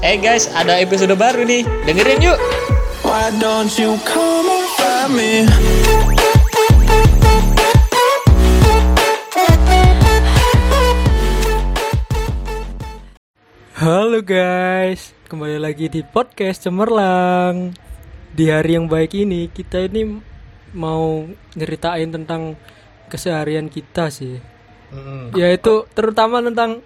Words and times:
Eh 0.00 0.16
guys, 0.16 0.48
ada 0.56 0.80
episode 0.80 1.12
baru 1.12 1.44
nih. 1.44 1.60
Dengerin 1.84 2.24
yuk. 2.24 2.40
Why 3.04 3.28
don't 3.36 3.68
you 3.76 4.00
come 4.08 4.48
and 4.48 4.66
find 4.80 5.10
me? 5.12 5.32
Halo 13.76 14.24
guys, 14.24 15.12
kembali 15.28 15.60
lagi 15.60 15.92
di 15.92 16.00
podcast 16.00 16.64
Cemerlang. 16.64 17.76
Di 18.32 18.48
hari 18.48 18.80
yang 18.80 18.88
baik 18.88 19.12
ini 19.12 19.52
kita 19.52 19.84
ini 19.84 20.16
mau 20.72 21.28
nyeritain 21.56 22.08
tentang 22.08 22.56
keseharian 23.12 23.68
kita 23.68 24.08
sih. 24.08 24.40
Yaitu 25.36 25.84
terutama 25.92 26.40
tentang 26.40 26.80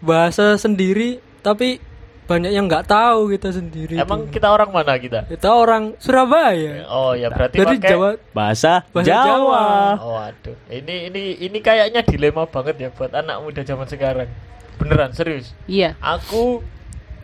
bahasa 0.00 0.54
sendiri, 0.58 1.18
tapi 1.42 1.82
banyak 2.28 2.52
yang 2.52 2.68
nggak 2.68 2.84
tahu 2.84 3.32
kita 3.32 3.56
sendiri. 3.56 3.96
Emang 3.96 4.28
tuh. 4.28 4.36
kita 4.36 4.52
orang 4.52 4.68
mana 4.68 5.00
kita? 5.00 5.24
kita 5.24 5.48
orang 5.48 5.96
Surabaya. 5.96 6.84
Oh 6.92 7.16
ya 7.16 7.32
berarti 7.32 7.56
Dari 7.56 7.80
pakai 7.80 7.88
Jawa 7.88 8.10
bahasa, 8.36 8.72
Bahasa 8.92 9.08
Jawa. 9.08 9.24
Jawa. 9.24 9.66
Oh 10.04 10.18
aduh. 10.20 10.56
Ini 10.68 11.08
ini 11.08 11.22
ini 11.40 11.58
kayaknya 11.64 12.04
dilema 12.04 12.44
banget 12.44 12.76
ya 12.76 12.88
buat 12.92 13.16
anak 13.16 13.36
muda 13.40 13.64
zaman 13.64 13.88
sekarang. 13.88 14.28
Beneran 14.76 15.16
serius. 15.16 15.56
Iya. 15.64 15.96
Aku 16.04 16.60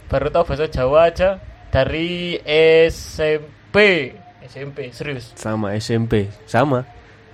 baru 0.08 0.32
tahu 0.32 0.56
bahasa 0.56 0.66
Jawa 0.72 1.12
aja 1.12 1.36
dari 1.68 2.40
SMP. 2.88 3.76
SMP 4.44 4.92
serius. 4.92 5.32
sama 5.40 5.72
SMP 5.72 6.28
sama 6.44 6.84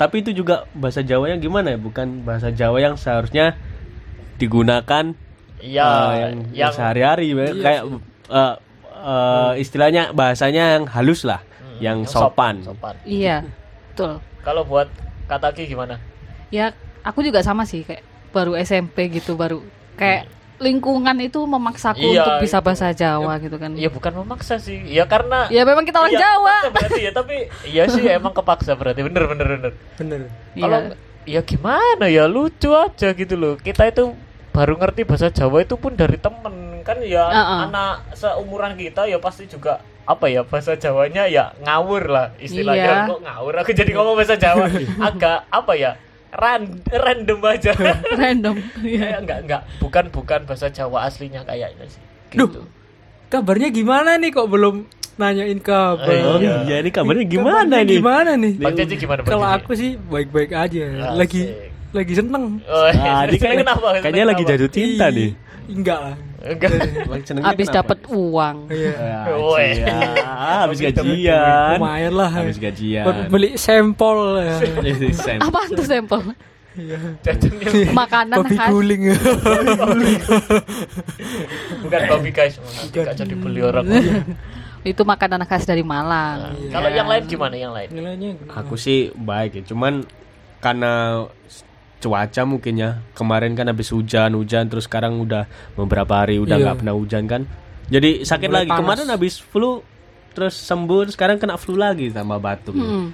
tapi 0.00 0.24
itu 0.24 0.32
juga 0.32 0.64
bahasa 0.72 1.04
Jawa 1.04 1.28
yang 1.28 1.44
gimana 1.44 1.74
ya 1.74 1.78
bukan 1.82 2.24
bahasa 2.24 2.48
Jawa 2.48 2.80
yang 2.80 2.96
seharusnya 2.96 3.58
digunakan 4.40 5.12
Iya, 5.60 5.84
eh, 5.84 6.16
yang, 6.18 6.34
yang 6.52 6.72
sehari-hari 6.72 7.26
ya. 7.30 7.46
kayak 7.54 7.82
eh, 8.28 8.54
eh, 8.96 9.52
istilahnya 9.56 10.02
bahasanya 10.10 10.76
yang 10.76 10.84
halus 10.88 11.22
lah 11.22 11.40
yang, 11.80 12.04
sopan, 12.04 12.60
Sopan. 12.60 12.92
Iya. 13.04 13.44
Betul. 13.92 14.20
Kalau 14.40 14.62
buat 14.64 14.88
Kataki 15.24 15.64
gimana? 15.64 15.96
Ya, 16.48 16.72
aku 17.00 17.20
juga 17.20 17.40
sama 17.40 17.64
sih 17.64 17.84
kayak 17.84 18.04
baru 18.30 18.52
SMP 18.54 19.08
gitu 19.10 19.32
baru 19.34 19.64
kayak 19.96 20.28
lingkungan 20.60 21.16
itu 21.18 21.40
memaksaku 21.40 22.04
Iya, 22.04 22.20
untuk 22.20 22.34
bisa 22.44 22.58
itu. 22.60 22.66
bahasa 22.68 22.86
Jawa 22.92 23.32
gitu 23.40 23.56
kan. 23.56 23.72
Ya 23.80 23.88
bukan 23.88 24.12
memaksa 24.12 24.60
sih. 24.60 24.76
Ya 24.86 25.08
karena 25.08 25.48
Ya 25.48 25.64
memang 25.64 25.88
kita 25.88 26.04
orang 26.04 26.12
Iya, 26.12 26.20
Jawa. 26.20 26.56
berarti 26.68 27.00
ya, 27.00 27.12
tapi 27.16 27.36
iya 27.64 27.84
sih 27.88 28.04
emang 28.20 28.36
kepaksa 28.36 28.76
berarti. 28.76 29.00
Bener 29.00 29.24
bener 29.24 29.46
bener. 29.48 29.72
Bener. 29.96 30.20
Kalau 30.52 30.80
Iya. 31.24 31.40
ya 31.40 31.40
gimana 31.40 32.04
ya 32.06 32.24
lucu 32.28 32.68
aja 32.70 33.08
gitu 33.10 33.34
loh. 33.40 33.56
Kita 33.56 33.88
itu 33.88 34.12
baru 34.50 34.74
ngerti 34.74 35.02
bahasa 35.02 35.28
Jawa 35.28 35.62
itu 35.62 35.74
pun 35.74 35.94
dari 35.94 36.16
temen 36.16 36.54
kan 36.80 36.98
ya 37.00 37.24
Uh-uh. 37.24 37.58
anak 37.66 37.94
seumuran 38.12 38.74
kita 38.74 39.04
ya 39.04 39.16
pasti 39.16 39.44
juga 39.44 39.78
apa 40.02 40.26
ya 40.26 40.42
bahasa 40.42 40.74
Jawanya 40.74 41.24
ya 41.24 41.54
ngawur 41.60 42.02
lah 42.04 42.26
istilahnya 42.36 43.06
Iya. 43.06 43.08
kok 43.08 43.20
ngawur 43.20 43.54
aku 43.56 43.70
jadi 43.72 43.90
ngomong 43.92 44.14
bahasa 44.14 44.34
Jawa 44.34 44.66
agak 45.08 45.46
apa 45.46 45.72
ya 45.72 45.90
ran- 46.30 46.82
random 46.84 47.40
aja 47.44 47.70
Random. 48.18 48.56
Kayak 48.76 49.18
enggak 49.20 49.38
enggak 49.40 49.62
bukan 49.78 50.04
bukan 50.08 50.40
bahasa 50.44 50.66
Jawa 50.68 51.04
aslinya 51.04 51.42
kayaknya 51.42 51.86
sih 51.86 52.02
Duh. 52.32 52.46
gitu. 52.46 52.62
Kabarnya 53.28 53.70
gimana 53.70 54.18
nih 54.18 54.30
kok 54.30 54.46
belum 54.46 54.90
nanyain 55.14 55.60
kabar? 55.60 56.10
Oh, 56.26 56.42
iya. 56.42 56.64
iya 56.64 56.76
ini 56.80 56.90
kabarnya 56.90 57.22
gimana 57.22 57.62
Kabarnya 57.70 57.78
nih 57.84 57.94
Gimana 57.94 58.30
nih? 58.34 58.52
Bang 58.56 58.74
Cici 58.74 58.94
gimana 58.96 59.20
Kalau 59.22 59.46
aku 59.46 59.72
sih 59.72 59.94
baik-baik 59.94 60.50
aja. 60.50 60.82
Asik. 60.82 61.14
Lagi 61.14 61.42
lagi 61.90 62.14
seneng. 62.14 62.44
Oh, 62.64 62.86
Ah, 62.88 63.24
ini 63.24 63.34
seneng 63.34 63.40
kayak- 63.40 63.60
kenapa? 63.66 63.86
kayaknya 63.98 64.24
lagi 64.26 64.42
jatuh 64.44 64.68
cinta 64.68 65.06
Ih, 65.06 65.12
nih 65.12 65.30
Enggak 65.70 65.98
lah. 66.00 66.14
enggak 66.40 66.70
Habis 67.44 67.68
dapat 67.68 67.98
uang. 68.08 68.56
Iya. 68.68 68.94
Ah, 68.96 69.26
Woi. 69.36 69.68
ah, 70.20 70.58
habis 70.64 70.78
Habis 70.78 70.96
gajian 70.96 71.76
Lumayan 71.76 72.12
lah. 72.12 72.30
habis 72.32 72.56
gajian 72.56 73.04
Buat 73.04 73.18
beli 73.28 73.50
sampel 73.54 74.18
ya. 74.40 74.56
Apaan 75.38 75.68
tuh 75.70 75.84
sampel? 75.84 76.20
jajannya 77.20 77.90
Makanan 77.92 78.36
Kopi 78.40 78.54
khas. 78.54 78.70
guling. 78.70 79.02
bukan 81.82 82.00
babi 82.08 82.30
guys 82.30 82.54
nanti 82.58 82.96
gak 82.96 83.16
jadi 83.16 83.34
beli 83.34 83.60
orang 83.60 83.84
Itu 84.80 85.02
makanan 85.02 85.44
khas 85.44 85.66
dari 85.66 85.82
Malang. 85.82 86.56
kalau 86.70 86.88
yang 86.88 87.04
lain 87.04 87.26
gimana 87.26 87.52
yang 87.54 87.74
lain 87.74 87.90
Nilainya 87.90 88.30
Aku 88.56 88.74
sih 88.74 89.12
baik 89.12 89.60
ya, 89.60 89.62
cuman 89.66 90.06
karena 90.58 91.26
cuaca 92.00 92.42
mungkin 92.42 92.74
ya. 92.74 92.90
Kemarin 93.12 93.52
kan 93.52 93.68
habis 93.68 93.88
hujan-hujan 93.88 94.66
terus 94.66 94.84
sekarang 94.84 95.20
udah 95.20 95.44
beberapa 95.74 96.18
hari 96.18 96.36
udah 96.36 96.56
Iya. 96.56 96.64
nggak 96.64 96.76
pernah 96.78 96.94
hujan 96.94 97.24
kan. 97.24 97.42
Jadi 97.86 98.22
sakit 98.22 98.48
Mulai 98.48 98.58
lagi. 98.58 98.70
panas. 98.70 98.80
Kemarin 98.80 99.06
habis 99.10 99.34
flu 99.36 99.84
terus 100.30 100.54
sembuh 100.56 100.98
terus 101.04 101.14
sekarang 101.14 101.36
kena 101.36 101.54
flu 101.54 101.74
lagi 101.74 102.08
tambah 102.08 102.38
batuk. 102.38 102.72
Hmm. 102.72 103.12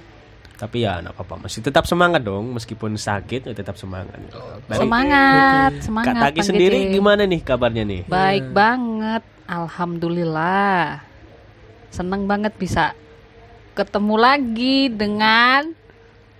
Tapi 0.53 0.81
ya 0.81 0.97
enggak 0.97 1.13
apa-apa. 1.13 1.45
Masih 1.45 1.61
tetap 1.61 1.85
semangat 1.85 2.21
dong 2.21 2.49
meskipun 2.51 2.93
sakit 2.93 3.45
ya 3.45 3.53
tetap 3.53 3.75
semangat. 3.75 4.17
Baik. 4.65 4.79
Semangat, 4.79 5.71
Kak 5.71 5.83
semangat. 5.83 6.13
Taki 6.17 6.33
Bang 6.35 6.47
sendiri 6.47 6.77
Gede. 6.79 6.93
gimana 6.93 7.21
nih 7.23 7.41
kabarnya 7.41 7.83
nih? 7.83 8.01
Baik 8.05 8.45
banget, 8.51 9.21
alhamdulillah. 9.45 11.01
Seneng 11.89 12.25
banget 12.25 12.53
bisa 12.53 12.97
ketemu 13.73 14.15
lagi 14.15 14.89
dengan 14.89 15.73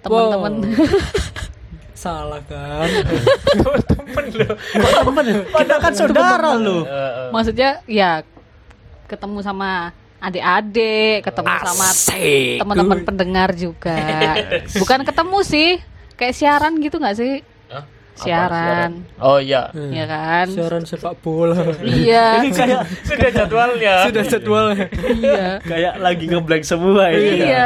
teman-teman. 0.02 0.54
salah 1.98 2.42
kan. 2.46 2.86
temen 3.90 4.26
loh 4.38 4.56
Kita 5.58 5.76
kan 5.82 5.94
saudara. 5.98 6.54
Eh, 6.54 7.30
Maksudnya 7.34 7.82
ya 7.90 8.22
ketemu 9.10 9.42
sama 9.42 9.92
adik-adik, 10.18 11.26
ketemu 11.26 11.54
sama 11.62 11.88
teman-teman 12.62 13.00
pendengar 13.06 13.50
juga. 13.58 13.98
Bukan 14.82 15.02
ketemu 15.06 15.38
sih, 15.46 15.70
kayak 16.18 16.34
siaran 16.38 16.74
gitu 16.82 16.98
nggak 17.02 17.18
sih? 17.18 17.42
Hah? 17.70 17.86
Apa 18.18 18.26
Siaran, 18.26 18.92
oh 19.22 19.38
iya 19.38 19.70
ya 19.94 20.10
kan? 20.10 20.50
Siaran 20.50 20.84
sepak 20.90 21.22
bola. 21.22 21.62
Iya, 21.86 22.42
kayak 22.58 22.82
sudah 23.06 23.30
jadwalnya 23.30 23.94
Sudah 24.10 24.24
jadwalnya. 24.26 24.86
iya, 25.14 25.62
kayak 25.62 25.94
lagi 26.02 26.26
ngeblank 26.26 26.66
semua 26.66 27.14
ya. 27.14 27.20
iya. 27.22 27.66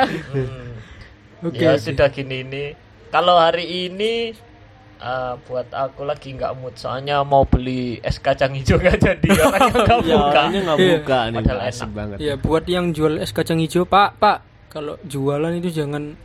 Oke. 1.41 1.55
ya 1.55 1.71
oke. 1.73 1.79
sudah 1.79 2.07
gini 2.11 2.43
ini 2.43 2.65
kalau 3.11 3.35
hari 3.35 3.65
ini 3.85 4.31
eh, 4.97 5.33
buat 5.41 5.67
aku 5.67 6.01
lagi 6.01 6.31
nggak 6.31 6.53
mood 6.55 6.73
soalnya 6.73 7.21
mau 7.21 7.43
beli 7.43 7.99
es 7.99 8.17
kacang 8.17 8.53
hijau 8.53 8.77
nggak 8.77 8.97
jadi 8.97 9.29
orangnya 9.45 9.71
nggak 9.75 9.99
Ya, 10.01 10.15
buka 10.15 10.29
orangnya 10.31 10.59
nggak 10.61 10.77
Iya. 10.77 10.91
buka 10.95 11.19
nih, 11.21 11.35
Padahal 11.37 11.59
enak. 11.61 11.89
banget. 11.91 12.17
Ya 12.19 12.33
buat 12.35 12.63
yang 12.65 12.85
jual 12.91 13.13
es 13.17 13.31
kacang 13.31 13.59
hijau, 13.59 13.83
Pak, 13.83 14.09
Pak. 14.15 14.37
Kalau 14.69 14.95
jualan 15.03 15.51
itu 15.53 15.69
jangan 15.69 16.15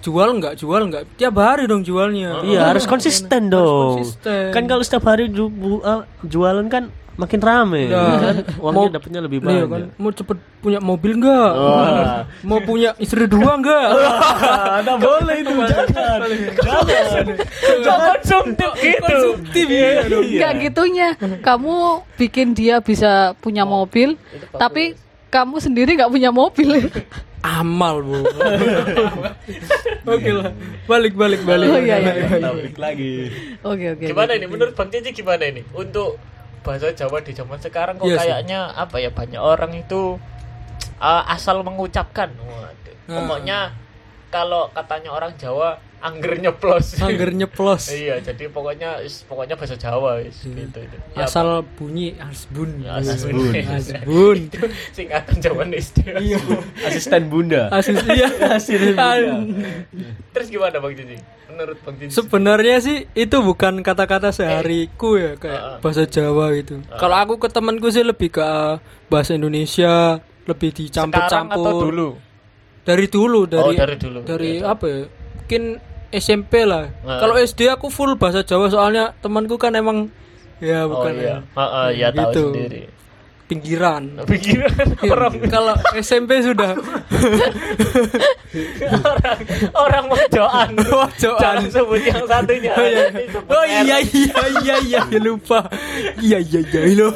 jual 0.00 0.28
nggak 0.32 0.56
jual 0.56 0.82
nggak 0.86 1.04
tiap 1.14 1.36
hari 1.36 1.66
dong 1.66 1.82
jualnya. 1.82 2.40
Iya 2.40 2.64
harus 2.66 2.84
konsisten 2.84 3.48
dong. 3.48 4.00
konsisten. 4.00 4.48
Kan 4.50 4.64
kalau 4.64 4.80
setiap 4.80 5.04
hari 5.04 5.28
ju- 5.28 5.52
uh, 5.78 6.02
jualan 6.22 6.64
kan 6.66 6.88
makin 7.20 7.40
rame. 7.40 7.82
Ya. 7.86 8.00
Kan 8.16 8.36
uangnya 8.56 8.88
Mau- 8.88 8.94
dapatnya 8.96 9.20
lebih 9.20 9.38
Iya 9.38 9.46
banyak. 9.46 9.66
kan, 9.68 9.82
mau 9.94 10.10
cepet 10.10 10.36
punya 10.60 10.78
mobil 10.80 11.12
nggak? 11.16 11.50
Wah. 11.52 12.24
Mau 12.48 12.60
punya 12.60 12.90
istri 12.96 13.24
dua 13.24 13.56
nggak? 13.56 13.86
Ada 14.80 14.92
boleh 14.96 15.36
itu 15.40 15.52
jangan. 15.52 16.18
Jangan. 16.56 17.24
Kok 17.80 17.98
konsumtif 18.06 18.70
gitu 18.76 19.04
Konsumtif 19.04 19.66
ya 19.68 19.88
dong. 20.08 20.24
Nggak 20.24 20.52
gitunya. 20.62 21.08
Kamu 21.40 21.74
bikin 22.16 22.52
dia 22.52 22.80
bisa 22.80 23.36
punya 23.38 23.64
mobil, 23.64 24.16
tapi 24.52 24.96
kamu 25.28 25.60
sendiri 25.60 25.96
nggak 25.96 26.10
punya 26.10 26.30
mobil. 26.30 26.88
Amal 27.40 28.04
bu. 28.04 28.20
Oke 30.04 30.28
lah, 30.28 30.52
balik 30.84 31.16
balik 31.16 31.40
balik. 31.40 31.68
Oh, 31.72 31.80
iya, 31.80 31.96
iya, 31.96 32.12
iya. 32.20 32.28
Balik 32.52 32.76
lagi. 32.76 33.32
Oke 33.64 33.96
oke. 33.96 34.04
gimana 34.06 34.36
ini 34.36 34.44
menurut 34.44 34.76
bang 34.76 34.88
Cici 34.92 35.16
gimana 35.16 35.48
ini 35.48 35.64
untuk 35.72 36.20
bahasa 36.60 36.92
Jawa 36.92 37.18
di 37.20 37.32
zaman 37.32 37.56
sekarang 37.56 37.96
kok 37.96 38.04
Iya 38.04 38.16
sih. 38.16 38.20
kayaknya 38.28 38.60
apa 38.72 38.96
ya 38.98 39.10
banyak 39.10 39.40
orang 39.40 39.72
itu 39.74 40.16
eh, 40.98 41.22
asal 41.28 41.60
mengucapkan 41.60 42.28
Waduh. 42.36 42.94
Nah. 43.08 43.14
pokoknya 43.16 43.58
kalau 44.28 44.70
katanya 44.70 45.10
orang 45.10 45.32
Jawa 45.36 45.80
angger 46.00 46.40
nyeplos 46.40 46.96
Angger 46.96 47.30
nyeplos. 47.30 47.92
iya 48.00 48.16
jadi 48.18 48.48
pokoknya 48.48 49.00
is- 49.00 49.20
pokoknya 49.24 49.52
bahasa 49.54 49.76
Jawa 49.76 50.20
is, 50.20 50.40
gitu 50.40 50.56
itu 50.80 50.96
Ya, 51.12 51.28
Asal 51.28 51.60
bunyi 51.76 52.16
asbun. 52.16 52.80
Ya, 52.80 52.96
asbun. 52.96 53.52
Asbun. 53.76 54.36
itu 54.48 54.64
singkatan 54.90 55.36
SD 55.76 55.98
Iya. 56.16 56.40
Asisten 56.82 57.28
bunda. 57.28 57.68
Asis 57.68 58.00
iya. 58.08 58.28
Asisten 58.56 58.96
bunda. 58.96 59.36
terus 60.32 60.48
gimana 60.48 60.78
bang 60.78 60.94
Cici 60.96 61.16
menurut 61.46 61.76
bang 61.82 61.94
Cici 62.00 62.12
Sebenarnya 62.14 62.76
sih 62.80 62.96
itu 63.12 63.36
bukan 63.38 63.84
kata-kata 63.84 64.30
sehariku 64.30 65.16
ya 65.16 65.32
kayak 65.36 65.84
bahasa 65.84 66.08
Jawa 66.08 66.56
gitu. 66.56 66.80
Kalau 66.90 67.16
aku 67.18 67.36
ke 67.36 67.48
temanku 67.48 67.90
sih 67.90 68.00
lebih 68.00 68.32
ke 68.32 68.40
uh, 68.40 68.80
bahasa 69.06 69.34
Indonesia, 69.34 70.16
lebih 70.46 70.70
dicampur-campur. 70.72 71.92
dulu 71.92 72.08
Dari 72.80 73.06
dulu 73.06 73.44
dari 73.44 73.60
oh 73.62 73.72
dari 73.76 73.96
dulu 73.96 74.18
dari 74.24 74.50
Iya. 74.56 74.72
apa 74.72 74.86
ya? 74.88 75.02
Mungkin 75.36 75.62
SMP 76.10 76.62
lah. 76.62 76.90
Kalau 77.00 77.34
SD 77.34 77.66
aku 77.66 77.88
full 77.88 78.14
bahasa 78.14 78.42
Jawa 78.42 78.66
soalnya 78.66 79.14
temanku 79.18 79.54
kan 79.54 79.72
emang 79.72 80.10
Ya 80.60 80.84
Oh 80.84 80.92
bukan. 80.92 81.12
iya. 81.16 81.36
Heeh, 81.56 81.88
ya 81.96 82.08
tahu 82.12 82.28
Gitu. 82.28 82.44
sendiri. 82.52 82.82
Pinggiran. 83.48 84.02
Pikiran 84.30 84.86
Iya, 85.02 85.10
orang 85.10 85.32
Kalau 85.46 85.74
SMP 85.96 86.38
sudah 86.38 86.76
orang 89.02 89.38
orang 89.74 90.04
mojoan. 90.06 90.68
Mojoan. 90.76 91.40
Jangan 91.40 91.64
sebut 91.66 92.02
yang 92.02 92.24
satunya. 92.26 92.72
Oh 92.74 92.84
iya. 92.84 93.04
Oh 93.48 93.62
R. 93.62 93.82
iya 93.82 93.96
iya 94.04 94.42
iya 94.60 94.76
iya 94.80 95.00
ya, 95.02 95.18
lupa. 95.18 95.66
Iya 96.18 96.38
iya 96.38 96.60
iya 96.60 96.80
lo. 96.94 97.08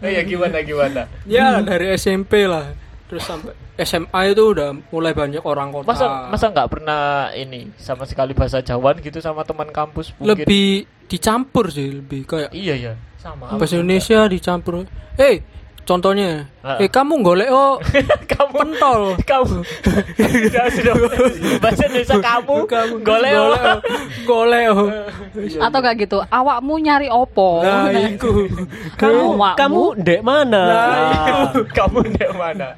Oh 0.00 0.08
iya 0.08 0.22
gimana 0.22 0.60
gimana? 0.60 1.02
Ya 1.24 1.60
dari 1.60 1.96
SMP 1.96 2.44
lah. 2.44 2.70
Terus 3.10 3.26
sampai 3.26 3.52
SMA 3.76 4.20
itu 4.30 4.54
udah 4.54 4.70
mulai 4.94 5.10
banyak 5.10 5.42
orang 5.42 5.74
kota. 5.74 5.90
Masa 5.90 6.06
masa 6.30 6.46
nggak 6.48 6.68
pernah 6.70 7.02
ini 7.34 7.74
sama 7.74 8.06
sekali 8.06 8.30
bahasa 8.32 8.62
Jawaan 8.62 9.02
gitu 9.02 9.18
sama 9.18 9.42
teman 9.42 9.66
kampus 9.68 10.14
mungkin? 10.14 10.46
lebih 10.46 10.86
dicampur 11.10 11.74
sih, 11.74 11.90
lebih 11.90 12.22
kayak 12.22 12.54
Iya 12.54 12.74
ya, 12.78 12.92
sama. 13.18 13.50
bahasa 13.50 13.74
Indonesia 13.74 14.30
dicampur. 14.30 14.86
Eh, 15.18 15.42
contohnya, 15.82 16.46
Ah. 16.60 16.76
eh 16.76 16.86
kamu 16.86 17.24
golek 17.24 17.48
oh 17.48 17.80
kamu 18.32 18.52
pentol. 18.52 19.00
kamu 19.30 19.64
sudah 20.44 20.66
sudah 20.68 20.94
bahasa 21.58 21.82
Indonesia 21.88 22.16
kamu 22.20 22.54
golek 23.02 23.32
golek 23.32 23.76
golek 24.24 24.64
oh. 24.70 24.88
Atau 25.58 25.78
kayak 25.80 25.96
gitu, 26.00 26.18
awakmu 26.20 26.74
nyari 26.78 27.08
opo? 27.08 27.64
Nah, 27.64 27.88
iku. 27.90 28.44
Kamu, 28.98 29.38
Kamu 29.56 29.82
dek 29.96 30.20
mana? 30.20 30.62
Ah, 30.68 31.48
kamu 31.54 31.98
di 32.12 32.26
mana? 32.34 32.76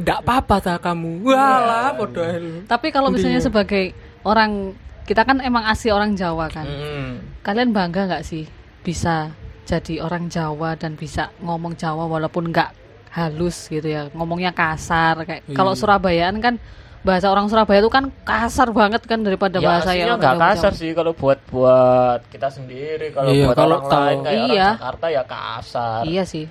Ndak 0.00 0.18
apa-apa 0.22 0.56
ta 0.58 0.74
kamu. 0.78 1.26
Walah, 1.26 1.92
podo. 1.98 2.22
Tapi 2.64 2.88
kalau 2.88 3.10
misalnya 3.10 3.42
sebagai 3.42 3.92
orang 4.22 4.72
kita 5.02 5.26
kan 5.26 5.42
emang 5.42 5.66
asli 5.66 5.90
orang 5.90 6.14
Jawa 6.14 6.46
kan. 6.48 6.64
Mm. 6.64 7.12
Kalian 7.42 7.74
bangga 7.74 8.06
nggak 8.06 8.24
sih 8.24 8.46
bisa 8.82 9.30
jadi 9.64 9.94
orang 10.00 10.26
Jawa 10.26 10.74
dan 10.74 10.94
bisa 10.94 11.30
ngomong 11.38 11.74
Jawa 11.74 12.04
walaupun 12.06 12.48
nggak 12.48 12.70
halus 13.10 13.66
gitu 13.66 13.84
ya, 13.84 14.08
ngomongnya 14.10 14.50
kasar 14.50 15.22
kayak 15.22 15.44
Iya. 15.44 15.54
kalau 15.54 15.72
Surabayaan 15.72 16.38
kan 16.38 16.56
bahasa 17.00 17.26
orang 17.26 17.46
Surabaya 17.46 17.78
itu 17.78 17.90
kan 17.90 18.14
kasar 18.22 18.70
banget 18.70 19.02
kan 19.02 19.20
daripada 19.20 19.58
Ya 19.58 19.64
bahasa 19.64 19.90
yang 19.90 20.14
nggak 20.14 20.22
orang 20.32 20.42
kasar 20.48 20.70
Jawa. 20.70 20.80
sih 20.80 20.90
kalau 20.92 21.12
buat 21.12 21.38
buat 21.46 22.20
kita 22.26 22.48
sendiri 22.48 23.10
kalau 23.10 23.28
Iya, 23.28 23.46
buat 23.48 23.56
kalau 23.56 23.76
orang 23.76 23.84
tahu. 23.84 24.00
lain 24.00 24.18
kayak 24.20 24.32
Iya. 24.32 24.46
orang 24.64 24.72
Jakarta 24.72 25.06
ya 25.08 25.22
kasar. 25.22 26.02
Iya 26.04 26.24
sih. 26.24 26.46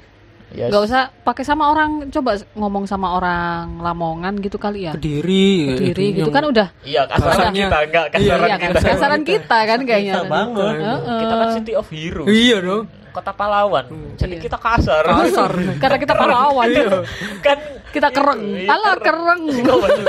Ya, 0.51 0.67
nggak 0.67 0.83
usah 0.83 1.07
pakai 1.23 1.47
sama 1.47 1.63
orang 1.65 2.11
coba 2.11 2.35
ngomong 2.53 2.83
sama 2.83 3.15
orang 3.15 3.79
Lamongan 3.79 4.35
gitu 4.37 4.59
kali 4.59 4.83
ya. 4.83 4.91
Kediri. 4.91 5.79
Kediri 5.79 6.05
itu 6.11 6.15
gitu 6.19 6.27
yang- 6.27 6.35
kan 6.35 6.43
udah 6.45 6.67
Iya 6.83 7.01
kasaran 7.07 7.53
kita 7.55 7.77
enggak 7.81 8.05
Iya, 8.05 8.11
kasaran 8.11 8.43
iya 8.43 8.51
kan 8.51 8.69
kita. 8.69 8.79
kasaran 8.83 9.21
kita 9.23 9.57
kan 9.63 9.79
kayaknya. 9.81 10.13
Kita 10.13 10.23
banget. 10.27 10.73
Heeh. 10.77 11.19
Kita 11.23 11.33
kan 11.33 11.47
city 11.55 11.73
of 11.73 11.87
heroes. 11.87 12.27
Iya 12.27 12.57
dong. 12.59 12.83
Kota 13.11 13.31
pahlawan. 13.31 13.85
Jadi 14.15 14.35
Iya. 14.35 14.41
kita 14.41 14.55
kasar. 14.55 15.03
Kasar. 15.03 15.51
Karena 15.83 15.97
kita 15.97 16.13
pahlawan. 16.13 16.67
kan 17.39 17.57
kita 17.91 18.07
kereng. 18.07 18.39
Iya, 18.39 18.71
Alah 18.71 18.95
kereng. 18.97 19.41
Jadi 19.51 20.03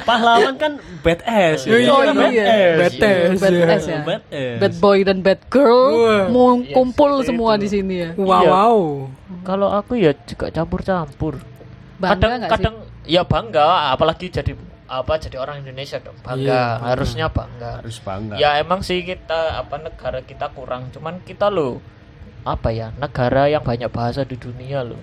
Pahlawan 0.10 0.54
kan 0.54 0.72
badass. 1.00 1.64
Iya, 1.64 1.88
Oh, 1.88 2.00
Kita 2.04 2.28
iya. 2.28 2.76
Betes. 2.78 3.40
Bad 3.40 3.52
ya. 3.52 3.66
ass 3.66 3.84
ya. 3.86 4.00
Badass. 4.02 4.58
Bad 4.60 4.74
boy 4.78 4.98
dan 5.00 5.18
bad 5.20 5.40
girl 5.48 5.88
Wah. 5.96 6.24
mau 6.28 6.48
Iya, 6.56 6.72
kumpul 6.72 7.10
semua 7.22 7.56
itu. 7.56 7.62
di 7.62 7.68
sini 7.70 7.94
ya. 7.98 8.10
Wow, 8.14 8.28
Iya. 8.36 8.50
wow. 8.50 8.78
Kalau 9.40 9.68
aku 9.70 9.96
ya 9.96 10.12
juga 10.22 10.46
campur-campur. 10.50 11.40
Bangga 11.96 12.16
kadang 12.16 12.32
kadang 12.46 12.76
ya 13.04 13.22
bangga 13.22 13.64
apalagi 13.90 14.28
jadi 14.28 14.52
apa 14.86 15.14
jadi 15.16 15.36
orang 15.36 15.60
Indonesia 15.60 16.00
dong 16.00 16.16
bangga 16.18 16.40
Iya, 16.42 16.64
harusnya 16.82 17.26
bangga 17.28 17.78
Harus 17.78 18.00
bangga. 18.00 18.34
ya 18.36 18.56
emang 18.56 18.80
sih 18.80 19.00
kita 19.00 19.54
apa 19.56 19.78
negara 19.78 20.18
kita 20.20 20.48
kurang 20.50 20.88
cuman 20.90 21.20
kita 21.20 21.46
loh 21.46 21.78
apa 22.44 22.68
ya 22.72 22.88
negara 22.96 23.46
yang 23.50 23.62
banyak 23.64 23.90
bahasa 23.92 24.24
di 24.24 24.36
dunia 24.36 24.82
loh 24.84 25.00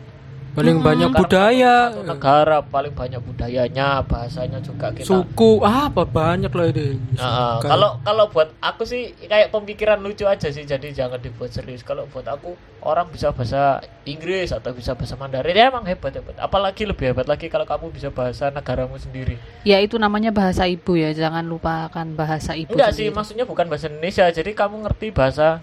Paling 0.57 0.81
banyak 0.81 1.13
Sekarang 1.13 1.21
budaya, 1.21 1.75
negara 2.01 2.57
paling 2.65 2.89
banyak 2.89 3.21
budayanya 3.21 4.01
bahasanya 4.01 4.57
juga 4.57 4.89
kita 4.89 5.05
suku, 5.05 5.61
ah, 5.61 5.85
apa 5.85 6.01
banyak 6.01 6.49
lah 6.49 6.73
ini. 6.73 6.97
Nah, 7.13 7.61
kalau 7.61 8.01
kalau 8.01 8.25
buat 8.33 8.49
aku 8.57 8.81
sih 8.81 9.13
kayak 9.29 9.53
pemikiran 9.53 10.01
lucu 10.01 10.25
aja 10.25 10.49
sih 10.49 10.65
jadi 10.65 10.89
jangan 10.89 11.21
dibuat 11.21 11.53
serius 11.53 11.85
kalau 11.85 12.09
buat 12.09 12.25
aku 12.25 12.57
orang 12.81 13.05
bisa 13.13 13.29
bahasa 13.37 13.85
Inggris 14.09 14.49
atau 14.49 14.73
bisa 14.73 14.97
bahasa 14.97 15.13
Mandarin 15.13 15.53
ya 15.53 15.69
emang 15.69 15.85
hebat 15.85 16.17
hebat 16.17 16.33
apalagi 16.41 16.89
lebih 16.89 17.13
hebat 17.13 17.29
lagi 17.29 17.53
kalau 17.53 17.69
kamu 17.69 17.93
bisa 17.93 18.09
bahasa 18.09 18.49
negaramu 18.49 18.97
sendiri 18.97 19.37
Ya 19.61 19.77
itu 19.77 20.01
namanya 20.01 20.33
bahasa 20.33 20.65
ibu 20.65 20.97
ya. 20.97 21.13
Jangan 21.13 21.45
lupakan 21.45 22.17
bahasa 22.17 22.57
ibu. 22.57 22.73
enggak 22.73 22.97
sih 22.97 23.05
sendiri. 23.05 23.13
maksudnya 23.13 23.45
bukan 23.45 23.69
bahasa 23.69 23.93
Indonesia 23.93 24.25
jadi 24.33 24.57
kamu 24.57 24.89
ngerti 24.89 25.13
bahasa 25.13 25.61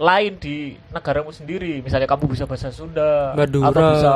lain 0.00 0.32
di 0.40 0.56
negaramu 0.88 1.28
sendiri 1.28 1.84
misalnya 1.84 2.08
kamu 2.08 2.24
bisa 2.26 2.48
bahasa 2.48 2.72
Sunda 2.72 3.36
Madura. 3.36 3.68
atau 3.68 3.82
bisa 3.92 4.12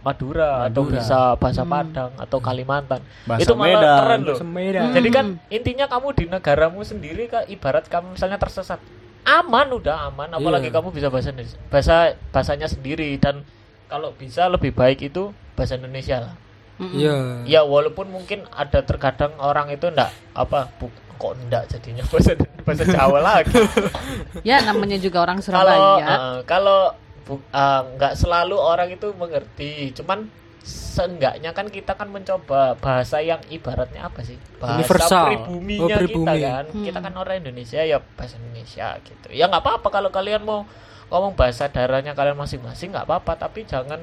Madura, 0.00 0.68
atau 0.68 0.84
Madura. 0.84 0.94
bisa 0.94 1.18
bahasa 1.34 1.62
Padang 1.64 2.12
atau 2.14 2.38
Kalimantan 2.38 3.00
Bahasa 3.24 3.40
itu 3.42 3.52
malah 3.52 3.72
Medan. 3.72 3.96
keren 3.98 4.20
loh 4.22 4.36
Semedan. 4.36 4.84
Jadi 4.92 5.08
kan 5.08 5.26
intinya 5.48 5.86
kamu 5.88 6.06
di 6.12 6.24
negaramu 6.28 6.80
sendiri 6.84 7.24
kan 7.26 7.42
ibarat 7.46 7.88
kamu 7.88 8.14
misalnya 8.14 8.36
tersesat 8.36 8.78
aman 9.24 9.66
udah 9.72 10.06
aman 10.06 10.28
apalagi 10.30 10.68
Iya. 10.68 10.76
kamu 10.76 10.92
bisa 10.92 11.08
bahasa 11.08 11.32
Indonesia 11.32 11.56
bahasa 11.66 11.96
bahasanya 12.30 12.68
sendiri 12.68 13.16
dan 13.16 13.40
kalau 13.88 14.12
bisa 14.12 14.44
lebih 14.46 14.70
baik 14.70 15.02
itu 15.02 15.32
bahasa 15.56 15.74
Indonesia 15.74 16.20
lah. 16.20 16.34
Mm-mm. 16.76 16.94
Iya. 16.94 17.16
Ya 17.48 17.60
walaupun 17.62 18.06
mungkin 18.06 18.44
ada 18.50 18.82
terkadang 18.82 19.32
orang 19.38 19.70
itu 19.70 19.88
ndak 19.88 20.12
apa 20.32 20.68
bu, 20.76 20.92
kok 21.24 21.34
ndak 21.42 21.64
jadinya 21.66 22.04
bahasa 22.10 22.32
bahasa 22.60 22.84
Jawa 22.86 23.18
lagi. 23.18 23.56
Ya 24.48 24.60
namanya 24.60 24.96
juga 24.96 25.18
orang 25.20 25.40
Kalau 25.42 25.56
Surabaya. 25.64 26.04
eh, 26.06 26.38
kalau 26.44 26.80
bu- 27.22 27.40
eh, 27.46 27.82
nggak 27.94 28.14
selalu 28.14 28.56
orang 28.56 28.88
itu 28.90 29.08
mengerti, 29.12 29.72
cuman 29.94 30.28
seenggaknya 30.62 31.50
kan 31.50 31.68
kita 31.68 31.92
kan 31.92 32.08
mencoba 32.08 32.72
bahasa 32.74 33.20
yang 33.20 33.36
ibaratnya 33.48 34.00
apa 34.02 34.20
sih 34.20 34.40
bahasa 34.56 34.80
Universal. 34.80 35.24
pribuminya 35.26 35.84
Oh, 35.84 35.88
kita 35.90 36.00
pribumi. 36.00 36.40
kan 36.40 36.64
Hmm. 36.66 36.84
kita 36.84 36.98
kan 37.00 37.14
orang 37.14 37.36
Indonesia 37.38 37.80
ya 37.82 38.00
bahasa 38.00 38.36
Indonesia 38.38 38.88
gitu 38.98 39.28
ya 39.30 39.44
nggak 39.44 39.60
apa-apa 39.60 39.88
kalau 39.90 40.08
kalian 40.08 40.40
mau 40.40 40.64
ngomong 41.06 41.32
bahasa 41.34 41.68
daerahnya 41.68 42.12
kalian 42.12 42.32
masing-masing 42.34 42.90
nggak 42.90 43.04
apa-apa 43.04 43.36
tapi 43.38 43.64
jangan 43.64 44.00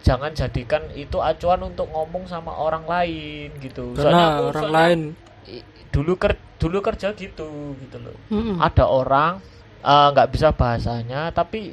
jangan 0.00 0.30
jadikan 0.30 0.86
itu 0.94 1.18
acuan 1.18 1.58
untuk 1.64 1.88
ngomong 1.88 2.22
sama 2.24 2.54
orang 2.54 2.84
lain 2.84 3.50
gitu 3.58 3.94
Soalnya 3.94 4.04
Karena 4.04 4.22
aku- 4.30 4.46
orang 4.46 4.62
soalnya 4.62 4.78
lain 4.78 5.00
dulu 5.94 6.18
ker 6.18 6.34
dulu 6.58 6.82
kerja 6.82 7.14
gitu 7.14 7.78
gitu 7.78 7.96
loh. 8.02 8.16
Mm-mm. 8.34 8.58
ada 8.58 8.90
orang 8.90 9.38
eh, 9.78 10.06
nggak 10.10 10.28
bisa 10.34 10.50
bahasanya 10.50 11.30
tapi 11.30 11.70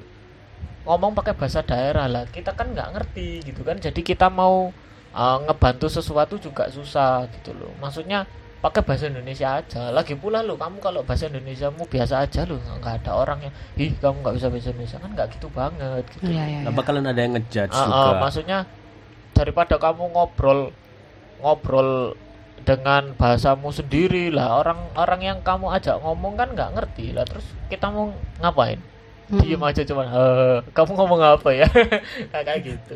ngomong 0.85 1.13
pakai 1.13 1.33
bahasa 1.33 1.61
daerah 1.65 2.05
lah. 2.05 2.23
Kita 2.29 2.53
kan 2.53 2.69
nggak 2.73 2.89
ngerti 2.93 3.41
gitu 3.49 3.61
kan. 3.65 3.81
Jadi 3.81 4.01
kita 4.05 4.29
mau 4.29 4.69
eh, 5.13 5.37
ngebantu 5.49 5.89
sesuatu 5.89 6.37
juga 6.37 6.69
susah 6.69 7.25
gitu 7.33 7.53
loh. 7.57 7.73
Maksudnya 7.81 8.29
pakai 8.61 8.85
bahasa 8.85 9.09
Indonesia 9.09 9.57
aja. 9.57 9.89
Lagi 9.89 10.13
pula 10.13 10.45
lo 10.45 10.53
kamu 10.53 10.77
kalau 10.77 11.01
bahasa 11.01 11.25
Indonesia 11.25 11.73
mu 11.73 11.89
biasa 11.89 12.21
aja 12.21 12.45
lo 12.45 12.61
nggak 12.61 12.93
ada 13.01 13.11
orang 13.17 13.49
yang 13.49 13.53
ih 13.73 13.89
kamu 13.97 14.21
nggak 14.21 14.35
bisa 14.37 14.47
bahasa 14.53 14.69
Indonesia. 14.69 14.97
Kan 15.01 15.11
nggak 15.17 15.27
gitu 15.33 15.47
banget 15.49 16.03
gitu 16.13 16.29
iya, 16.29 16.45
Nah, 16.61 16.69
iya. 16.69 16.69
bakalan 16.69 17.09
ada 17.09 17.19
yang 17.25 17.33
ngejudge 17.37 17.73
ah, 17.73 17.85
juga. 17.89 18.09
maksudnya 18.21 18.57
daripada 19.33 19.75
kamu 19.81 20.03
ngobrol 20.13 20.69
ngobrol 21.41 22.13
dengan 22.61 23.13
bahasamu 23.13 23.69
sendiri 23.69 24.29
lah 24.29 24.57
orang 24.57 24.79
orang 24.93 25.21
yang 25.21 25.37
kamu 25.41 25.69
ajak 25.73 25.97
ngomong 25.97 26.33
kan 26.35 26.49
nggak 26.51 26.71
ngerti 26.73 27.11
lah 27.11 27.25
terus 27.25 27.41
kita 27.67 27.89
mau 27.89 28.09
ngapain 28.37 28.77
Mm-mm. 29.27 29.41
diem 29.41 29.59
aja 29.59 29.81
cuman 29.81 30.05
"Eh, 30.05 30.57
kamu 30.69 30.91
ngomong 30.93 31.21
apa 31.21 31.49
ya 31.51 31.67
kayak 32.31 32.59
gitu 32.63 32.95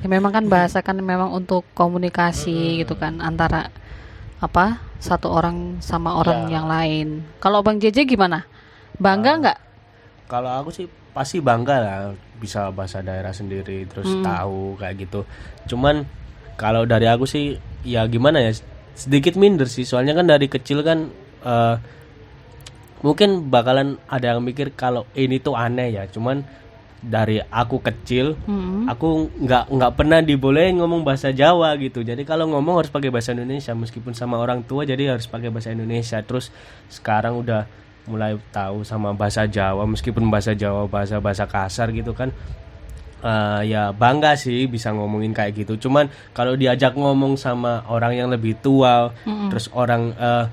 Ya, 0.00 0.08
memang 0.08 0.32
kan 0.32 0.48
bahasa 0.48 0.80
kan 0.80 0.96
memang 0.96 1.28
untuk 1.30 1.60
komunikasi 1.74 2.48
Mm-mm. 2.50 2.78
gitu 2.80 2.96
kan 2.96 3.20
antara 3.20 3.68
apa 4.40 4.80
satu 4.96 5.28
orang 5.28 5.76
sama 5.78 6.16
orang 6.16 6.48
Ya. 6.48 6.56
yang 6.56 6.66
lain. 6.66 7.08
Kalau 7.36 7.60
Bang 7.60 7.76
JJ 7.76 8.08
gimana? 8.08 8.48
Bangga 8.96 9.36
nggak? 9.36 9.58
Kalau 10.24 10.48
aku 10.56 10.72
sih 10.72 10.88
pasti 11.12 11.36
bangga 11.38 11.76
lah 11.76 11.98
bisa 12.36 12.72
bahasa 12.72 13.00
daerah 13.00 13.28
sendiri 13.30 13.84
terus 13.84 14.08
Hmm. 14.08 14.24
tahu 14.24 14.76
kayak 14.76 15.04
gitu. 15.04 15.28
Cuman 15.66 16.08
kalau 16.60 16.84
dari 16.84 17.08
aku 17.08 17.24
sih 17.24 17.56
ya 17.88 18.04
gimana 18.04 18.44
ya 18.44 18.52
sedikit 18.92 19.40
minder 19.40 19.64
sih. 19.64 19.88
Soalnya 19.88 20.12
kan 20.12 20.28
dari 20.28 20.44
kecil 20.44 20.84
kan 20.84 21.08
eh, 21.40 21.74
mungkin 23.00 23.48
bakalan 23.48 23.96
ada 24.04 24.36
yang 24.36 24.44
mikir 24.44 24.76
kalau 24.76 25.08
ini 25.16 25.40
tuh 25.40 25.56
aneh 25.56 25.96
ya. 25.96 26.04
Cuman 26.04 26.44
dari 27.00 27.40
aku 27.40 27.80
kecil 27.80 28.36
Mm-mm. 28.44 28.84
aku 28.84 29.32
nggak 29.40 29.72
nggak 29.72 29.92
pernah 29.96 30.20
dibolehin 30.20 30.76
ngomong 30.84 31.00
bahasa 31.00 31.32
Jawa 31.32 31.72
gitu. 31.80 32.04
Jadi 32.04 32.28
kalau 32.28 32.44
ngomong 32.52 32.84
harus 32.84 32.92
pakai 32.92 33.08
bahasa 33.08 33.32
Indonesia. 33.32 33.72
Meskipun 33.72 34.12
sama 34.12 34.36
orang 34.36 34.60
tua 34.68 34.84
jadi 34.84 35.16
harus 35.16 35.24
pakai 35.24 35.48
bahasa 35.48 35.72
Indonesia. 35.72 36.20
Terus 36.20 36.52
sekarang 36.92 37.40
udah 37.40 37.64
mulai 38.04 38.36
tahu 38.52 38.84
sama 38.84 39.16
bahasa 39.16 39.48
Jawa. 39.48 39.88
Meskipun 39.88 40.28
bahasa 40.28 40.52
Jawa 40.52 40.84
bahasa 40.92 41.24
bahasa 41.24 41.48
kasar 41.48 41.88
gitu 41.96 42.12
kan 42.12 42.36
Eh, 43.20 43.62
ya 43.68 43.92
bangga 43.92 44.32
sih 44.32 44.64
bisa 44.64 44.96
ngomongin 44.96 45.36
kayak 45.36 45.52
gitu 45.52 45.76
cuman 45.76 46.08
kalau 46.32 46.56
diajak 46.56 46.96
ngomong 46.96 47.36
sama 47.36 47.84
orang 47.84 48.16
yang 48.16 48.32
lebih 48.32 48.56
tua 48.64 49.12
Mm-mm. 49.28 49.52
terus 49.52 49.68
orang 49.76 50.16
eh, 50.16 50.48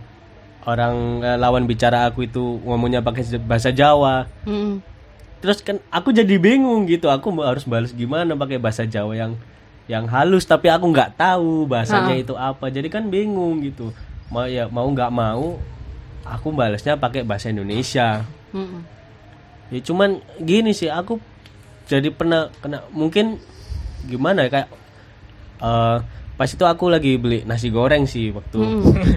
orang 0.67 1.23
eh, 1.23 1.37
lawan 1.39 1.63
bicara 1.63 2.11
aku 2.11 2.27
itu 2.27 2.59
ngomongnya 2.67 2.99
pakai 2.99 3.23
bahasa 3.39 3.71
Jawa 3.71 4.27
Mm-mm. 4.43 4.83
terus 5.39 5.63
kan 5.63 5.79
aku 5.87 6.11
jadi 6.11 6.35
bingung 6.35 6.83
gitu 6.91 7.07
aku 7.07 7.31
harus 7.39 7.63
balas 7.63 7.95
gimana 7.95 8.35
pakai 8.35 8.59
bahasa 8.59 8.83
Jawa 8.83 9.15
yang 9.15 9.39
yang 9.87 10.03
halus 10.11 10.43
tapi 10.43 10.67
aku 10.67 10.91
nggak 10.91 11.15
tahu 11.15 11.71
bahasanya 11.71 12.19
itu 12.19 12.35
apa 12.35 12.67
jadi 12.67 12.91
kan 12.91 13.07
bingung 13.07 13.63
gitu 13.63 13.95
mau 14.27 14.43
ya 14.43 14.67
mau 14.67 14.91
nggak 14.91 15.07
mau 15.15 15.55
aku 16.27 16.51
balasnya 16.51 16.99
pakai 16.99 17.23
bahasa 17.23 17.47
Indonesia 17.47 18.27
Mm-mm. 18.51 18.83
ya 19.71 19.79
cuman 19.87 20.19
gini 20.43 20.75
sih 20.75 20.91
aku 20.91 21.15
jadi 21.87 22.11
pernah 22.11 22.51
kena 22.59 22.83
mungkin 22.91 23.39
gimana 24.05 24.45
ya 24.45 24.49
kayak 24.51 24.69
eh 25.57 25.97
pas 26.37 26.45
itu 26.45 26.61
aku 26.61 26.85
lagi 26.93 27.17
beli 27.17 27.41
nasi 27.49 27.73
goreng 27.73 28.05
sih 28.05 28.29
waktu. 28.29 28.61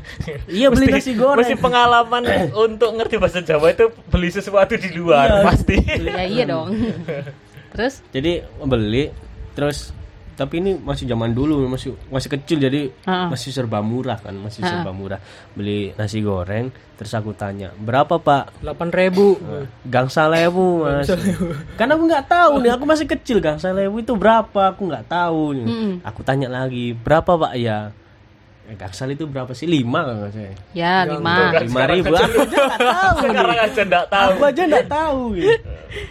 Iya 0.48 0.72
beli 0.72 0.88
nasi 0.88 1.12
goreng. 1.12 1.44
Mesti 1.44 1.60
pengalaman 1.60 2.24
untuk 2.64 2.96
ngerti 2.96 3.20
bahasa 3.20 3.44
Jawa 3.44 3.76
itu 3.76 3.92
beli 4.08 4.32
sesuatu 4.32 4.72
di 4.72 4.88
luar 4.96 5.28
Iya. 5.28 5.44
pasti. 5.44 5.76
ya 5.84 6.24
iya 6.24 6.44
dong. 6.48 6.72
Terus? 7.76 8.00
Jadi 8.10 8.40
beli 8.64 9.12
terus 9.52 9.92
tapi 10.32 10.58
ini 10.58 10.72
masih 10.74 11.04
zaman 11.04 11.30
dulu 11.30 11.66
masih 11.66 11.92
masih 12.06 12.30
kecil 12.30 12.58
jadi 12.58 12.88
Ha-ha. 13.02 13.28
masih 13.28 13.50
serba 13.50 13.78
murah 13.78 14.16
kan 14.16 14.32
masih 14.32 14.60
Ha-ha. 14.60 14.72
serba 14.74 14.90
murah 14.90 15.20
beli 15.52 15.92
nasi 15.94 16.18
goreng 16.18 16.68
terus 16.94 17.12
aku 17.12 17.32
tanya 17.32 17.72
berapa 17.74 18.16
pak 18.16 18.60
8000 18.60 19.86
Gangsa 19.86 20.26
lewu 20.26 20.82
mas 20.82 21.08
Karena 21.74 21.94
aku 21.94 22.04
nggak 22.04 22.26
tahu 22.26 22.52
nih 22.60 22.70
Aku 22.70 22.84
masih 22.84 23.06
kecil 23.06 23.38
Gangsa 23.38 23.70
lewu 23.70 23.98
itu 23.98 24.12
berapa 24.12 24.70
Aku 24.70 24.84
nggak 24.84 25.06
tahu 25.06 25.56
nih. 25.56 25.64
Mm-mm. 25.64 25.92
Aku 26.02 26.20
tanya 26.20 26.46
lagi 26.46 26.92
Berapa 26.92 27.40
pak 27.40 27.56
ya 27.56 27.88
eh, 28.64 28.76
Gangsal 28.76 29.10
itu 29.10 29.24
berapa 29.24 29.48
sih 29.50 29.64
Lima 29.64 30.04
kan 30.04 30.14
nggak 30.18 30.32
saya 30.34 30.52
ya 30.70 30.94
lima 31.04 31.56
Lima 31.58 31.82
ribu 31.88 32.12
Aku 32.12 32.36
aja 32.44 32.56
nggak 32.60 32.80
tahu. 32.84 33.16
Sekarang 33.22 33.58
aja 33.58 33.80
enggak 33.82 34.06
tahu. 34.06 34.28
Aku 34.30 34.42
aja 34.44 34.62
nggak 34.62 34.88
tahu 34.88 35.20
gitu. 35.34 35.50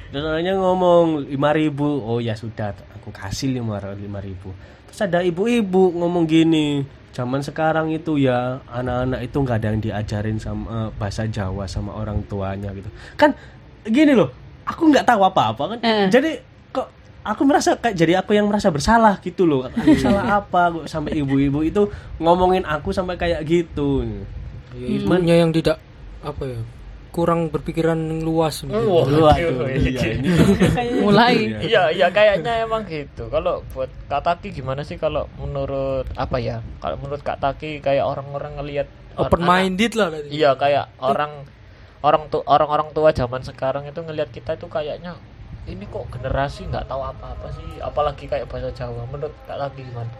Terus 0.09 0.23
orangnya 0.23 0.53
ngomong 0.55 1.05
lima 1.27 1.49
ribu 1.51 1.87
Oh 2.01 2.17
ya 2.17 2.33
sudah 2.33 2.73
Aku 2.99 3.09
kasih 3.15 3.55
lima 3.55 3.79
lima 3.95 4.19
ribu 4.19 4.51
Terus 4.91 4.99
ada 5.07 5.23
ibu-ibu 5.23 5.95
ngomong 5.95 6.27
gini 6.27 6.83
Zaman 7.09 7.41
sekarang 7.41 7.89
itu 7.89 8.21
ya 8.21 8.61
anak-anak 8.69 9.25
itu 9.25 9.37
nggak 9.41 9.57
ada 9.59 9.67
yang 9.73 9.81
diajarin 9.81 10.37
sama 10.37 10.65
eh, 10.69 10.89
bahasa 10.95 11.25
Jawa 11.25 11.65
sama 11.65 11.97
orang 11.97 12.21
tuanya 12.29 12.69
gitu. 12.71 12.85
Kan 13.17 13.33
gini 13.81 14.13
loh, 14.13 14.29
aku 14.61 14.93
nggak 14.93 15.09
tahu 15.09 15.25
apa-apa 15.25 15.63
kan. 15.75 15.79
Eh. 15.81 16.07
Jadi 16.13 16.37
kok 16.69 16.85
aku 17.25 17.41
merasa 17.49 17.73
kayak 17.81 17.97
jadi 17.97 18.21
aku 18.21 18.37
yang 18.37 18.45
merasa 18.45 18.69
bersalah 18.69 19.17
gitu 19.25 19.49
loh. 19.49 19.65
Aku 19.67 19.97
salah 20.05 20.37
apa 20.37 20.69
kok 20.69 20.85
sampai 20.85 21.17
ibu-ibu 21.17 21.65
itu 21.65 21.89
ngomongin 22.21 22.61
aku 22.63 22.93
sampai 22.93 23.17
kayak 23.17 23.41
gitu. 23.41 24.05
ya, 24.77 24.85
ibunya 24.85 25.41
yang 25.41 25.49
tidak 25.49 25.81
apa 26.21 26.45
ya 26.45 26.61
kurang 27.09 27.49
berpikiran 27.49 27.97
luas 28.21 28.61
Waduh, 28.63 29.33
iya 29.73 30.13
ini 30.13 30.29
kayak 30.77 30.91
Mulai. 31.01 31.33
gitu 31.35 31.49
ya. 31.49 31.59
Iya, 31.59 31.83
iya 31.97 32.07
kayaknya 32.13 32.53
emang 32.65 32.85
gitu. 32.85 33.27
Kalau 33.33 33.65
buat 33.73 33.89
Kak 34.05 34.21
Taki 34.25 34.53
gimana 34.53 34.85
sih 34.85 35.01
kalau 35.01 35.25
menurut 35.41 36.05
apa 36.13 36.37
ya? 36.37 36.61
Kalau 36.77 36.95
menurut 37.01 37.21
Kak 37.25 37.41
Taki 37.41 37.81
kayak 37.81 38.05
orang-orang 38.05 38.61
ngelihat 38.61 38.87
open 39.17 39.41
minded 39.41 39.97
lah 39.97 40.13
tadi. 40.13 40.27
Iya, 40.29 40.53
kayak 40.53 40.85
orang 41.01 41.49
orang 42.05 42.29
tuh 42.29 42.45
orang-orang 42.45 42.93
tua 42.93 43.09
zaman 43.11 43.41
sekarang 43.41 43.89
itu 43.89 43.99
ngelihat 43.99 44.29
kita 44.29 44.55
itu 44.55 44.69
kayaknya 44.69 45.17
ini 45.65 45.85
kok 45.89 46.07
generasi 46.13 46.69
nggak 46.69 46.87
tahu 46.87 47.01
apa-apa 47.01 47.51
sih, 47.57 47.81
apalagi 47.81 48.29
kayak 48.29 48.45
bahasa 48.45 48.69
Jawa. 48.71 49.03
Menurut 49.09 49.33
Kak 49.49 49.57
Taki 49.57 49.81
gimana? 49.81 50.13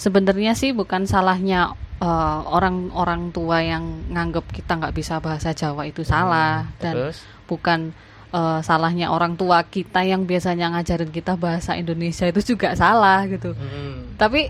sebenarnya 0.00 0.56
sih 0.56 0.72
bukan 0.72 1.04
salahnya 1.04 1.76
eh, 2.00 2.38
orang-orang 2.48 3.30
tua 3.30 3.60
yang 3.60 3.84
nganggep 4.08 4.48
kita 4.50 4.76
nggak 4.76 4.94
bisa 4.94 5.20
bahasa 5.20 5.52
Jawa 5.52 5.84
itu 5.84 6.00
salah 6.02 6.68
dan 6.80 6.96
Terus? 6.96 7.20
bukan 7.44 7.92
eh, 8.30 8.60
salahnya 8.62 9.10
orang 9.10 9.34
tua 9.34 9.62
kita 9.62 10.00
yang 10.02 10.24
biasanya 10.24 10.72
ngajarin 10.72 11.10
kita 11.10 11.36
bahasa 11.36 11.76
Indonesia 11.76 12.24
itu 12.24 12.54
juga 12.54 12.72
salah 12.74 13.26
gitu 13.26 13.52
Hmm. 13.52 14.16
tapi 14.16 14.48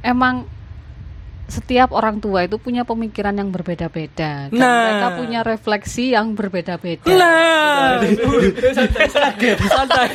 emang 0.00 0.46
setiap 1.46 1.94
orang 1.94 2.18
tua 2.18 2.44
itu 2.46 2.58
punya 2.58 2.82
pemikiran 2.82 3.34
yang 3.38 3.54
berbeda-beda. 3.54 4.50
Dan 4.50 4.58
Nah. 4.58 4.82
mereka 4.82 5.08
punya 5.14 5.40
refleksi 5.46 6.12
yang 6.12 6.34
berbeda-beda. 6.34 7.06
Nah, 7.06 8.02
santai, 8.74 9.06
santai, 9.08 9.50
santai, 9.62 10.10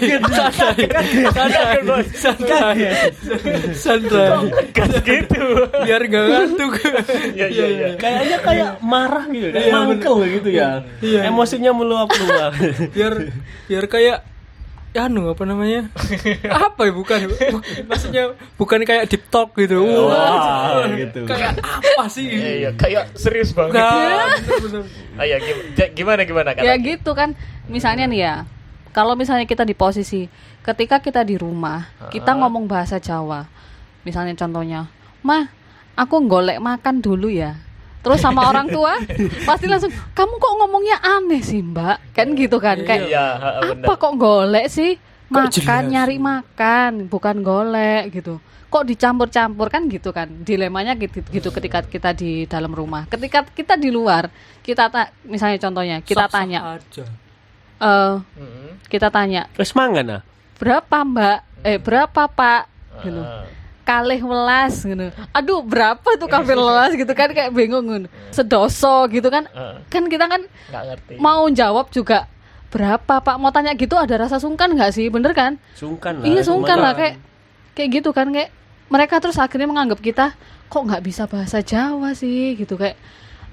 santai, 1.32 1.78
santai, 2.12 2.78
santai, 3.72 4.28
gitu. 5.08 5.44
biar 5.88 6.02
gak 6.12 6.26
ngantuk. 6.28 6.74
Iya, 7.32 7.48
iya, 7.48 7.66
iya. 7.68 7.88
Kayaknya 7.96 8.38
kayak 8.44 8.72
marah 8.84 9.26
gitu, 9.32 9.48
kayak 9.56 9.72
mangkel 9.72 10.16
gitu 10.28 10.50
ya. 10.52 10.84
Iya. 11.00 11.32
Emosinya 11.32 11.72
meluap-luap. 11.72 12.54
biar 12.92 13.14
biar 13.72 13.86
kayak 13.88 14.20
ya 14.22 14.31
anu 14.94 15.32
apa 15.32 15.44
namanya? 15.44 15.88
Apa 16.68 16.84
ya 16.84 16.92
bukan? 16.92 17.18
Bu- 17.32 17.64
maksudnya 17.90 18.36
bukan 18.56 18.84
kayak 18.84 19.08
deep 19.08 19.24
talk 19.28 19.56
gitu. 19.56 19.80
Wah, 19.80 20.84
Wah, 20.84 20.88
gitu. 20.92 21.24
kayak 21.24 21.56
apa 21.64 22.04
sih? 22.06 22.28
Iya, 22.28 22.50
iya, 22.58 22.70
kayak 22.74 23.16
serius 23.16 23.56
banget. 23.56 23.80
nah. 23.80 24.28
Ah, 25.16 25.24
iya, 25.24 25.40
gim- 25.40 25.64
ja- 25.74 25.92
gimana 25.92 26.22
gimana 26.22 26.52
Kak? 26.52 26.62
ya 26.62 26.76
gitu 26.76 27.12
kan. 27.12 27.34
Misalnya 27.66 28.04
nih 28.06 28.20
ya 28.22 28.36
kalau 28.92 29.16
misalnya 29.16 29.48
kita 29.48 29.64
di 29.64 29.72
posisi 29.72 30.28
ketika 30.62 31.00
kita 31.00 31.24
di 31.24 31.40
rumah 31.40 31.88
kita 32.10 32.36
ngomong 32.36 32.68
bahasa 32.68 33.00
Jawa. 33.00 33.48
Misalnya 34.04 34.36
contohnya 34.36 34.92
mah 35.22 35.48
aku 35.94 36.20
golek 36.26 36.60
makan 36.60 37.00
dulu 37.00 37.32
ya 37.32 37.56
terus 38.02 38.20
sama 38.20 38.44
orang 38.44 38.66
tua 38.68 38.98
pasti 39.44 39.66
langsung 39.66 39.90
kamu 40.12 40.34
kok 40.36 40.54
ngomongnya 40.56 40.98
aneh 41.00 41.40
sih 41.40 41.62
mbak 41.62 42.02
kan 42.12 42.34
gitu 42.34 42.58
kan 42.58 42.78
kayak 42.80 43.08
Iya, 43.08 43.28
ha, 43.32 43.50
ha, 43.52 43.62
benar. 43.64 43.86
apa 43.86 43.94
kok 43.96 44.14
golek 44.16 44.68
sih 44.68 44.98
makan 45.28 45.82
nyari 45.88 46.18
makan 46.18 46.92
bukan 47.06 47.40
golek 47.40 48.12
gitu 48.12 48.42
kok 48.68 48.84
dicampur-campur 48.84 49.68
kan 49.68 49.86
gitu 49.86 50.10
kan 50.10 50.28
dilemanya 50.40 50.96
gitu, 50.96 51.22
gitu 51.24 51.50
ketika 51.52 51.84
kita 51.84 52.12
di 52.12 52.44
dalam 52.46 52.72
rumah 52.72 53.04
ketika 53.06 53.44
kita 53.46 53.76
di 53.76 53.88
luar 53.88 54.32
kita 54.60 54.88
ta- 54.88 55.12
misalnya 55.24 55.60
contohnya 55.60 55.98
kita 56.00 56.26
Sah-sah 56.26 56.36
tanya 56.38 56.60
aja. 56.74 57.04
eh 57.80 58.16
Mm-mm. 58.34 58.70
kita 58.86 59.08
tanya 59.08 59.46
Terus 59.52 59.72
mangan 59.72 60.06
ah. 60.10 60.22
berapa 60.56 60.98
mbak 61.02 61.38
eh 61.62 61.78
berapa 61.78 62.22
pak 62.26 62.62
gitu 63.02 63.20
Ah. 63.20 63.44
Kalih 63.92 64.22
welas 64.24 64.74
gitu 64.88 65.12
aduh 65.36 65.60
berapa 65.60 66.10
tuh 66.16 66.32
kalih 66.32 66.56
welas 66.56 66.96
gitu 66.96 67.12
kan? 67.12 67.36
Kayak 67.36 67.52
bingung 67.52 67.84
gitu. 67.92 68.08
sedoso 68.32 69.12
gitu 69.12 69.28
kan? 69.28 69.52
Kan 69.92 70.08
kita 70.08 70.32
kan 70.32 70.48
nggak 70.72 70.84
ngerti. 70.88 71.14
mau 71.20 71.44
jawab 71.52 71.92
juga 71.92 72.32
berapa 72.72 73.20
pak? 73.20 73.36
Mau 73.36 73.52
tanya 73.52 73.76
gitu 73.76 74.00
ada 74.00 74.16
rasa 74.16 74.40
sungkan 74.40 74.72
nggak 74.72 74.96
sih? 74.96 75.12
Bener 75.12 75.36
kan? 75.36 75.60
Sungkan 75.76 76.24
lah. 76.24 76.26
iya 76.26 76.42
sungkan 76.42 76.80
lah. 76.80 76.96
kayak 76.96 77.20
kayak 77.76 77.90
gitu 78.00 78.16
kan? 78.16 78.32
Kayak 78.32 78.56
mereka 78.88 79.20
terus 79.20 79.36
akhirnya 79.36 79.68
menganggap 79.68 80.00
kita 80.00 80.36
kok 80.72 80.84
nggak 80.88 81.04
bisa 81.04 81.28
bahasa 81.28 81.60
Jawa 81.60 82.16
sih? 82.16 82.56
Gitu 82.56 82.80
kayak 82.80 82.96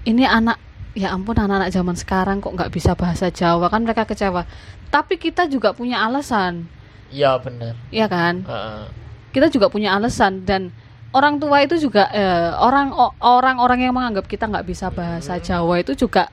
ini 0.06 0.22
anak 0.22 0.62
ya 0.94 1.14
ampun 1.14 1.34
anak-anak 1.34 1.74
zaman 1.74 1.98
sekarang 1.98 2.38
kok 2.38 2.54
nggak 2.54 2.70
bisa 2.70 2.94
bahasa 2.94 3.26
Jawa? 3.34 3.66
Kan 3.66 3.82
mereka 3.82 4.06
kecewa. 4.06 4.46
Tapi 4.88 5.18
kita 5.18 5.50
juga 5.50 5.74
punya 5.74 6.06
alasan. 6.06 6.70
Iya 7.08 7.40
benar. 7.40 7.74
ya 7.88 8.06
kan? 8.06 8.44
Ah. 8.46 8.86
Kita 9.30 9.52
juga 9.52 9.68
punya 9.68 9.94
alasan 9.94 10.42
dan 10.44 10.72
orang 11.12 11.40
tua 11.40 11.64
itu 11.64 11.80
juga 11.80 12.08
eh, 12.12 12.52
orang 12.60 12.92
orang-orang 13.20 13.88
yang 13.88 13.94
menganggap 13.96 14.28
kita 14.28 14.44
nggak 14.44 14.66
bisa 14.68 14.92
bahasa 14.92 15.40
Jawa 15.40 15.80
itu 15.80 15.96
juga 15.96 16.28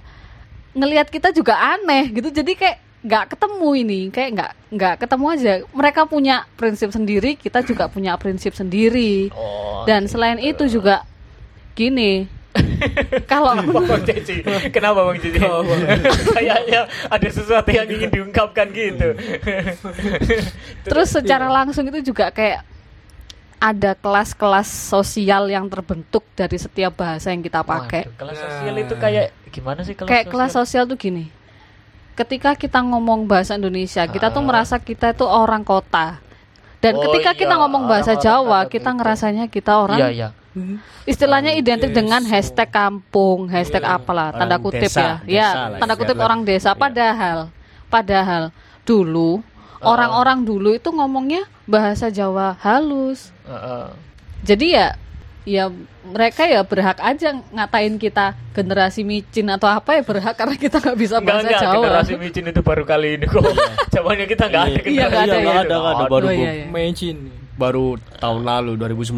ngelihat 0.75 1.07
kita 1.07 1.31
juga 1.31 1.55
aneh 1.55 2.11
gitu 2.11 2.27
jadi 2.31 2.51
kayak 2.51 2.77
nggak 3.05 3.25
ketemu 3.37 3.69
ini 3.85 3.99
kayak 4.09 4.29
nggak 4.33 4.51
nggak 4.75 4.95
ketemu 5.05 5.25
aja 5.29 5.53
mereka 5.71 6.01
punya 6.09 6.35
prinsip 6.57 6.89
sendiri 6.89 7.37
kita 7.37 7.61
juga 7.61 7.85
punya 7.85 8.17
prinsip 8.17 8.51
sendiri 8.57 9.29
Oh. 9.31 9.85
dan 9.85 10.09
selain 10.09 10.41
itu 10.41 10.65
juga 10.65 11.05
gini 11.77 12.25
kalau 13.31 13.51
Bang 13.83 14.07
Cici, 14.07 14.39
kenapa 14.71 15.03
Bang 15.03 15.19
Cici? 15.19 15.43
Kayaknya 16.39 16.87
ada 17.11 17.27
sesuatu 17.27 17.67
yang 17.67 17.83
ingin 17.83 18.07
diungkapkan 18.07 18.71
gitu. 18.71 19.11
terus 20.87 21.11
secara 21.11 21.51
langsung 21.51 21.83
itu 21.91 21.99
juga 22.15 22.31
kayak 22.31 22.63
ada 23.57 23.91
kelas-kelas 23.93 24.67
sosial 24.67 25.47
yang 25.47 25.65
terbentuk 25.65 26.23
dari 26.31 26.55
setiap 26.55 26.95
bahasa 26.95 27.29
yang 27.29 27.39
kita 27.39 27.61
pakai 27.61 28.05
Waduh, 28.05 28.17
kelas 28.17 28.37
sosial 28.37 28.75
itu 28.77 28.93
kayak 28.95 29.25
gimana 29.49 29.79
sih 29.81 29.93
kelas 29.93 30.05
kayak 30.05 30.23
sosial? 30.23 30.33
kelas 30.33 30.51
sosial 30.53 30.83
tuh 30.85 30.95
gini 30.95 31.25
ketika 32.13 32.53
kita 32.53 32.79
ngomong 32.79 33.25
bahasa 33.25 33.53
Indonesia 33.53 34.05
kita 34.05 34.29
tuh 34.29 34.39
Ah. 34.39 34.47
merasa 34.47 34.75
kita 34.77 35.11
itu 35.11 35.23
orang 35.23 35.61
kota 35.61 36.19
dan 36.79 36.93
Oh 36.93 37.01
ketika 37.03 37.31
iya, 37.31 37.39
kita 37.39 37.53
ngomong 37.57 37.83
bahasa 37.85 38.13
orang-orang 38.13 38.23
Jawa 38.23 38.59
kita 38.65 38.81
gitu. 38.85 38.97
ngerasanya 38.97 39.45
kita 39.47 39.71
orang 39.75 39.97
Iya, 39.97 40.09
iya. 40.09 40.29
istilahnya 41.03 41.51
identik 41.53 41.91
dengan 41.91 42.21
desa. 42.21 42.31
hashtag 42.31 42.69
kampung 42.69 43.47
hashtag 43.47 43.83
apalah 43.83 44.31
tanda 44.31 44.55
Orang 44.55 44.65
kutip 44.65 44.87
desa, 44.87 45.01
ya 45.01 45.11
desa 45.19 45.27
ya 45.27 45.49
lah 45.67 45.79
tanda 45.79 45.95
kutip 45.95 46.17
orang 46.17 46.41
desa 46.41 46.69
Iya. 46.69 46.77
padahal 46.77 47.39
padahal 47.87 48.43
dulu 48.81 49.41
Orang-orang 49.81 50.43
dulu 50.43 50.71
itu 50.71 50.89
ngomongnya 50.89 51.43
bahasa 51.65 52.07
Jawa 52.07 52.55
halus 52.59 53.33
Heeh. 53.43 53.87
jadi 54.41 54.67
ya 54.67 54.87
ya 55.45 55.69
mereka 56.03 56.41
ya 56.45 56.65
berhak 56.65 56.97
aja 56.97 57.29
ngatain 57.49 57.95
kita 57.95 58.33
generasi 58.49 59.05
micin 59.05 59.45
atau 59.47 59.69
apa 59.69 59.93
ya 59.93 60.01
berhak 60.01 60.33
karena 60.33 60.57
kita 60.57 60.81
nggak 60.81 60.97
bisa 60.97 61.21
Enggak, 61.21 61.27
bahasa 61.27 61.45
enggak, 61.45 61.61
Jawa. 61.61 61.75
generasi 61.85 62.13
micin 62.17 62.45
itu 62.49 62.61
baru 62.61 62.83
kali 62.83 63.07
ini 63.13 63.25
kok. 63.25 63.45
Zamannya 63.93 64.25
kita 64.25 64.43
enggak 64.49 64.63
ada 64.65 64.79
Iya, 64.81 65.03
nggak 65.05 65.21
ada 65.21 65.29
Iya, 65.29 65.37
ya. 65.37 65.43
nggak 65.45 65.59
ada, 65.61 65.75
nggak 65.75 65.93
ada. 65.93 66.05
Baru 66.07 66.25
Oh, 66.25 66.33
iya, 66.33 66.51
iya. 66.51 66.65
Imagine. 66.65 67.19
baru 67.55 67.85
tahun 68.19 68.41
lalu 68.43 68.71
2019 68.75 69.15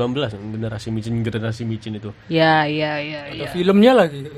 generasi 0.53 0.87
micin 0.93 1.13
generasi 1.21 1.61
micin 1.63 1.97
itu. 1.97 2.13
Ya, 2.27 2.69
iya, 2.69 2.99
iya, 2.99 3.19
Ada 3.25 3.33
iya. 3.33 3.49
filmnya 3.49 3.97
lagi. 3.97 4.29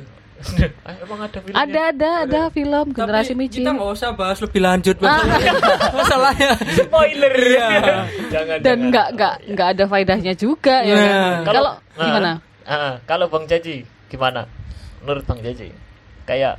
Ah, 0.81 0.95
Emang 1.03 1.19
ada 1.19 1.37
filmnya? 1.37 1.59
Ada, 1.59 1.81
ada, 1.91 2.09
ada 2.23 2.41
film 2.49 2.85
generasi 2.89 3.31
Tapi 3.31 3.41
micin. 3.41 3.59
Kita 3.59 3.71
nggak 3.71 3.91
usah 3.91 4.09
bahas 4.13 4.37
lebih 4.39 4.61
lanjut 4.61 4.95
masalahnya. 4.97 5.53
masalahnya. 5.99 6.51
spoiler. 6.73 7.33
Iya. 7.35 7.67
jangan 8.33 8.57
Dan 8.57 8.63
jangan. 8.63 8.87
nggak 8.87 9.07
nggak 9.13 9.33
nggak 9.51 9.67
ada 9.69 9.83
faedahnya 9.85 10.33
juga 10.33 10.75
ya. 10.81 10.95
Nah. 10.95 11.03
kan? 11.03 11.43
Kalau 11.45 11.61
Ah, 11.67 11.79
gimana? 12.01 12.31
ah, 12.63 12.93
kalau 13.03 13.27
Bang 13.27 13.45
Jaji 13.45 13.83
gimana? 14.07 14.47
Menurut 14.99 15.23
Bang 15.23 15.39
Jaji 15.39 15.75
kayak 16.23 16.55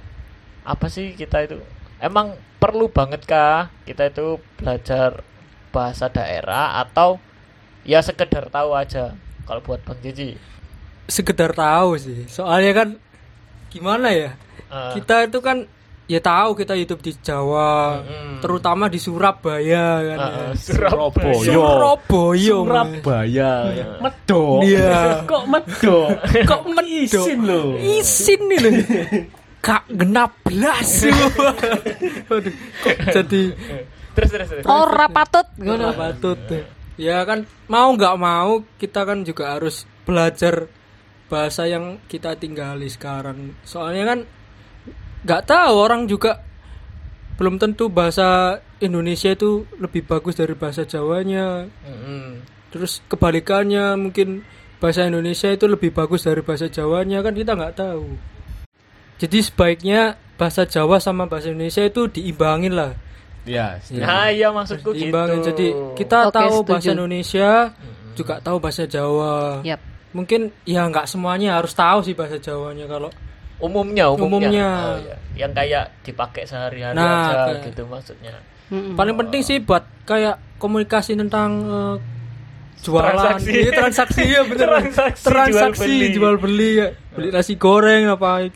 apa 0.63 0.87
sih 0.87 1.13
kita 1.13 1.41
itu? 1.43 1.57
Emang 1.97 2.33
perlu 2.57 2.87
banget 2.87 3.25
kah 3.25 3.73
kita 3.83 4.09
itu 4.09 4.37
belajar 4.55 5.25
bahasa 5.71 6.07
daerah 6.07 6.77
atau 6.79 7.17
ya 7.83 8.01
sekedar 8.01 8.49
tahu 8.49 8.73
aja 8.73 9.17
kalau 9.45 9.61
buat 9.61 9.81
Bang 9.81 9.97
Jaji? 9.99 10.37
Sekedar 11.07 11.51
tahu 11.51 11.97
sih. 11.97 12.29
Soalnya 12.29 12.73
kan 12.75 12.89
gimana 13.71 14.11
ya? 14.11 14.31
Ah. 14.69 14.93
Kita 14.95 15.27
itu 15.27 15.39
kan 15.39 15.65
ya 16.11 16.19
tahu 16.19 16.59
kita 16.59 16.75
hidup 16.75 16.99
di 17.07 17.15
Jawa, 17.23 18.03
terutama 18.43 18.91
di 18.91 18.99
Surabaya 18.99 20.03
kan. 20.03 20.19
Ah, 20.19 20.53
Surabaya. 20.59 21.39
Surabaya. 21.39 22.57
Surabaya. 22.59 23.53
Medo. 24.03 24.43
Iya. 24.67 25.01
Kok 25.31 25.45
medo? 25.47 25.99
Kok 26.21 26.63
medo? 26.67 27.23
Isin 27.23 27.41
loh. 27.47 27.69
Isin 27.79 28.41
nih 28.51 28.59
loh. 28.59 28.73
Kak 29.61 29.87
genap 29.93 30.41
belas. 30.43 31.05
Waduh, 32.33 32.55
kok 32.81 32.97
jadi 33.13 33.43
Terus 34.17 34.31
terus 34.33 34.49
terus. 34.51 34.65
Ora 34.65 35.07
patut 35.07 35.47
ngono. 35.61 35.93
patut. 35.93 36.39
Ya 36.97 37.21
kan 37.29 37.45
mau 37.69 37.93
nggak 37.93 38.17
mau 38.17 38.65
kita 38.81 39.05
kan 39.05 39.21
juga 39.23 39.57
harus 39.57 39.85
belajar 40.09 40.69
bahasa 41.31 41.71
yang 41.71 42.03
kita 42.11 42.35
tinggali 42.35 42.91
sekarang. 42.91 43.55
Soalnya 43.63 44.05
kan 44.05 44.19
nggak 45.23 45.43
tahu 45.47 45.75
orang 45.79 46.11
juga 46.11 46.43
belum 47.39 47.57
tentu 47.57 47.89
bahasa 47.89 48.59
Indonesia 48.83 49.33
itu 49.33 49.65
lebih 49.79 50.05
bagus 50.05 50.37
dari 50.37 50.53
bahasa 50.59 50.83
Jawanya. 50.85 51.71
Mm-mm. 51.87 52.43
Terus 52.75 53.01
kebalikannya 53.07 53.97
mungkin 53.97 54.43
bahasa 54.83 55.07
Indonesia 55.07 55.49
itu 55.49 55.71
lebih 55.71 55.95
bagus 55.95 56.27
dari 56.27 56.43
bahasa 56.43 56.67
Jawanya 56.67 57.23
kan 57.23 57.33
kita 57.33 57.55
nggak 57.55 57.79
tahu. 57.79 58.19
Jadi 59.21 59.39
sebaiknya 59.45 60.17
bahasa 60.41 60.65
Jawa 60.65 60.97
sama 60.97 61.29
bahasa 61.29 61.53
Indonesia 61.53 61.85
itu 61.85 62.09
diimbangin 62.09 62.73
lah. 62.73 62.97
Ya, 63.45 63.77
Nah, 63.93 64.33
iya 64.33 64.49
maksudku 64.49 64.97
gitu. 64.97 65.09
Diimbangin. 65.13 65.45
Jadi 65.45 65.73
kita 65.97 66.29
Oke, 66.29 66.37
tahu 66.41 66.57
setuju. 66.61 66.69
bahasa 66.73 66.89
Indonesia 66.97 67.51
juga 68.17 68.35
tahu 68.41 68.57
bahasa 68.61 68.85
Jawa. 68.89 69.61
Yap. 69.65 69.81
Mungkin 70.11 70.41
ya 70.65 70.85
nggak 70.85 71.07
semuanya 71.07 71.55
harus 71.55 71.71
tahu 71.71 72.03
sih 72.03 72.13
bahasa 72.13 72.37
Jawanya 72.37 72.85
kalau 72.85 73.11
umumnya 73.59 74.09
umumnya, 74.09 74.49
Umumnya. 74.49 74.69
Oh, 74.89 74.97
iya. 74.99 75.17
yang 75.37 75.53
kayak 75.53 75.93
dipakai 76.01 76.43
sehari-hari 76.45 76.93
Nah, 76.93 77.07
aja 77.23 77.37
kayak- 77.47 77.63
gitu 77.69 77.83
maksudnya 77.85 78.33
Mm-mm. 78.69 78.95
paling 78.95 79.15
penting 79.15 79.41
sih 79.41 79.59
buat 79.59 79.85
kayak 80.03 80.39
komunikasi 80.57 81.15
tentang 81.15 81.51
eh, 81.63 81.97
jualan, 82.81 83.13
Transaksi. 83.13 83.51
Iya, 83.53 83.71
transaksi 83.75 84.23
ya 84.25 84.41
bener. 84.43 84.69
Transaksi, 84.73 85.23
transaksi 85.23 85.85
jual 85.85 86.01
beli. 86.01 86.09
jual 86.11 86.35
beli 86.39 86.71
ya. 86.75 86.89
beli 87.13 87.29
nasi 87.29 87.55
goreng 87.55 88.09
apa 88.09 88.49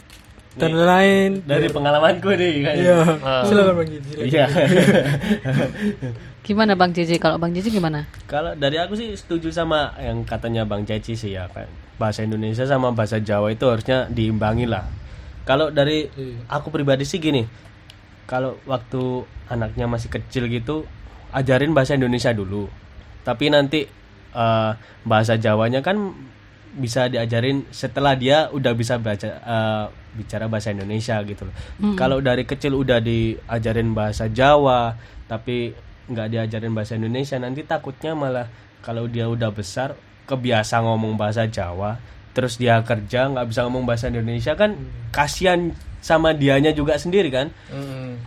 dan 0.54 0.73
lain. 0.73 1.30
dari 1.44 1.66
pengalamanku 1.68 2.30
nih 2.30 2.52
kan. 2.62 2.75
Iya. 2.75 2.96
Ah. 3.20 3.42
Silakan 3.44 3.75
Bang 3.76 3.88
Gigi. 3.90 4.12
Iya. 4.25 4.46
Gimana 6.45 6.77
Bang 6.77 6.93
JJ? 6.93 7.17
Kalau 7.17 7.41
Bang 7.41 7.57
JJ 7.57 7.73
gimana? 7.73 8.05
Kalau 8.29 8.53
dari 8.53 8.77
aku 8.77 8.93
sih 9.01 9.17
setuju 9.17 9.49
sama 9.49 9.97
yang 9.97 10.28
katanya 10.28 10.69
Bang 10.69 10.85
Ceci 10.85 11.17
sih 11.17 11.33
ya 11.33 11.49
kan. 11.49 11.65
Bahasa 11.97 12.21
Indonesia 12.21 12.69
sama 12.69 12.93
bahasa 12.93 13.17
Jawa 13.17 13.49
itu 13.49 13.65
harusnya 13.65 14.04
diimbangi 14.13 14.69
lah. 14.69 14.85
Kalau 15.49 15.73
dari 15.73 16.04
aku 16.52 16.69
pribadi 16.69 17.09
sih 17.09 17.17
gini. 17.17 17.49
Kalau 18.28 18.61
waktu 18.69 19.25
anaknya 19.49 19.89
masih 19.89 20.13
kecil 20.13 20.52
gitu 20.52 20.85
ajarin 21.33 21.73
bahasa 21.73 21.97
Indonesia 21.97 22.37
dulu. 22.37 22.69
Tapi 23.25 23.49
nanti 23.49 23.89
eh, 24.37 24.73
bahasa 25.09 25.41
Jawanya 25.41 25.80
kan 25.80 26.13
bisa 26.76 27.09
diajarin 27.09 27.65
setelah 27.73 28.21
dia 28.21 28.52
udah 28.52 28.73
bisa 28.76 29.00
baca 29.00 29.28
eh, 29.33 29.85
bicara 30.13 30.45
bahasa 30.52 30.76
Indonesia 30.76 31.25
gitu 31.25 31.49
loh. 31.49 31.57
Kalau 31.97 32.21
dari 32.21 32.45
kecil 32.45 32.76
udah 32.76 33.00
diajarin 33.00 33.97
bahasa 33.97 34.28
Jawa 34.28 34.93
tapi 35.25 35.73
nggak 36.08 36.28
diajarin 36.28 36.73
bahasa 36.76 36.97
Indonesia 36.97 37.36
nanti 37.40 37.64
takutnya 37.64 38.12
malah 38.12 38.47
kalau 38.84 39.08
dia 39.08 39.25
udah 39.25 39.49
besar 39.49 39.97
kebiasa 40.28 40.84
ngomong 40.84 41.17
bahasa 41.17 41.49
Jawa 41.49 41.97
terus 42.34 42.58
dia 42.60 42.82
kerja 42.82 43.30
nggak 43.30 43.47
bisa 43.49 43.64
ngomong 43.64 43.86
bahasa 43.86 44.10
Indonesia 44.10 44.52
kan 44.58 44.75
kasihan 45.14 45.71
sama 46.04 46.36
dianya 46.36 46.75
juga 46.76 47.00
sendiri 47.00 47.32
kan? 47.32 47.49
Mm. 47.73 48.21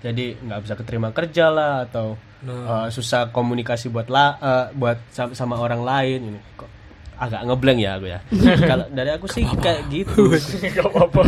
jadi 0.00 0.32
nggak 0.40 0.60
bisa 0.64 0.74
keterima 0.80 1.08
kerja 1.12 1.52
lah 1.52 1.84
atau 1.84 2.16
eh, 2.42 2.88
susah 2.88 3.28
komunikasi 3.30 3.92
buat 3.92 4.08
la 4.08 4.26
eh, 4.40 4.66
buat 4.72 4.98
sama, 5.12 5.36
sama 5.36 5.54
orang 5.60 5.84
lain 5.84 6.20
ini. 6.34 6.40
Kok 6.56 6.79
agak 7.20 7.40
ngeblank 7.44 7.78
ya 7.84 7.90
aku 8.00 8.06
ya 8.08 8.18
kalau 8.70 8.84
dari 8.88 9.10
aku 9.12 9.26
sih 9.28 9.44
kayak 9.60 9.84
gitu 9.92 10.32
Gak 10.76 10.88
apa-apa 10.88 11.20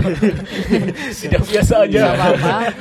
sudah 1.20 1.40
biasa 1.44 1.74
aja 1.84 2.00
apa 2.16 2.72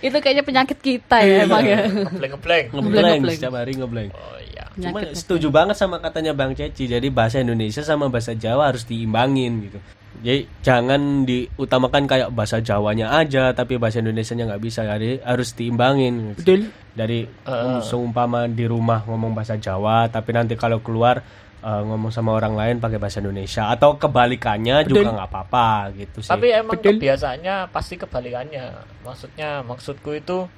Itu 0.00 0.16
kayaknya 0.22 0.44
penyakit 0.46 0.78
kita 0.78 1.18
ya 1.20 1.44
emang 1.44 1.66
ya. 1.66 1.84
ngebleng 1.90 2.32
ngebleng 2.38 2.66
ngeblank 2.70 3.18
ngeblank. 3.20 3.36
setiap 3.36 3.54
hari 3.58 3.72
ngeblank 3.76 4.10
oh 4.14 4.38
iya 4.40 4.60
Cuma 4.78 5.02
Penyakit 5.02 5.18
setuju 5.18 5.50
banget 5.50 5.76
sama 5.76 5.98
katanya 5.98 6.32
Bang 6.32 6.54
Ceci. 6.54 6.86
Jadi 6.86 7.10
bahasa 7.10 7.42
Indonesia 7.42 7.82
sama 7.82 8.06
bahasa 8.06 8.32
Jawa 8.38 8.70
harus 8.70 8.86
diimbangin 8.86 9.66
gitu. 9.66 9.78
Jadi 10.20 10.44
jangan 10.60 11.24
diutamakan 11.24 12.04
kayak 12.04 12.28
bahasa 12.36 12.60
Jawanya 12.60 13.16
aja 13.16 13.56
tapi 13.56 13.80
bahasa 13.80 13.98
Indonesianya 14.04 14.46
nggak 14.52 14.62
bisa. 14.62 14.86
Jadi 14.86 15.20
harus 15.26 15.52
diimbangin. 15.58 16.34
gitu. 16.34 16.38
Betul. 16.38 16.60
Dari 16.94 17.24
um, 17.46 17.80
seumpama 17.82 18.46
di 18.46 18.64
rumah 18.66 19.02
ngomong 19.06 19.34
bahasa 19.34 19.58
Jawa 19.58 20.06
tapi 20.06 20.30
nanti 20.34 20.54
kalau 20.54 20.78
keluar 20.84 21.22
uh, 21.62 21.82
ngomong 21.84 22.12
sama 22.12 22.32
orang 22.34 22.56
lain 22.56 22.76
pakai 22.80 22.98
bahasa 23.00 23.20
Indonesia 23.20 23.68
atau 23.68 23.96
kebalikannya 23.96 24.84
juga 24.84 25.12
nggak 25.12 25.28
apa-apa 25.30 25.92
gitu 25.96 26.20
sih. 26.24 26.30
tapi 26.32 26.52
emang 26.52 26.76
Betul. 26.80 26.96
kebiasaannya 26.98 27.54
pasti 27.70 27.94
kebalikannya 27.96 28.64
maksudnya 29.04 29.60
maksudku 29.64 30.12
itu 30.16 30.48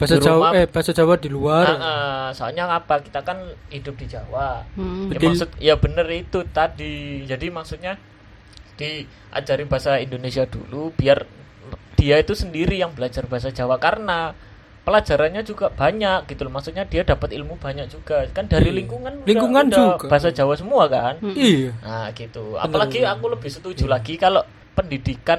Bahasa 0.00 0.16
Jawa 0.16 0.56
eh 0.56 0.64
bahasa 0.64 0.96
Jawa 0.96 1.20
di 1.20 1.28
luar. 1.28 1.76
Ah, 1.76 1.76
ah, 1.76 2.26
soalnya 2.32 2.64
apa 2.72 3.04
kita 3.04 3.20
kan 3.20 3.36
hidup 3.68 4.00
di 4.00 4.08
Jawa 4.08 4.64
Hmm. 4.72 5.12
ya, 5.12 5.20
Betul. 5.20 5.28
maksud 5.36 5.48
ya 5.60 5.74
bener 5.76 6.08
itu 6.08 6.40
tadi 6.56 7.20
jadi 7.28 7.46
maksudnya 7.52 8.00
diajarin 8.80 9.68
bahasa 9.68 10.00
Indonesia 10.00 10.48
dulu 10.48 10.96
biar 10.96 11.28
dia 12.00 12.16
itu 12.16 12.32
sendiri 12.32 12.80
yang 12.80 12.96
belajar 12.96 13.28
bahasa 13.28 13.52
Jawa 13.52 13.76
karena 13.76 14.32
pelajarannya 14.90 15.42
juga 15.42 15.70
banyak 15.70 16.26
gitu 16.26 16.42
loh. 16.42 16.52
Maksudnya 16.52 16.82
dia 16.82 17.06
dapat 17.06 17.30
ilmu 17.30 17.54
banyak 17.56 17.86
juga. 17.86 18.26
Kan 18.28 18.44
dari 18.44 18.68
Iya. 18.68 18.78
lingkungan 18.82 19.12
udah- 19.16 19.28
Lingkungan 19.30 19.64
udah 19.64 19.78
juga. 19.94 20.06
bahasa 20.10 20.28
Jawa 20.28 20.54
semua 20.54 20.84
kan? 20.86 21.14
Iya. 21.22 21.70
nah 21.78 22.10
gitu. 22.10 22.58
Apalagi 22.58 23.06
aku 23.06 23.30
lebih 23.30 23.46
setuju 23.48 23.86
lagi 23.86 24.14
kalau 24.16 24.42
pendidikan 24.74 25.38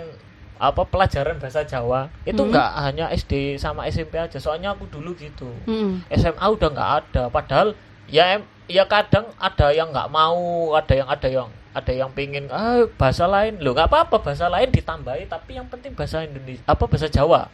apa 0.56 0.86
pelajaran 0.86 1.36
bahasa 1.36 1.62
Jawa 1.62 2.08
itu 2.22 2.38
Hmm. 2.38 2.48
enggak 2.48 2.70
hanya 2.80 3.06
SD 3.10 3.58
sama 3.58 3.84
SMP 3.86 4.16
aja. 4.16 4.38
Soalnya 4.38 4.72
aku 4.72 4.88
dulu 4.88 5.12
gitu. 5.16 5.52
Mm-mm. 5.66 6.06
SMA 6.08 6.46
udah 6.48 6.70
nggak 6.70 6.92
ada. 7.04 7.24
Padahal 7.28 7.74
ya 8.08 8.38
em- 8.38 8.48
ya 8.66 8.86
kadang 8.86 9.28
ada 9.36 9.68
yang 9.70 9.90
nggak 9.90 10.08
mau 10.08 10.40
ada 10.72 10.94
yang 10.94 11.10
ada 11.10 11.28
yang 11.28 11.50
ada 11.72 11.92
yang 11.92 12.12
pengen 12.12 12.46
ah 12.50 12.86
bahasa 12.94 13.26
lain. 13.26 13.58
Lo 13.58 13.74
nggak 13.74 13.90
apa-apa 13.90 14.22
bahasa 14.22 14.48
lain 14.48 14.70
ditambahi 14.70 15.26
tapi 15.26 15.56
yang 15.56 15.66
penting 15.66 15.92
bahasa 15.92 16.22
Indonesia 16.22 16.62
apa 16.64 16.84
bahasa 16.86 17.08
Jawa 17.08 17.50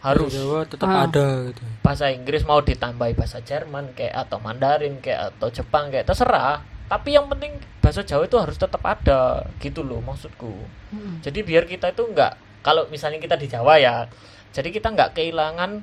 harus. 0.00 0.32
Bahasa 0.32 0.40
Jawa 0.40 0.60
tetap 0.64 0.88
Ah. 0.88 1.04
ada 1.04 1.26
gitu. 1.48 1.62
bahasa 1.84 2.04
Inggris 2.08 2.42
mau 2.44 2.60
ditambahi 2.60 3.12
bahasa 3.12 3.38
Jerman 3.40 3.92
kayak 3.92 4.16
atau 4.28 4.40
Mandarin 4.40 4.96
kayak 4.98 5.36
atau 5.36 5.48
Jepang 5.52 5.92
kayak 5.92 6.08
terserah. 6.08 6.64
Tapi 6.88 7.14
yang 7.14 7.28
penting 7.28 7.54
bahasa 7.78 8.02
Jawa 8.02 8.26
itu 8.26 8.36
harus 8.36 8.56
tetap 8.56 8.80
ada 8.82 9.44
gitu 9.60 9.84
loh 9.84 10.00
maksudku. 10.00 10.50
Mm-mm. 10.90 11.22
jadi 11.22 11.38
biar 11.40 11.64
kita 11.64 11.92
itu 11.92 12.02
nggak 12.02 12.64
kalau 12.64 12.88
misalnya 12.88 13.16
kita 13.16 13.38
di 13.38 13.46
Jawa 13.46 13.78
ya 13.78 14.04
jadi 14.50 14.68
kita 14.68 14.90
nggak 14.90 15.14
kehilangan 15.14 15.78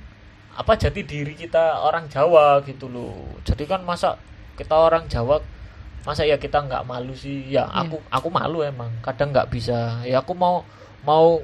apa 0.57 0.73
jati 0.73 1.05
diri 1.05 1.37
kita 1.37 1.79
orang 1.79 2.09
Jawa 2.09 2.59
gitu 2.65 2.89
loh. 2.89 3.37
Jadi 3.45 3.63
kan 3.69 3.85
masa 3.85 4.17
kita 4.57 4.73
orang 4.73 5.05
Jawa 5.05 5.37
masa 6.01 6.25
ya 6.25 6.35
kita 6.35 6.65
nggak 6.65 6.83
malu 6.83 7.13
sih? 7.13 7.45
Ya 7.47 7.69
aku 7.69 8.01
aku 8.09 8.27
malu 8.33 8.65
emang. 8.65 8.89
Kadang 9.05 9.29
nggak 9.29 9.53
bisa. 9.53 10.01
Ya 10.01 10.19
aku 10.19 10.33
mau 10.33 10.65
mau 11.05 11.37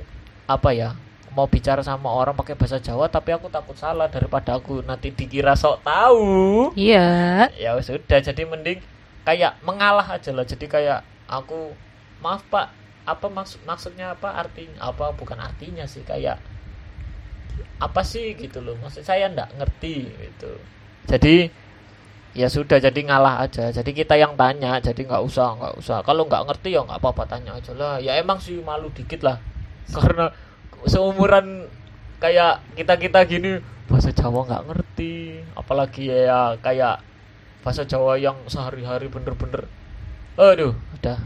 apa 0.50 0.74
ya 0.74 0.92
mau 1.34 1.50
bicara 1.50 1.82
sama 1.82 2.14
orang 2.14 2.38
pakai 2.38 2.54
bahasa 2.54 2.78
Jawa 2.78 3.10
tapi 3.10 3.34
aku 3.34 3.50
takut 3.50 3.74
salah 3.74 4.06
daripada 4.08 4.58
aku 4.58 4.86
nanti 4.86 5.10
dikira 5.10 5.58
sok 5.58 5.82
tahu. 5.82 6.70
Iya. 6.78 7.50
ya 7.58 7.74
sudah 7.82 8.22
jadi 8.22 8.46
mending 8.46 8.80
kayak 9.26 9.58
mengalah 9.66 10.06
aja 10.14 10.30
lah. 10.30 10.46
Jadi 10.46 10.70
kayak 10.70 11.02
aku 11.26 11.74
maaf 12.22 12.46
pak 12.48 12.70
apa 13.04 13.28
maksud 13.28 13.60
maksudnya 13.68 14.16
apa 14.16 14.32
artinya 14.32 14.80
apa 14.80 15.12
bukan 15.12 15.36
artinya 15.36 15.84
sih 15.84 16.08
kayak 16.08 16.40
apa 17.82 18.02
sih 18.06 18.38
gitu 18.38 18.62
loh. 18.62 18.78
Maksud 18.80 19.02
saya 19.02 19.28
ndak 19.28 19.58
ngerti 19.58 20.08
gitu. 20.14 20.52
Jadi 21.10 21.50
ya 22.38 22.48
sudah 22.50 22.78
jadi 22.78 23.00
ngalah 23.10 23.42
aja. 23.42 23.74
Jadi 23.74 23.92
kita 23.94 24.16
yang 24.22 24.38
tanya 24.38 24.78
jadi 24.78 25.02
nggak 25.02 25.24
usah 25.26 25.58
nggak 25.58 25.74
usah. 25.82 25.98
Kalau 26.06 26.30
nggak 26.30 26.46
ngerti 26.46 26.78
ya 26.78 26.86
nggak 26.86 27.02
apa-apa 27.02 27.26
tanya 27.26 27.58
aja 27.58 27.74
lah. 27.74 27.98
Ya 27.98 28.22
emang 28.22 28.38
sih 28.38 28.62
malu 28.62 28.94
dikit 28.94 29.26
lah. 29.26 29.42
Karena 29.90 30.32
seumuran 30.86 31.68
kayak 32.18 32.64
kita 32.76 32.94
kita 32.96 33.20
gini 33.26 33.52
bahasa 33.86 34.10
Jawa 34.10 34.48
nggak 34.48 34.64
ngerti 34.72 35.14
apalagi 35.54 36.08
ya 36.08 36.56
kayak 36.60 37.04
bahasa 37.62 37.84
Jawa 37.84 38.16
yang 38.16 38.36
sehari-hari 38.48 39.08
bener-bener 39.08 39.68
aduh 40.34 40.74
udah 40.98 41.20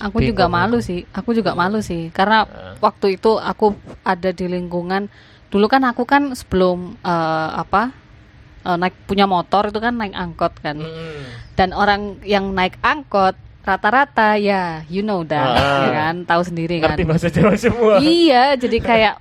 Aku 0.00 0.24
juga 0.24 0.48
malu 0.48 0.80
aku. 0.80 0.86
sih. 0.88 1.00
Aku 1.12 1.30
juga 1.36 1.52
malu 1.52 1.78
sih 1.84 2.08
karena 2.10 2.48
Nah. 2.48 2.74
waktu 2.80 3.20
itu 3.20 3.36
aku 3.36 3.76
ada 4.02 4.32
di 4.32 4.46
lingkungan 4.48 5.06
dulu 5.52 5.66
kan 5.68 5.84
aku 5.84 6.02
kan 6.02 6.32
sebelum 6.32 6.96
eh, 6.98 7.50
apa 7.54 7.92
eh, 8.64 8.76
naik 8.80 9.04
punya 9.04 9.28
motor 9.28 9.68
itu 9.68 9.78
kan 9.78 9.94
naik 9.94 10.16
angkot 10.16 10.54
kan. 10.64 10.80
Mm. 10.80 11.22
Dan 11.54 11.70
orang 11.70 12.18
yang 12.24 12.56
naik 12.56 12.80
angkot 12.80 13.36
rata-rata 13.64 14.36
ya 14.36 14.62
you 14.86 15.00
know 15.00 15.20
that 15.22 15.42
Ah. 15.42 15.82
ya 15.82 15.90
kan, 15.90 16.14
tahu 16.22 16.42
sendiri 16.44 16.78
kan. 16.78 16.92
ngerti 16.92 17.04
bahasa 17.04 17.28
Jawa 17.28 17.56
semua 17.56 17.96
Iya, 17.98 18.54
jadi 18.54 18.78
kayak 18.78 19.14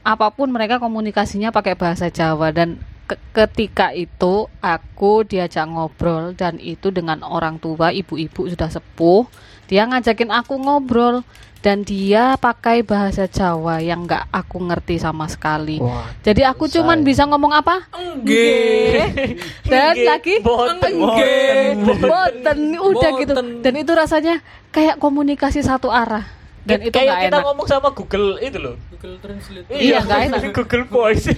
apa 0.00 0.26
pun 0.30 0.48
mereka 0.48 0.76
komunikasinya 0.76 1.48
pakai 1.48 1.74
bahasa 1.74 2.08
Jawa 2.08 2.48
dan 2.50 2.76
ke- 3.04 3.20
ketika 3.34 3.90
itu 3.90 4.34
aku 4.58 5.24
diajak 5.24 5.66
ngobrol 5.66 6.32
dan 6.32 6.56
itu 6.56 6.88
dengan 6.88 7.20
orang 7.22 7.56
tua, 7.56 7.90
ibu-ibu 7.90 8.46
sudah 8.46 8.68
sepuh, 8.68 9.26
dia 9.70 9.86
ngajakin 9.86 10.34
aku 10.34 10.58
ngobrol 10.58 11.22
dan 11.60 11.84
dia 11.84 12.34
pakai 12.40 12.82
bahasa 12.82 13.28
Jawa 13.28 13.78
yang 13.78 14.08
nggak 14.08 14.32
aku 14.32 14.64
ngerti 14.64 14.96
sama 14.96 15.28
sekali. 15.28 15.76
Wah, 15.78 16.08
Jadi 16.24 16.40
aku 16.42 16.66
cuman 16.66 17.04
bisa 17.04 17.28
ngomong 17.28 17.52
apa? 17.52 17.84
Nggih. 17.94 19.38
Dan 19.68 19.92
Nggih, 19.94 20.06
lagi 20.08 20.34
boten, 20.40 20.96
boten. 20.98 21.74
boten, 22.00 22.58
udah 22.80 23.10
gitu. 23.20 23.32
Dan 23.60 23.74
itu 23.76 23.92
rasanya 23.92 24.40
kayak 24.72 24.96
komunikasi 24.98 25.60
satu 25.60 25.92
arah. 25.92 26.24
Dan 26.64 26.80
itu 26.80 26.96
kayak 26.96 27.28
kita 27.28 27.38
enak. 27.38 27.44
ngomong 27.44 27.66
sama 27.68 27.88
Google 27.92 28.36
itu 28.40 28.58
loh 28.60 28.76
Google 28.96 29.16
Translate. 29.20 29.64
Iya, 29.70 30.00
nggak 30.04 30.20
enak. 30.28 30.40
Google 30.56 30.84
Voice 30.88 31.28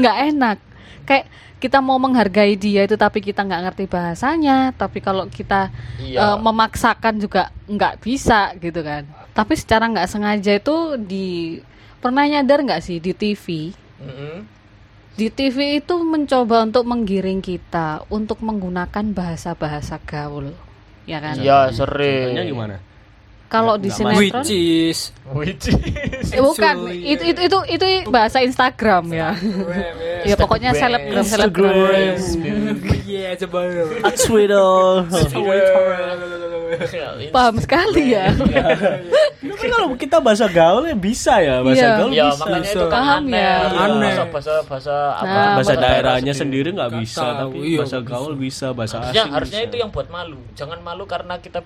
nggak 0.00 0.16
enak 0.32 0.58
kayak 1.04 1.26
kita 1.64 1.80
mau 1.80 1.96
menghargai 1.96 2.60
dia 2.60 2.84
itu 2.84 2.92
tapi 2.94 3.24
kita 3.24 3.40
nggak 3.40 3.62
ngerti 3.64 3.84
bahasanya 3.88 4.76
tapi 4.76 5.00
kalau 5.00 5.24
kita 5.26 5.72
Iya. 5.96 6.20
eh, 6.20 6.36
memaksakan 6.36 7.16
juga 7.16 7.48
nggak 7.64 8.04
bisa 8.04 8.52
gitu 8.60 8.84
kan 8.84 9.08
tapi 9.32 9.56
secara 9.56 9.88
nggak 9.88 10.04
sengaja 10.04 10.52
itu 10.54 10.76
di 11.00 11.56
pernah 11.98 12.28
nyadar 12.28 12.60
nggak 12.60 12.84
sih 12.84 13.00
di 13.00 13.16
TV 13.16 13.72
Mm-mm. 13.96 14.44
di 15.16 15.32
TV 15.32 15.80
itu 15.80 15.96
mencoba 15.96 16.60
untuk 16.62 16.84
menggiring 16.84 17.40
kita 17.40 18.04
untuk 18.12 18.44
menggunakan 18.44 19.04
bahasa-bahasa 19.10 19.96
gaul 20.04 20.52
ya 21.04 21.16
kan 21.18 21.40
Iya 21.40 21.72
Contohnya 21.72 21.78
sering 21.80 22.28
gimana? 22.44 22.76
Kalau 23.46 23.74
di 23.74 23.86
Nggak 23.86 24.00
masuk. 24.00 24.18
sinetron 24.18 24.42
Which 24.42 24.50
is 24.50 24.98
Which 25.26 25.64
eh, 26.32 26.40
bukan 26.40 26.74
itu 26.90 27.22
itu 27.24 27.40
itu 27.40 27.58
itu 27.70 27.84
bahasa 28.06 28.38
Instagram 28.40 29.04
ya 29.08 29.30
ya 30.22 30.34
pokoknya 30.34 30.70
selebgram 30.72 31.22
selebgram 31.22 31.74
Iya, 33.04 33.36
coba. 33.38 33.60
Twitter. 34.16 35.04
paham 37.30 37.54
sekali 37.56 38.10
ya 38.10 38.32
Tapi 39.44 39.66
kalau 39.70 39.94
kita 39.94 40.18
bahasa 40.18 40.46
gaul 40.46 40.82
ya 40.84 40.96
bisa 40.96 41.38
ya 41.38 41.60
bahasa 41.60 41.78
Iya. 41.80 41.90
gaul 41.96 42.10
Ya 42.10 42.24
bisa. 42.26 42.40
makanya 42.40 42.66
itu 42.66 42.82
kan 42.82 42.90
Paham 42.90 43.22
aneh. 43.22 43.38
ya. 43.38 43.54
Aneh. 43.78 44.12
Bahasa 44.26 44.52
bahasa 44.64 44.94
apa? 45.14 45.28
Nah, 45.28 45.52
bahasa 45.54 45.74
daerahnya 45.76 46.32
sendiri 46.34 46.68
nggak 46.70 46.92
bisa 46.96 47.24
tapi 47.38 47.56
iya, 47.62 47.78
bahasa 47.78 47.98
gaul 48.00 48.32
bisa 48.34 48.66
bahasa 48.72 48.96
asing 49.04 49.30
harusnya 49.30 49.60
bisa. 49.60 49.68
itu 49.68 49.76
yang 49.78 49.90
buat 49.90 50.08
malu. 50.08 50.40
Jangan 50.54 50.78
malu 50.80 51.04
karena 51.04 51.38
kita 51.38 51.60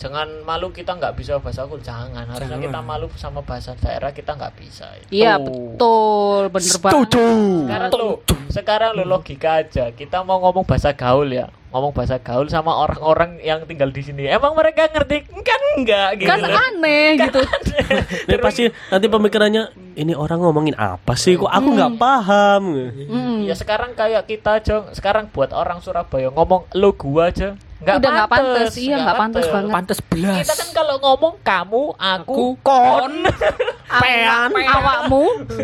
jangan 0.00 0.24
malu 0.42 0.72
kita 0.72 0.96
nggak 0.96 1.12
bisa 1.12 1.36
bahasa 1.36 1.62
gaul. 1.62 1.76
Jangan. 1.78 2.24
Harusnya 2.24 2.56
Jangan. 2.56 2.64
kita 2.66 2.80
malu 2.80 3.06
sama 3.14 3.40
bahasa 3.40 3.76
daerah 3.76 4.10
kita 4.10 4.32
nggak 4.32 4.54
bisa. 4.56 4.88
Iya 5.06 5.36
Tuh. 5.36 5.44
betul, 5.44 6.42
bener 6.48 6.76
banget. 6.80 6.96
Sekarang 7.12 7.90
lo, 7.92 8.08
sekarang 8.48 8.90
lo 8.96 9.04
logika 9.04 9.60
aja. 9.60 9.84
Kita 9.90 10.24
mau 10.24 10.40
ngomong 10.40 10.64
bahasa 10.64 10.90
gaul 10.90 11.28
ya, 11.28 11.46
ngomong 11.68 11.92
bahasa 11.92 12.16
gaul 12.16 12.48
sama 12.48 12.72
orang-orang 12.74 13.36
yang 13.38 13.60
tinggal 13.62 13.88
di 13.88 14.00
sini. 14.00 14.24
Emang 14.24 14.56
mereka 14.56 14.88
ngerti? 14.88 15.28
Kan 15.40 15.60
enggak 15.76 16.08
gitu. 16.16 16.26
Kan 16.26 16.40
aneh 16.42 17.20
gitu. 17.20 17.40
Ini 18.26 18.36
pasti 18.38 18.62
nanti 18.88 19.06
pemikirannya 19.06 19.62
ini 19.92 20.14
orang 20.14 20.40
ngomongin 20.40 20.72
apa 20.74 21.12
sih 21.12 21.34
kok 21.34 21.46
aku 21.46 21.68
nggak 21.70 21.90
Hmm. 21.90 22.00
paham. 22.00 22.62
Mm. 23.04 23.36
Ya 23.44 23.52
sekarang 23.52 23.92
kayak 23.92 24.24
kita 24.24 24.56
aja, 24.56 24.88
sekarang 24.90 25.28
buat 25.28 25.50
orang 25.50 25.78
Surabaya 25.78 26.30
ngomong 26.30 26.72
lo 26.72 26.94
gua 26.94 27.28
aja. 27.28 27.52
Nggak 27.80 27.96
Udah 27.96 28.10
nggak 28.12 28.28
pantes, 28.28 28.72
iya, 28.76 28.96
nggak 29.00 29.16
pantes. 29.16 29.46
banget. 29.48 29.72
Pantes 29.72 29.98
belas. 30.04 30.36
Kita 30.36 30.52
kan 30.54 30.68
kalau 30.70 30.94
ngomong 31.00 31.34
kamu, 31.40 31.82
aku, 31.96 32.28
Aku, 32.28 32.46
kon, 32.60 33.12
Pean, 34.04 34.50
awakmu, 34.52 35.22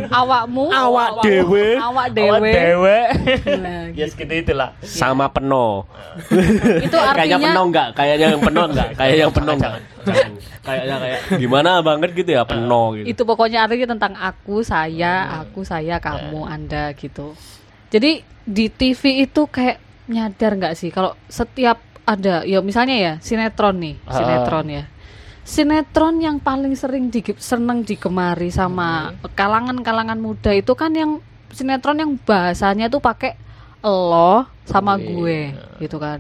awakmu, 0.08 0.64
Awak 0.66 1.10
dewe. 1.22 1.76
awak 1.76 2.08
awak 2.08 2.08
dewe. 2.10 2.50
dewe. 2.50 2.98
Nah, 3.60 3.82
ya 3.92 4.06
segitu 4.08 4.32
itulah. 4.34 4.72
sama 4.80 5.28
peno. 5.28 5.84
itu 6.80 6.90
Kayaknya 6.90 7.36
artinya 7.36 7.38
peno 7.44 7.62
enggak? 7.68 7.88
Kayaknya 7.92 8.26
yang 8.32 8.42
peno 8.42 8.62
enggak? 8.64 8.88
Kayak 8.96 9.16
yang 9.16 9.30
peno 9.30 9.52
enggak? 9.52 9.72
Jangan, 10.02 10.32
Kayaknya 10.62 10.96
kayak 10.98 11.20
gimana 11.36 11.70
banget 11.78 12.10
gitu 12.16 12.30
ya 12.32 12.42
peno 12.42 12.82
gitu. 12.94 13.06
itu 13.06 13.22
pokoknya 13.22 13.58
artinya 13.62 13.86
tentang 13.92 14.14
aku, 14.16 14.64
saya, 14.64 15.12
aku, 15.38 15.62
saya, 15.62 16.00
kamu, 16.00 16.40
anda 16.42 16.90
gitu. 16.96 17.36
Jadi 17.86 18.18
di 18.42 18.66
TV 18.66 19.22
itu 19.22 19.46
kayak 19.46 19.78
nyadar 20.06 20.54
nggak 20.54 20.74
sih 20.74 20.90
kalau 20.90 21.14
setiap 21.26 21.78
ada 22.06 22.46
ya 22.46 22.62
misalnya 22.62 22.96
ya 22.96 23.12
sinetron 23.18 23.76
nih, 23.76 23.94
Ah. 24.06 24.14
sinetron 24.14 24.66
ya. 24.70 24.84
Sinetron 25.42 26.18
yang 26.18 26.36
paling 26.38 26.74
sering 26.74 27.06
di, 27.06 27.22
seneng 27.38 27.82
digemari 27.82 28.50
sama 28.50 29.14
kalangan-kalangan 29.34 30.18
muda 30.18 30.50
itu 30.50 30.74
kan 30.74 30.90
yang 30.90 31.22
sinetron 31.50 31.98
yang 31.98 32.10
bahasanya 32.18 32.86
tuh 32.86 32.98
pakai 32.98 33.38
lo 33.82 34.42
sama 34.64 34.98
Gue. 34.98 35.06
gue 35.06 35.40
gitu 35.78 35.98
kan. 35.98 36.18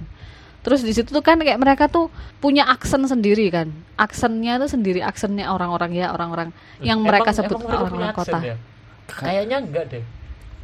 Terus 0.62 0.82
di 0.82 0.90
situ 0.90 1.10
tuh 1.10 1.22
kan 1.22 1.38
kayak 1.38 1.58
mereka 1.58 1.86
tuh 1.86 2.10
punya 2.38 2.66
aksen 2.66 3.02
sendiri 3.02 3.50
kan. 3.50 3.70
Aksennya 3.94 4.58
tuh 4.58 4.70
sendiri 4.70 5.02
aksennya 5.02 5.50
orang-orang 5.50 5.94
ya 5.94 6.10
orang-orang 6.10 6.50
yang 6.78 7.02
mereka 7.02 7.30
Emang- 7.30 7.38
sebut 7.42 7.58
orang-orang 7.62 8.14
kota. 8.14 8.38
ya? 8.42 8.56
Kayaknya 9.06 9.56
enggak 9.62 9.84
deh. 9.90 10.02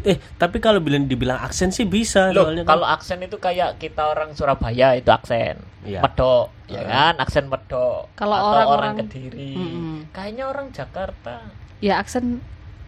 Eh, 0.02 0.18
tapi 0.34 0.58
kalau 0.58 0.78
bilang 0.78 1.04
dibilang 1.04 1.38
aksen 1.38 1.70
sih 1.70 1.84
bisa 1.84 2.30
Loh, 2.30 2.48
soalnya 2.48 2.64
kan- 2.64 2.74
kalau 2.74 2.86
aksen 2.86 3.18
itu 3.20 3.36
kayak 3.36 3.78
kita 3.78 4.02
orang 4.08 4.32
Surabaya 4.32 4.92
itu 4.92 5.06
aksen. 5.08 5.62
Iya. 5.82 6.00
Medok, 6.00 6.50
ya 6.66 6.82
kan? 6.82 7.14
Aksen 7.18 7.46
medok. 7.46 8.10
Kalau 8.12 8.34
Atau 8.34 8.48
orang-orang- 8.48 8.94
orang 8.98 9.06
Kediri. 9.06 9.52
Mm-mm. 9.54 9.96
Kayaknya 10.10 10.44
orang 10.44 10.66
Jakarta. 10.70 11.34
Ya 11.78 11.98
aksen 11.98 12.42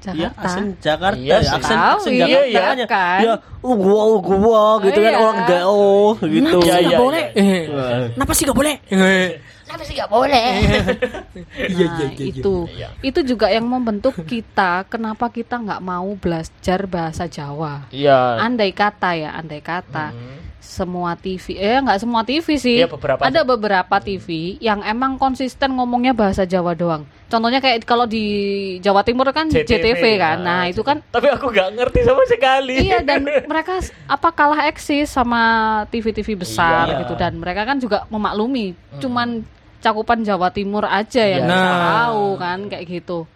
Iya, 0.04 0.28
Jakarta. 0.28 0.40
aksen 0.42 0.64
Jakarta 0.78 1.16
Iya 1.16 1.32
ya, 1.32 1.38
sih. 1.40 1.54
aksen, 1.54 1.78
aksen 1.78 2.12
iya, 2.12 2.20
Jakarta 2.20 2.44
iya 2.44 2.60
kan 2.60 2.76
ya. 2.76 2.86
kan? 2.86 3.20
Ya, 3.20 3.34
uh, 3.62 3.74
gua 3.74 4.02
uh, 4.04 4.18
gua 4.20 4.62
gitu 4.82 4.98
kan 5.00 5.08
iya. 5.08 5.18
orang 5.18 5.38
GO 5.40 5.82
gitu. 6.20 6.58
Iya, 6.60 6.76
iya, 6.76 6.98
iya. 7.00 7.24
Eh, 7.32 7.62
kenapa 8.12 8.32
sih 8.32 8.44
gak 8.44 8.52
boleh? 8.54 8.74
Kenapa 9.64 9.82
sih 9.82 9.94
nggak 9.94 10.10
boleh? 10.10 10.44
Iya, 11.56 11.86
Nah, 11.88 11.98
iya, 12.04 12.06
iya, 12.06 12.06
iya. 12.14 12.26
itu 12.30 12.54
Iya. 12.70 12.88
itu 13.00 13.20
juga 13.24 13.48
yang 13.48 13.64
membentuk 13.64 14.12
kita 14.22 14.84
kenapa 14.86 15.28
kita 15.28 15.56
nggak 15.56 15.80
mau 15.80 16.08
belajar 16.14 16.84
bahasa 16.84 17.24
Jawa. 17.24 17.88
Iya. 17.88 18.38
Andai 18.38 18.70
kata 18.70 19.10
ya, 19.14 19.30
andai 19.32 19.58
kata 19.58 20.12
Hmm. 20.12 20.36
semua 20.58 21.12
TV, 21.14 21.56
eh 21.56 21.76
nggak 21.76 21.98
semua 21.98 22.22
TV 22.22 22.46
sih. 22.54 22.78
Iya, 22.80 22.88
beberapa 22.88 23.20
Ada 23.20 23.40
beberapa 23.42 23.96
TV 23.98 24.26
yang 24.58 24.80
emang 24.80 25.16
konsisten 25.16 25.72
ngomongnya 25.72 26.12
bahasa 26.12 26.44
Jawa 26.44 26.72
doang. 26.72 27.04
Contohnya 27.24 27.58
kayak 27.58 27.82
kalau 27.82 28.04
di 28.04 28.24
Jawa 28.78 29.00
Timur 29.00 29.26
kan 29.30 29.48
JTV, 29.48 30.20
kan. 30.20 30.38
Nah, 30.38 30.68
itu 30.68 30.80
kan 30.80 31.00
Tapi 31.08 31.32
aku 31.32 31.48
nggak 31.48 31.70
ngerti 31.72 32.00
sama 32.04 32.22
sekali. 32.24 32.76
iya 32.84 33.00
dan 33.00 33.24
mereka 33.50 33.80
apa 34.06 34.28
kalah 34.30 34.68
eksis 34.68 35.08
sama 35.08 35.42
TV-TV 35.88 36.36
besar 36.36 36.84
Iya. 36.86 36.98
gitu 37.02 37.14
dan 37.14 37.36
mereka 37.36 37.64
kan 37.64 37.76
juga 37.76 38.04
memaklumi 38.06 38.72
cuman 38.98 39.42
cakupan 39.80 40.20
Jawa 40.20 40.48
Timur 40.48 40.84
aja 40.84 41.24
yang 41.24 41.44
Iya. 41.44 41.50
Nah. 41.50 41.80
tahu 42.08 42.26
kan 42.36 42.58
kayak 42.68 42.84
gitu 42.86 43.26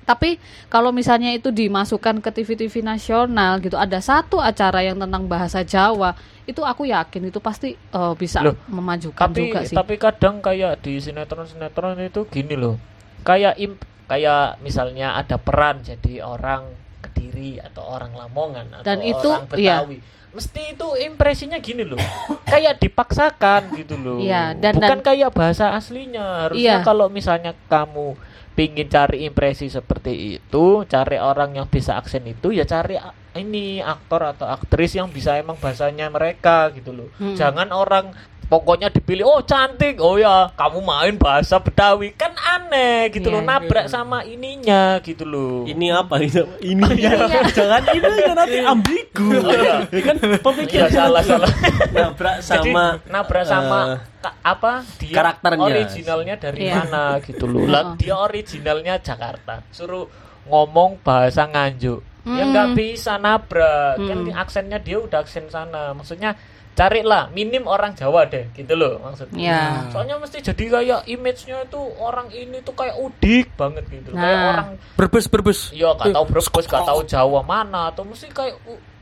tapi 0.00 0.42
kalau 0.66 0.90
misalnya 0.90 1.30
itu 1.30 1.48
dimasukkan 1.48 2.18
ke 2.18 2.30
TV-TV 2.32 2.82
nasional 2.82 3.62
gitu 3.62 3.78
ada 3.78 4.02
satu 4.02 4.42
acara 4.42 4.82
yang 4.82 4.98
tentang 4.98 5.22
bahasa 5.24 5.62
Jawa 5.62 6.18
itu 6.44 6.58
aku 6.60 6.82
yakin 6.84 7.30
itu 7.30 7.38
pasti 7.38 7.72
eh, 7.74 8.14
bisa 8.14 8.42
Loh, 8.42 8.58
memajukan 8.66 9.30
tapi 9.30 9.38
juga 9.44 9.62
sih 9.62 9.76
tapi 9.76 9.94
kadang 9.96 10.42
kayak 10.42 10.82
di 10.82 10.98
sinetron-sinetron 10.98 11.94
itu 12.02 12.26
gini 12.26 12.58
loh. 12.58 12.74
Kayak 13.20 13.54
imp, 13.56 13.78
kayak 14.06 14.58
misalnya 14.60 15.14
ada 15.14 15.36
peran 15.36 15.80
jadi 15.80 16.20
orang 16.20 16.66
Kediri 17.00 17.56
atau 17.56 17.84
orang 17.86 18.12
Lamongan 18.12 18.66
atau 18.74 18.84
Dan 18.84 19.00
itu, 19.00 19.28
orang 19.28 19.48
iya. 19.56 19.80
Betawi 19.80 19.98
mesti 20.30 20.62
itu 20.70 20.86
impresinya 21.02 21.58
gini 21.58 21.82
loh 21.82 21.98
kayak 22.46 22.78
dipaksakan 22.78 23.74
gitu 23.74 23.98
loh 23.98 24.22
Iya, 24.22 24.54
dan- 24.54 24.78
bukan 24.78 25.02
dan- 25.02 25.04
kayak 25.04 25.34
bahasa 25.34 25.74
aslinya 25.74 26.46
harusnya 26.46 26.78
Iya. 26.78 26.86
kalau 26.86 27.10
misalnya 27.10 27.50
kamu 27.66 28.14
pingin 28.54 28.86
cari 28.86 29.26
impresi 29.26 29.66
seperti 29.66 30.38
itu 30.38 30.64
cari 30.86 31.18
orang 31.18 31.58
yang 31.58 31.66
bisa 31.66 31.98
aksen 31.98 32.22
itu 32.26 32.54
ya 32.54 32.62
cari 32.62 32.94
ini 33.34 33.82
aktor 33.82 34.22
atau 34.28 34.46
aktris 34.46 34.94
yang 34.94 35.10
bisa 35.10 35.34
emang 35.34 35.58
bahasanya 35.58 36.06
mereka 36.06 36.70
gitu 36.70 36.94
loh 36.94 37.10
Hmm. 37.16 37.34
jangan 37.34 37.74
orang 37.74 38.14
pokoknya 38.50 38.90
dipilih 38.90 39.22
oh 39.22 39.40
cantik 39.40 39.96
oh 39.96 40.18
ya 40.18 40.50
kamu 40.52 40.82
main 40.82 41.14
bahasa 41.14 41.56
Betawi 41.56 42.10
kan 42.12 42.34
aneh 42.34 43.06
gitu 43.08 43.30
Iya, 43.30 43.38
loh 43.38 43.42
nabrak 43.42 43.86
sama 43.86 44.20
ininya 44.22 44.98
gitu 44.98 45.22
loh 45.22 45.62
Ini 45.62 45.86
apa 45.94 46.18
itu? 46.18 46.42
Ini 46.58 46.82
Iya. 46.98 47.46
jangan 47.48 47.82
ini 47.88 48.10
kan 48.20 48.34
nanti 48.36 48.58
ambigu. 48.60 49.28
Iya. 49.38 49.74
Ya 49.86 50.00
kan 50.02 50.16
Iya 50.18 50.38
pemikiran 50.40 50.90
salah 50.90 51.22
salah 51.22 51.50
nabrak 51.88 52.36
Jadi 52.36 52.70
sama 52.74 52.84
nabrak 53.06 53.44
sama 53.44 53.80
ka- 54.18 54.36
apa 54.42 54.72
dia 54.98 55.14
karakternya. 55.14 55.64
originalnya 55.64 56.34
dari 56.36 56.58
Iya. 56.60 56.74
mana 56.76 57.04
gitu 57.22 57.44
loh 57.46 57.64
lah 57.64 57.82
Heeh. 57.86 57.96
dia 57.96 58.14
originalnya 58.16 58.94
Jakarta 58.98 59.62
suruh 59.70 60.10
ngomong 60.44 60.98
bahasa 61.00 61.46
Nganjuk 61.46 62.02
ya 62.20 62.44
Mm. 62.44 62.50
nggak 62.50 62.68
bisa 62.74 63.16
nabrak 63.16 63.96
kan 63.96 64.18
Mm. 64.20 64.34
aksennya 64.34 64.76
dia 64.76 64.98
udah 64.98 65.22
aksen 65.22 65.46
sana 65.46 65.94
maksudnya 65.94 66.34
carilah 66.80 67.28
minim 67.30 67.64
orang 67.64 67.92
Jawa 67.92 68.24
deh 68.24 68.48
gitu 68.50 68.72
loh 68.72 68.96
maksudnya 68.98 69.36
Ya. 69.36 69.60
soalnya 69.88 70.16
mesti 70.16 70.40
jadi 70.40 70.64
kayak 70.70 71.00
image-nya 71.06 71.56
itu 71.62 71.76
orang 71.98 72.32
ini 72.32 72.58
tuh 72.60 72.72
kayak 72.72 72.96
udik 72.96 73.52
banget 73.54 73.84
gitu 73.86 74.10
kayak 74.10 74.24
Nah. 74.34 74.48
orang 74.50 74.68
Berbes 74.96 75.26
berbes. 75.26 75.60
Iya, 75.70 75.92
gak 75.92 76.08
tahu 76.10 76.24
Brebes, 76.26 76.48
gak 76.66 76.82
tahu 76.82 77.00
Jawa 77.04 77.40
mana 77.42 77.88
atau 77.88 78.02
mesti 78.02 78.28
kayak 78.28 78.56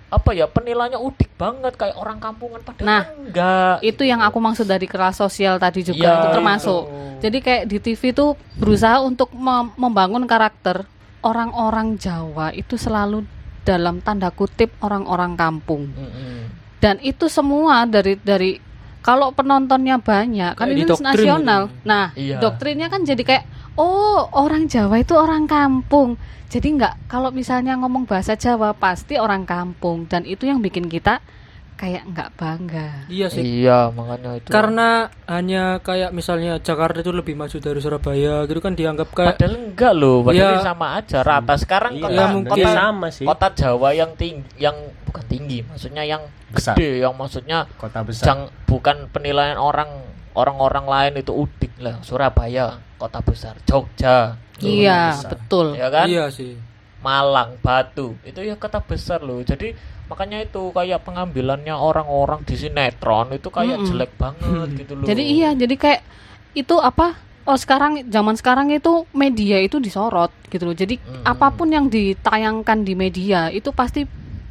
apa 0.08 0.30
ya 0.32 0.46
penilaiannya 0.46 0.96
udik 0.96 1.36
banget 1.36 1.76
kayak 1.76 1.94
orang 1.94 2.16
kampungan 2.16 2.58
padahal 2.60 2.82
Nah, 2.82 3.02
enggak. 3.14 3.76
Itu 3.84 4.02
yang 4.02 4.24
aku 4.24 4.38
maksud 4.38 4.64
dari 4.64 4.84
kelas 4.84 5.14
sosial 5.16 5.56
tadi 5.56 5.84
juga 5.84 6.00
Iya, 6.00 6.14
itu 6.16 6.28
termasuk. 6.32 6.82
itu. 6.82 6.96
Jadi 7.20 7.38
kayak 7.38 7.64
di 7.66 7.78
TV 7.78 8.02
tuh 8.12 8.30
berusaha 8.54 8.98
untuk 9.00 9.30
mem- 9.30 9.74
membangun 9.74 10.24
karakter 10.24 10.88
orang-orang 11.20 11.94
Jawa 11.94 12.50
itu 12.52 12.74
selalu 12.74 13.26
dalam 13.62 14.00
tanda 14.00 14.30
kutip 14.30 14.72
orang-orang 14.80 15.36
kampung. 15.36 15.90
Mm-mm. 15.90 16.48
Dan 16.78 17.02
itu 17.02 17.26
semua 17.26 17.82
dari 17.84 18.14
dari 18.14 18.58
kalau 18.98 19.30
penontonnya 19.30 19.98
banyak 19.98 20.52
kan 20.58 20.68
Kayak 20.68 20.74
ini 20.74 20.82
nasional. 21.00 21.62
gitu. 21.70 21.86
Nah, 21.86 22.04
Iya. 22.14 22.36
doktrinnya 22.38 22.86
kan 22.86 23.02
jadi 23.02 23.22
kayak 23.22 23.44
oh, 23.74 24.26
orang 24.34 24.66
Jawa 24.66 25.00
itu 25.00 25.14
orang 25.14 25.46
kampung. 25.46 26.18
Jadi 26.48 26.80
nggak 26.80 27.08
kalau 27.08 27.28
misalnya 27.28 27.76
ngomong 27.76 28.08
bahasa 28.08 28.32
Jawa 28.34 28.72
pasti 28.72 29.20
orang 29.20 29.44
kampung 29.44 30.08
dan 30.08 30.24
itu 30.24 30.48
yang 30.48 30.58
bikin 30.58 30.88
kita 30.88 31.20
kayak 31.78 32.10
nggak 32.10 32.28
bangga. 32.34 33.06
Iya 33.06 33.30
sih. 33.30 33.62
Iya, 33.62 33.88
makanya 33.88 34.34
itu. 34.34 34.50
Karena 34.50 34.88
hanya 35.24 35.78
kayak 35.78 36.10
misalnya 36.10 36.58
Jakarta 36.58 36.98
itu 36.98 37.14
lebih 37.14 37.32
maju 37.32 37.54
dari 37.54 37.78
Surabaya 37.78 38.42
gitu 38.44 38.58
kan 38.58 38.74
dianggap 38.74 39.14
kayak 39.14 39.38
padahal 39.38 39.54
enggak 39.56 39.92
loh, 39.94 40.18
padahal 40.20 40.58
Iya. 40.58 40.66
sama 40.66 40.86
aja 40.98 41.18
rata. 41.22 41.54
Sekarang 41.54 41.92
Iya, 41.94 42.02
kota, 42.02 42.18
ya 42.18 42.26
mungkin 42.28 42.50
kota, 42.52 42.70
sama 42.74 43.06
sih. 43.08 43.24
kota 43.24 43.48
Jawa 43.54 43.88
yang 43.94 44.10
tinggi 44.12 44.42
yang 44.58 44.74
bukan 45.06 45.24
tinggi, 45.24 45.58
maksudnya 45.62 46.02
yang 46.02 46.22
Besar. 46.50 46.74
gede, 46.74 46.98
yang 46.98 47.14
maksudnya 47.14 47.58
kota 47.74 48.02
besar. 48.02 48.24
jang, 48.26 48.40
bukan 48.66 49.06
penilaian 49.08 49.56
orang 49.56 49.88
orang-orang 50.34 50.84
lain 50.84 51.12
itu 51.16 51.30
udik 51.30 51.78
lah. 51.78 52.02
Surabaya, 52.02 52.74
kota 52.94 53.22
besar, 53.22 53.54
Jogja, 53.62 54.34
Iya, 54.58 55.14
besar. 55.14 55.30
betul. 55.38 55.66
ya 55.74 55.88
kan? 55.88 56.06
iya 56.06 56.26
sih. 56.26 56.58
Malang, 56.98 57.62
Batu, 57.62 58.18
itu 58.26 58.42
ya 58.42 58.58
kota 58.58 58.82
besar 58.82 59.22
loh. 59.22 59.38
Jadi 59.42 59.70
makanya 60.10 60.42
itu 60.42 60.72
kayak 60.74 61.04
pengambilannya 61.04 61.76
orang-orang 61.76 62.42
di 62.42 62.58
sinetron 62.58 63.30
itu 63.36 63.52
kayak 63.52 63.78
Mm-mm. 63.78 63.88
jelek 63.88 64.12
banget 64.18 64.68
gitu 64.82 64.92
loh. 64.98 65.06
Jadi 65.06 65.22
iya, 65.22 65.54
jadi 65.54 65.74
kayak 65.78 66.00
itu 66.58 66.74
apa? 66.82 67.14
Oh 67.48 67.56
sekarang 67.56 68.04
zaman 68.12 68.36
sekarang 68.36 68.68
itu 68.74 69.08
media 69.14 69.62
itu 69.62 69.78
disorot 69.78 70.34
gitu 70.50 70.68
loh. 70.68 70.76
Jadi 70.76 70.98
Mm-mm. 70.98 71.24
apa 71.24 71.54
pun 71.54 71.70
yang 71.70 71.86
ditayangkan 71.86 72.82
di 72.82 72.98
media 72.98 73.48
itu 73.48 73.70
pasti 73.70 74.02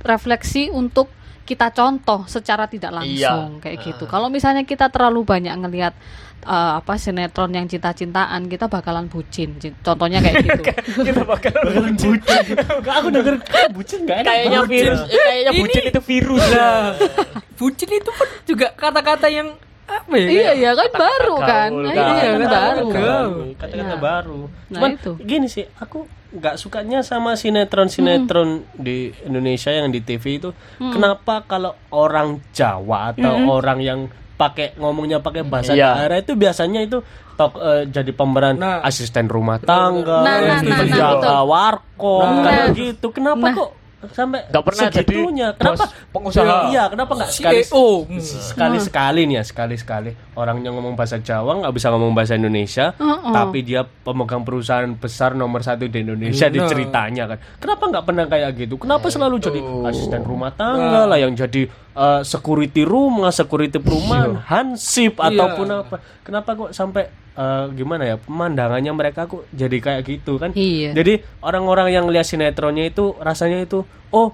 refleksi 0.02 0.72
untuk 0.72 1.12
kita 1.48 1.72
contoh 1.72 2.28
secara 2.28 2.68
tidak 2.68 2.92
langsung 2.94 3.16
Iya. 3.56 3.62
kayak 3.64 3.78
gitu. 3.82 4.04
Ah. 4.04 4.10
Kalau 4.12 4.28
misalnya 4.28 4.62
kita 4.62 4.88
terlalu 4.88 5.24
banyak 5.24 5.56
ngelihat 5.56 5.96
eh, 6.40 6.72
apa 6.78 6.96
sinetron 6.96 7.50
yang 7.50 7.66
cinta-cintaan, 7.66 8.46
kita 8.46 8.68
bakalan 8.68 9.08
bucin. 9.08 9.58
Ci- 9.58 9.74
Contohnya 9.78 10.20
kayak 10.20 10.36
gitu. 10.42 10.62
kita 11.08 11.24
bakal 11.24 11.52
bucin. 11.74 12.14
Enggak 12.54 12.96
aku 12.96 13.08
denger 13.10 13.34
"Ah, 13.50 13.68
bucin 13.70 14.00
enggak 14.02 14.18
enak. 14.18 14.28
kayaknya 14.28 14.60
Bucin. 14.60 14.72
virus, 14.78 15.00
eh, 15.02 15.24
kayaknya 15.26 15.52
bucin 15.54 15.84
itu 15.86 16.02
virus 16.04 16.46
lah. 16.50 16.84
Bucin 17.58 17.90
itu 17.90 18.12
pun 18.12 18.28
juga 18.46 18.68
kata-kata 18.72 19.28
yang 19.28 19.50
apa 19.84 20.14
ya? 20.14 20.28
iya 20.28 20.52
iya 20.54 20.72
kan 20.74 20.88
baru 20.90 21.36
kan. 21.42 21.70
gaul, 21.70 21.82
Nah, 21.82 21.94
iya 21.96 22.24
kan 22.30 22.42
baru. 22.46 22.86
Gaul. 22.88 23.36
Kata-kata 23.58 23.88
Iya. 23.90 23.98
baru. 23.98 24.40
Nah, 24.46 24.78
Cuman 24.78 24.92
itu. 24.94 25.12
gini 25.20 25.48
sih, 25.48 25.66
aku 25.74 26.00
nggak 26.30 26.56
sukanya 26.56 27.00
sama 27.00 27.34
sinetron-sinetron 27.34 28.50
di 28.74 29.14
Indonesia 29.24 29.70
yang 29.70 29.90
di 29.90 30.00
TV 30.00 30.38
itu. 30.38 30.50
Kenapa 30.78 31.44
kalau 31.44 31.72
orang 31.90 32.44
Jawa 32.52 33.14
atau 33.14 33.34
orang 33.50 33.80
yang 33.80 34.00
pakai 34.34 34.78
ngomongnya 34.78 35.18
pakai 35.18 35.42
bahasa 35.42 35.74
Iya. 35.74 35.98
daerah 35.98 36.18
itu 36.22 36.38
biasanya 36.38 36.86
itu 36.86 37.02
tok 37.34 37.58
eh, 37.58 37.84
jadi 37.88 38.12
pemeran 38.12 38.58
Nah. 38.58 38.82
asisten 38.82 39.26
rumah 39.26 39.58
tangga, 39.58 40.22
Nah, 40.22 40.38
nah, 40.38 40.58
nah, 40.58 40.78
penjaga 40.78 41.26
nah, 41.32 41.42
warkop 41.42 42.22
Nah. 42.28 42.44
kayak 42.44 42.68
gitu. 42.74 43.08
Kenapa 43.10 43.42
Nah. 43.44 43.54
kok 43.56 43.70
sampai 44.08 44.46
Nggak 44.48 44.64
pernah 44.64 44.84
jadi 44.88 45.02
segitunya? 45.02 45.48
Kenapa 45.52 45.74
bos 45.76 45.92
pengusaha. 46.08 46.56
Iya, 46.68 46.84
kenapa 46.86 47.12
nggak 47.14 47.32
sekali 47.32 47.62
CEO. 47.62 47.88
sekali 48.22 48.78
sekali 48.78 49.22
nih 49.24 49.36
ya 49.36 49.44
sekali 49.44 49.76
sekali 49.76 50.10
orangnya 50.34 50.70
ngomong 50.70 50.94
bahasa 50.94 51.18
Jawa 51.18 51.58
nggak 51.58 51.74
bisa 51.74 51.90
ngomong 51.90 52.14
bahasa 52.14 52.34
Indonesia 52.34 52.94
Heeh. 52.94 53.34
tapi 53.34 53.60
dia 53.62 53.82
pemegang 53.84 54.42
perusahaan 54.42 54.86
besar 54.92 55.34
nomor 55.34 55.60
satu 55.60 55.86
di 55.86 55.98
Indonesia 56.00 56.46
Nah. 56.46 56.54
diceritanya 56.54 57.24
kan 57.28 57.38
kenapa 57.58 57.84
nggak 57.88 58.06
pernah 58.06 58.26
kayak 58.28 58.50
gitu 58.56 58.76
kenapa 58.78 59.06
selalu 59.08 59.36
jadi 59.40 59.60
asisten 59.84 60.22
rumah 60.22 60.52
tangga 60.52 60.86
Nah. 61.00 61.06
lah 61.08 61.18
yang 61.18 61.34
jadi 61.34 61.66
uh, 61.98 62.22
security 62.22 62.86
rumah 62.86 63.30
security 63.30 63.76
perumahan 63.76 64.38
hansip 64.40 65.18
Iya. 65.18 65.34
ataupun 65.34 65.68
apa 65.68 65.96
kenapa 66.22 66.50
kok 66.56 66.70
sampai 66.72 67.04
uh, 67.34 67.66
gimana 67.70 68.06
ya 68.06 68.16
pemandangannya 68.16 68.92
mereka 68.92 69.26
kok 69.26 69.50
jadi 69.50 69.78
kayak 69.78 70.02
gitu 70.04 70.38
kan 70.38 70.54
Iya. 70.54 70.94
jadi 70.94 71.14
orang-orang 71.40 71.90
yang 71.92 72.06
lihat 72.06 72.24
sinetronnya 72.24 72.86
itu 72.86 73.18
rasanya 73.18 73.60
itu 73.60 73.82
oh 74.08 74.30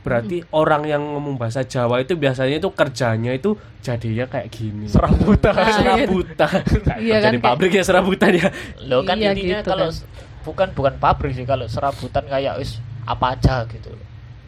berarti 0.00 0.44
orang 0.50 0.84
yang 0.84 1.00
ngomong 1.00 1.34
bahasa 1.34 1.64
Jawa 1.64 1.96
itu 1.98 2.12
biasanya 2.12 2.58
itu 2.58 2.68
kerjanya 2.68 3.32
itu 3.32 3.56
jadinya 3.80 4.28
kayak 4.28 4.52
gini. 4.52 4.84
Serabutan. 4.84 5.56
Serabutan. 5.56 6.60
Iya 7.00 7.16
kan, 7.16 7.24
Jadi 7.24 7.36
kayak- 7.40 7.40
pabrik 7.40 7.72
ya 7.72 7.82
serabutan 7.82 8.30
ya. 8.34 8.48
Lo 8.84 9.00
kan 9.00 9.16
Iya, 9.16 9.32
intinya 9.32 9.58
gitu 9.58 9.70
kalau 9.70 9.88
kan. 9.88 9.96
s- 9.96 10.04
bukan 10.44 10.68
bukan 10.72 10.94
pabrik 11.00 11.32
sih 11.32 11.48
kalau 11.48 11.64
serabutan 11.64 12.20
kayak 12.22 12.60
wis 12.60 12.76
apa 13.02 13.32
aja 13.32 13.64
gitu. 13.64 13.96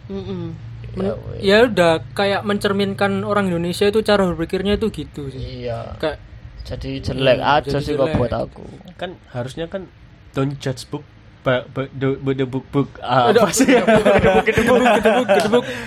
Mm-mm. 0.06 0.52
Ya, 0.52 0.65
weh. 0.96 1.38
Ya 1.44 1.68
udah 1.68 2.00
kayak 2.16 2.42
mencerminkan 2.42 3.20
orang 3.22 3.52
Indonesia 3.52 3.84
itu 3.84 4.00
cara 4.00 4.24
berpikirnya 4.32 4.80
itu 4.80 4.88
gitu 4.88 5.28
sih. 5.28 5.66
Iya. 5.66 5.96
Kayak 6.00 6.18
Jadi 6.66 6.98
jelek 6.98 7.38
Hmm, 7.38 7.54
aja 7.62 7.78
jadi 7.78 7.84
sih 7.84 7.94
kok 7.94 8.10
buat 8.18 8.32
aku. 8.34 8.64
Kan 8.98 9.14
harusnya 9.30 9.70
kan 9.70 9.86
don't 10.34 10.58
judge 10.58 10.82
book 10.90 11.06
ba, 11.46 11.62
ba, 11.70 11.86
the, 11.94 12.18
the 12.18 12.42
book 12.42 12.66
book 12.74 12.90
ah, 12.98 13.30
apa 13.30 13.54
sih? 13.54 13.70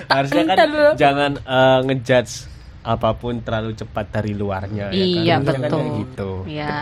harusnya 0.08 0.43
kan 0.56 0.69
jangan 0.95 1.32
eh, 1.36 1.80
ngejudge 1.84 2.48
apa 2.80 3.12
pun 3.12 3.43
terlalu 3.43 3.76
cepat 3.76 4.08
dari 4.08 4.32
luarnya 4.32 4.88
Iya, 4.95 5.19
ya 5.19 5.36
kan? 5.43 5.52
Harusnya 5.52 5.52
kan 5.52 5.60
betul. 5.60 5.80
kayak 5.84 5.91
gitu. 6.00 6.32
Ya. 6.48 6.76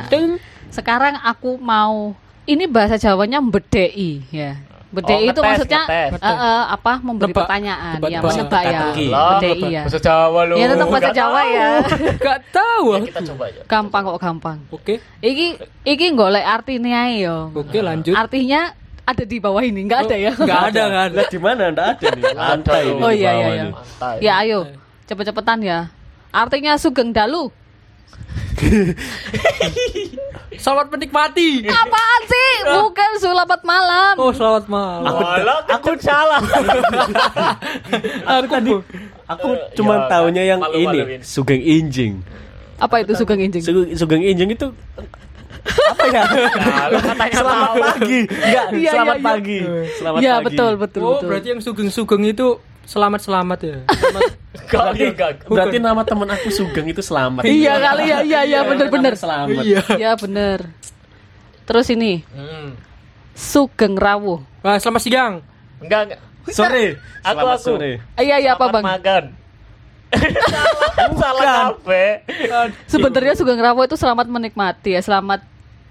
Sekarang 0.69 1.15
aku 1.25 1.57
mau 1.57 2.13
ini 2.45 2.69
bahasa 2.69 3.01
Jawanya 3.01 3.41
bedei 3.41 4.21
ya. 4.29 4.61
Bedei 4.87 5.13
Oh, 5.13 5.19
itu 5.19 5.27
ngetes, 5.29 5.43
maksudnya 5.43 5.81
ngetes. 5.83 6.11
eh, 6.17 6.31
eh, 6.31 6.63
apa 6.69 6.93
memberi 6.97 7.27
Nebak. 7.27 7.39
pertanyaan 7.43 7.91
ya 7.91 7.99
Tebak-tebak. 7.99 8.31
menebak 8.31 8.63
ya. 8.63 8.81
Bedei 9.29 9.59
ya. 9.67 9.81
Bahasa 9.83 9.99
Jawa 9.99 10.41
lo. 10.41 10.55
Ya 10.55 10.65
tetap 10.65 10.87
bahasa 10.87 11.09
Jawa 11.11 11.41
ya. 11.45 11.69
Gak 12.17 12.39
tahu. 12.49 12.87
Ya, 12.87 12.99
kita 13.03 13.19
coba 13.27 13.43
aja. 13.45 13.61
Gampang 13.65 14.01
kok 14.05 14.17
gampang. 14.17 14.57
Oke, 14.69 14.95
Iki 15.19 15.47
iki 15.83 16.05
golek 16.11 16.41
artinya 16.41 17.03
ae 17.05 17.19
yo. 17.19 17.51
oke 17.51 17.77
lanjut. 17.77 18.13
Artinya 18.13 18.71
ada 19.03 19.23
di 19.23 19.37
bawah 19.37 19.59
ini, 19.61 19.79
enggak 19.81 20.03
ada 20.03 20.15
ya? 20.17 20.31
Gak 20.33 20.61
ada, 20.71 20.81
gak 20.85 21.03
ada. 21.09 21.21
Di 21.25 21.39
mana? 21.39 21.63
Nggak 21.69 21.87
ada 21.89 22.07
nih. 22.09 22.23
Lantai 22.33 22.81
ini 22.85 22.99
Oh 22.99 23.11
iya 23.13 23.31
iya 23.33 23.47
iya. 23.53 23.65
Ya 24.19 24.33
ayo, 24.39 24.59
cepet-cepetan 25.03 25.59
ya. 25.61 25.91
Artinya 26.29 26.75
sugeng 26.75 27.11
dalu. 27.11 27.51
Selamat 30.57 30.89
menikmati. 30.89 31.69
Apaan 31.69 32.21
sih? 32.25 32.51
Bukan 32.65 33.09
sulapat 33.21 33.61
malam. 33.61 34.17
Oh, 34.17 34.33
selamat 34.33 34.65
malam. 34.65 35.05
Aku 35.05 35.21
aku 35.69 35.89
salah. 36.01 36.41
Aku 38.27 38.45
tadi 38.49 38.71
aku 39.27 39.47
cuma 39.75 39.93
ya, 39.93 40.07
taunya 40.07 40.43
yang 40.45 40.59
malu-maluin. 40.59 41.19
ini 41.19 41.21
Sugeng 41.21 41.59
Injing. 41.59 42.23
Apa 42.77 43.01
itu 43.01 43.11
sugeng 43.13 43.41
injing? 43.41 43.59
Sugeng, 43.59 43.89
Sugeng 43.97 44.21
Injing 44.21 44.53
itu 44.53 44.69
apa 45.67 46.03
ya 46.07 46.23
Kalau 46.23 46.99
katanya 47.01 47.33
selamat 47.41 47.67
tahu. 47.67 47.81
pagi 47.81 48.19
enggak 48.23 48.65
Iya, 48.71 48.91
selamat 48.93 49.17
iya. 49.17 49.25
pagi 49.25 49.59
selamat 49.91 50.19
Iya 50.21 50.31
pagi 50.31 50.45
betul 50.47 50.71
betul 50.77 51.01
Oh, 51.01 51.09
betul. 51.11 51.27
berarti 51.27 51.47
yang 51.51 51.59
sugeng-sugeng 51.59 52.23
itu 52.23 52.47
selamat-selamat 52.87 53.59
ya. 53.61 53.77
Enggak, 54.57 54.83
enggak, 54.89 55.29
enggak. 55.37 55.47
berarti 55.47 55.77
nama 55.77 56.01
teman 56.01 56.27
aku 56.27 56.49
Sugeng 56.49 56.87
itu 56.87 56.99
selamat 56.99 57.45
Iya 57.45 57.77
kali 57.77 58.03
ya 58.05 58.19
iya 58.21 58.41
iya 58.43 58.59
bener 58.63 58.87
bener. 58.87 59.13
selamat 59.13 59.61
Iya. 59.61 59.83
Iya 59.93 60.11
bener. 60.15 60.59
Terus 61.63 61.87
ini 61.89 62.23
Hmm. 62.29 62.75
Sugeng 63.31 63.93
Rawuh. 63.93 64.41
Wah, 64.59 64.75
selamat 64.75 65.01
siang. 65.01 65.33
Enggak, 65.77 66.09
enggak. 66.09 66.19
sore 66.49 66.97
Aku, 67.21 67.37
selamat 67.37 67.53
aku. 67.53 67.63
sore 67.69 67.91
Iya 68.17 68.35
iya 68.39 68.51
apa 68.55 68.65
Selamat 68.65 68.73
bang? 68.73 68.83
makan. 68.87 69.23
salah, 70.97 71.15
salah 71.17 71.43
kafe. 71.75 72.05
Sebenarnya 72.87 73.33
Sugeng 73.35 73.59
Rawuh 73.59 73.83
itu 73.83 73.95
selamat 73.95 74.25
menikmati 74.25 74.95
ya 74.95 75.01
selamat 75.01 75.43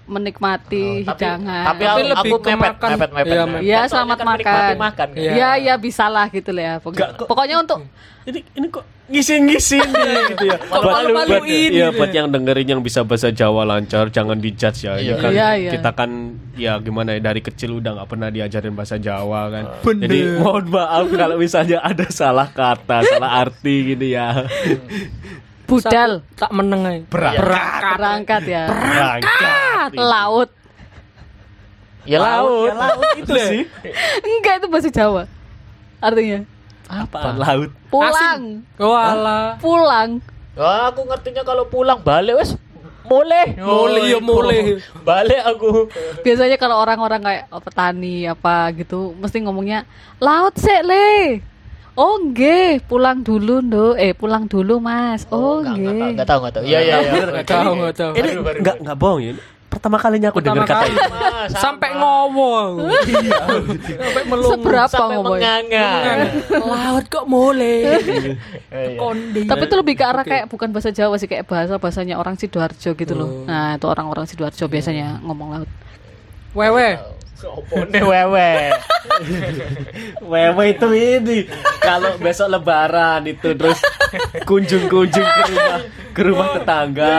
menikmati 0.07 1.03
Oh, 1.03 1.11
tapi- 1.11 1.19
hidangan. 1.19 1.63
Tapi, 1.65 1.83
Tapi 1.83 1.83
aku, 1.85 1.99
lebih 2.01 2.31
aku 2.31 2.37
ke 2.37 2.49
mepet, 2.49 2.59
makan. 2.63 2.89
mepet, 2.89 3.11
mepet, 3.11 3.27
Iya, 3.29 3.43
mepet. 3.45 3.61
Iya, 3.61 3.75
Soalnya 3.77 3.87
selamat 3.89 4.17
kan 4.17 4.25
makan. 4.25 4.75
makan 4.77 5.07
kan? 5.07 5.09
Iya. 5.13 5.31
Iya 5.31 5.49
iya 5.57 5.73
bisa 5.75 6.05
lah 6.07 6.27
gitu 6.27 6.49
lah 6.49 6.63
ya. 6.63 6.73
Pokoknya, 6.77 6.95
Enggak, 6.97 7.09
kok- 7.13 7.27
pokoknya 7.27 7.55
untuk 7.59 7.79
ini 8.23 8.39
ini 8.53 8.67
kok 8.67 8.83
ngisin-ngisin 9.07 9.87
dia 9.87 10.13
gitu 10.27 10.43
ya. 10.45 10.57
Kok 10.57 10.67
buat, 10.77 10.93
malu-maluin 10.93 11.31
buat- 11.33 11.47
iya, 11.47 11.87
gitu 11.87 11.95
buat 11.95 12.09
ya? 12.09 12.15
yang 12.17 12.27
dengerin 12.29 12.67
yang 12.69 12.81
bisa 12.81 12.99
bahasa 13.01 13.29
Jawa 13.29 13.63
lancar, 13.63 14.05
jangan 14.09 14.35
dijudge 14.35 14.79
ya. 14.81 14.93
Iya. 14.95 15.15
kan 15.17 15.31
Iya, 15.31 15.47
iya. 15.57 15.71
kita 15.71 15.89
kan 15.93 16.09
ya 16.53 16.73
gimana 16.77 17.09
ya 17.11 17.21
dari 17.21 17.39
kecil 17.39 17.77
udah 17.77 17.91
nggak 17.93 18.09
pernah 18.09 18.27
diajarin 18.27 18.73
bahasa 18.73 18.95
Jawa 18.97 19.41
kan. 19.49 19.63
Bener. 19.81 20.03
Jadi 20.03 20.17
mohon 20.37 20.65
maaf 20.69 21.07
kalau 21.09 21.35
misalnya 21.35 21.79
ada 21.81 22.03
salah 22.09 22.47
kata, 22.49 23.03
salah 23.05 23.31
arti 23.41 23.93
gitu 23.93 24.07
ya. 24.09 24.43
budal 25.63 26.23
Tak 26.33 26.47
meneng 26.49 26.81
aja. 26.81 27.03
Berangkat. 27.07 27.91
berangkat 27.93 28.43
ya. 28.45 28.63
Berangkat. 28.67 29.66
Laut. 29.95 30.49
Ya 32.07 32.19
laut. 32.23 32.71
Ya, 32.71 32.73
laut 32.75 33.03
itu 33.19 33.33
sih. 33.35 33.63
Enggak 34.23 34.63
itu 34.63 34.67
bahasa 34.71 34.89
Jawa. 34.91 35.23
Artinya 35.99 36.47
Apa? 36.87 37.35
Laut. 37.35 37.71
pulang. 37.91 38.63
Oh, 38.79 38.95
alah. 38.95 39.59
Pulang. 39.59 40.23
Wah, 40.57 40.89
aku 40.89 41.05
ngertinya 41.05 41.43
kalau 41.45 41.67
pulang 41.69 42.01
balik 42.01 42.39
wes 42.39 42.57
mulai. 43.07 43.55
Mulai, 43.55 44.01
iya, 44.11 44.19
mulai. 44.19 44.59
Balik 45.03 45.41
aku. 45.47 45.87
Biasanya 46.21 46.57
kalau 46.59 46.79
orang-orang 46.79 47.21
kayak 47.23 47.43
oh, 47.51 47.61
petani 47.63 48.27
apa 48.27 48.71
gitu 48.75 49.15
mesti 49.15 49.43
ngomongnya 49.43 49.87
laut 50.19 50.55
sih 50.59 50.79
le. 50.83 51.39
Oh 51.97 52.21
nggih, 52.21 52.85
pulang 52.85 53.25
dulu 53.25 53.63
ndo. 53.63 53.97
Eh 53.97 54.13
pulang 54.13 54.45
dulu 54.45 54.77
Mas. 54.77 55.25
Oh 55.33 55.65
enggak, 55.65 55.75
enggak, 55.75 55.93
nggih. 55.93 56.09
enggak 56.13 56.27
tahu, 56.29 56.39
enggak 56.39 56.53
tahu. 56.53 56.63
Iya, 56.67 56.79
iya, 56.85 56.95
iya. 57.01 57.23
Nggak 57.25 57.47
tahu, 57.49 57.71
nggak 57.73 57.95
tahu. 57.97 58.11
Ini 58.13 58.29
nggak 58.61 58.75
nggak 58.85 58.97
bohong 59.01 59.21
ya. 59.23 59.33
Pertama 59.77 60.01
kalinya 60.01 60.33
aku 60.33 60.41
dengar 60.41 60.65
kata 60.65 60.89
itu. 60.89 61.05
Sampai 61.53 61.93
ngowo. 61.93 62.81
Iya. 63.05 63.45
Sampai 63.93 64.23
melung. 64.25 64.51
Seberapa 64.57 64.89
sampai 64.89 65.15
ngomongnya? 65.21 65.53
menganga. 65.61 65.89
Laut 66.57 67.05
kok 67.05 67.25
boleh. 67.29 67.85
Iya. 68.73 68.97
Kondi. 68.97 69.45
Tapi 69.45 69.63
itu 69.69 69.75
lebih 69.77 69.93
ke 69.93 70.03
arah 70.03 70.25
kayak 70.25 70.49
bukan 70.49 70.73
bahasa 70.73 70.89
Jawa 70.89 71.21
sih 71.21 71.29
kayak 71.29 71.45
bahasa 71.45 71.77
bahasanya 71.77 72.17
orang 72.17 72.41
sidoarjo 72.41 72.97
gitu 72.97 73.13
loh. 73.13 73.45
Nah 73.45 73.77
itu 73.77 73.85
orang-orang 73.85 74.25
sidoarjo 74.25 74.65
biasanya 74.65 75.21
ngomong 75.21 75.61
laut. 75.61 75.69
Wewe. 76.57 76.97
Sopone 77.37 78.01
wewe. 78.01 78.73
Wewe 80.33 80.63
itu 80.73 80.87
ini 80.89 81.45
kalau 81.77 82.17
besok 82.17 82.49
lebaran 82.49 83.29
itu 83.29 83.53
terus 83.53 83.77
kunjung-kunjung 84.43 85.23
ke 85.25 85.41
rumah 85.47 85.77
ke 86.11 86.21
rumah 86.23 86.47
tetangga 86.51 87.15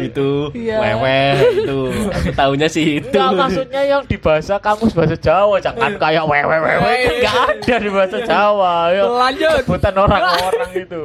itu 0.00 0.50
Iya. 0.52 0.76
wewe 0.78 1.20
itu 1.56 1.78
aku 2.08 2.28
tahunya 2.32 2.66
sih 2.66 2.98
itu 2.98 3.14
Enggak 3.14 3.38
maksudnya 3.38 3.82
yang 3.82 4.02
di 4.02 4.16
bahasa 4.16 4.54
kamus 4.56 4.92
bahasa 4.92 5.14
Jawa 5.14 5.56
jangan 5.58 5.94
kayak 5.94 6.24
wewe 6.24 6.56
wewe 6.58 6.94
enggak 7.14 7.34
ada 7.38 7.74
di 7.78 7.90
bahasa 7.90 8.18
Jawa. 8.20 8.74
Ya, 8.90 9.02
Lanjut. 9.04 9.58
Sebutan 9.62 9.94
orang-orang 9.94 10.70
itu. 10.74 11.02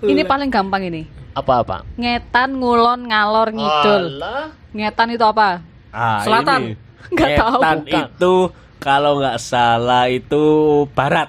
Ini 0.00 0.22
paling 0.22 0.48
gampang 0.48 0.82
ini. 0.84 1.02
Apa-apa? 1.32 1.84
Ngetan, 1.94 2.56
ngulon, 2.56 3.04
ngalor, 3.04 3.50
ngidul. 3.50 4.04
Alah. 4.16 4.48
Ngetan 4.70 5.08
itu 5.10 5.24
apa? 5.24 5.48
Ah, 5.90 6.22
Selatan. 6.22 6.60
ini. 6.62 6.74
Nggak 7.06 7.28
tahu, 7.34 7.54
Ngetan 7.54 7.76
bukan. 7.78 8.04
itu 8.06 8.34
kalau 8.78 9.12
nggak 9.16 9.38
salah 9.38 10.04
itu 10.06 10.44
barat 10.90 11.28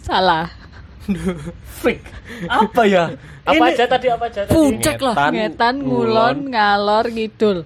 Salah. 0.00 0.48
Freak 1.76 2.02
apa 2.46 2.82
ya 2.84 3.04
Apa 3.40 3.56
Ini- 3.56 3.72
aja 3.72 3.84
tadi 3.86 4.06
apa 4.06 4.24
aja? 4.26 4.46
Puncak 4.46 5.00
lah. 5.00 5.14
Ngetan, 5.16 5.32
Ngetan, 5.34 5.74
ngulon, 5.80 6.36
ngalor, 6.48 7.04
ngidul. 7.08 7.58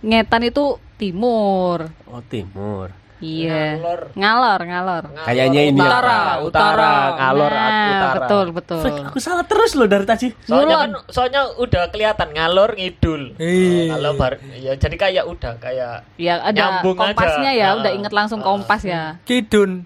Ngetan 0.00 0.42
itu 0.42 0.64
timur. 0.96 1.90
oh 2.06 2.22
timur 2.24 2.88
Iya. 3.20 3.76
Ngalor. 3.76 4.00
Ngalor, 4.16 4.60
ngalor. 4.64 5.04
Kayaknya 5.20 5.60
ini 5.62 5.76
ya. 5.76 5.84
Utara, 5.84 6.00
utara, 6.40 6.40
utara. 6.40 6.92
ngalor 7.20 7.52
Nah, 7.52 7.68
utara. 7.92 8.16
betul, 8.16 8.46
betul. 8.50 8.80
Freak, 8.80 9.00
aku 9.04 9.18
salah 9.20 9.44
terus 9.44 9.76
loh 9.76 9.84
dari 9.84 10.08
tadi 10.08 10.32
Soalnya 10.40 10.64
Ngulon. 10.64 10.80
kan 10.80 11.12
soalnya 11.12 11.42
udah 11.54 11.82
kelihatan 11.92 12.28
ngalor 12.32 12.70
ngidul. 12.72 13.36
Iya. 13.36 13.92
Kalau 13.92 14.10
bar 14.16 14.32
ya 14.56 14.72
jadi 14.72 14.96
kayak 14.96 15.24
udah 15.28 15.52
kayak 15.58 16.08
Ya 16.16 16.40
ada 16.40 16.56
Nyambung 16.80 16.96
kompasnya 16.96 17.52
aja. 17.52 17.60
ya, 17.60 17.66
Ah. 17.66 17.76
udah 17.76 17.90
inget 17.92 18.12
langsung 18.14 18.40
kompas 18.40 18.80
ya. 18.82 19.20
Kidun. 19.22 19.84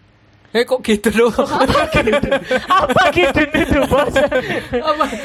Eh 0.55 0.63
kok 0.63 0.87
gitu 0.87 1.11
dong? 1.11 1.35
apa 2.79 3.03
kidun 3.11 3.51
itu 3.59 3.79
bos? 3.91 4.15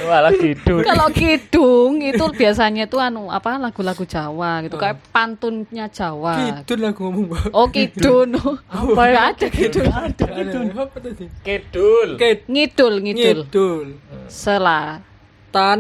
Malah 0.10 0.34
kidun. 0.34 0.82
Kalau 0.82 1.08
kidung 1.13 2.02
itu 2.02 2.26
biasanya 2.34 2.89
tuh 2.89 2.98
anu 2.98 3.30
apa 3.30 3.62
lagu-lagu 3.62 4.02
Jawa 4.10 4.65
gitu 4.65 4.82
kayak 4.82 4.98
pantunnya 5.13 5.86
Jawa. 5.94 6.65
Kidun 6.65 6.78
lah 6.82 6.92
gua 6.98 7.13
ngomong. 7.13 7.26
Bang. 7.30 7.46
Oh 7.54 7.70
kidun. 7.70 8.42
Apa 8.74 9.04
ya? 9.06 9.20
ada 9.30 9.48
kidun. 9.54 9.86
Ada 9.86 10.26
kidun. 10.34 10.65
Apa 10.74 10.98
tadi? 10.98 11.26
Kidul. 11.46 12.10
Kid. 12.18 12.39
Ngidul, 12.50 12.94
ngidul. 13.06 13.39
Ngidul. 13.46 13.88
Selatan. 14.34 15.80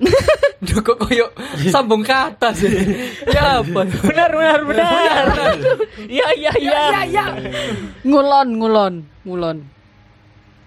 Duh 0.58 0.82
kok 0.82 0.98
koyo 0.98 1.30
sambung 1.70 2.02
kata 2.02 2.50
sih. 2.50 2.66
Ya 3.30 3.42
apa? 3.62 3.86
Benar 3.86 4.30
benar 4.34 4.60
benar. 4.66 5.24
Iya 6.10 6.28
iya 6.34 6.52
iya. 6.58 7.24
Ngulon, 8.02 8.58
ngulon, 8.58 8.94
ngulon. 9.22 9.58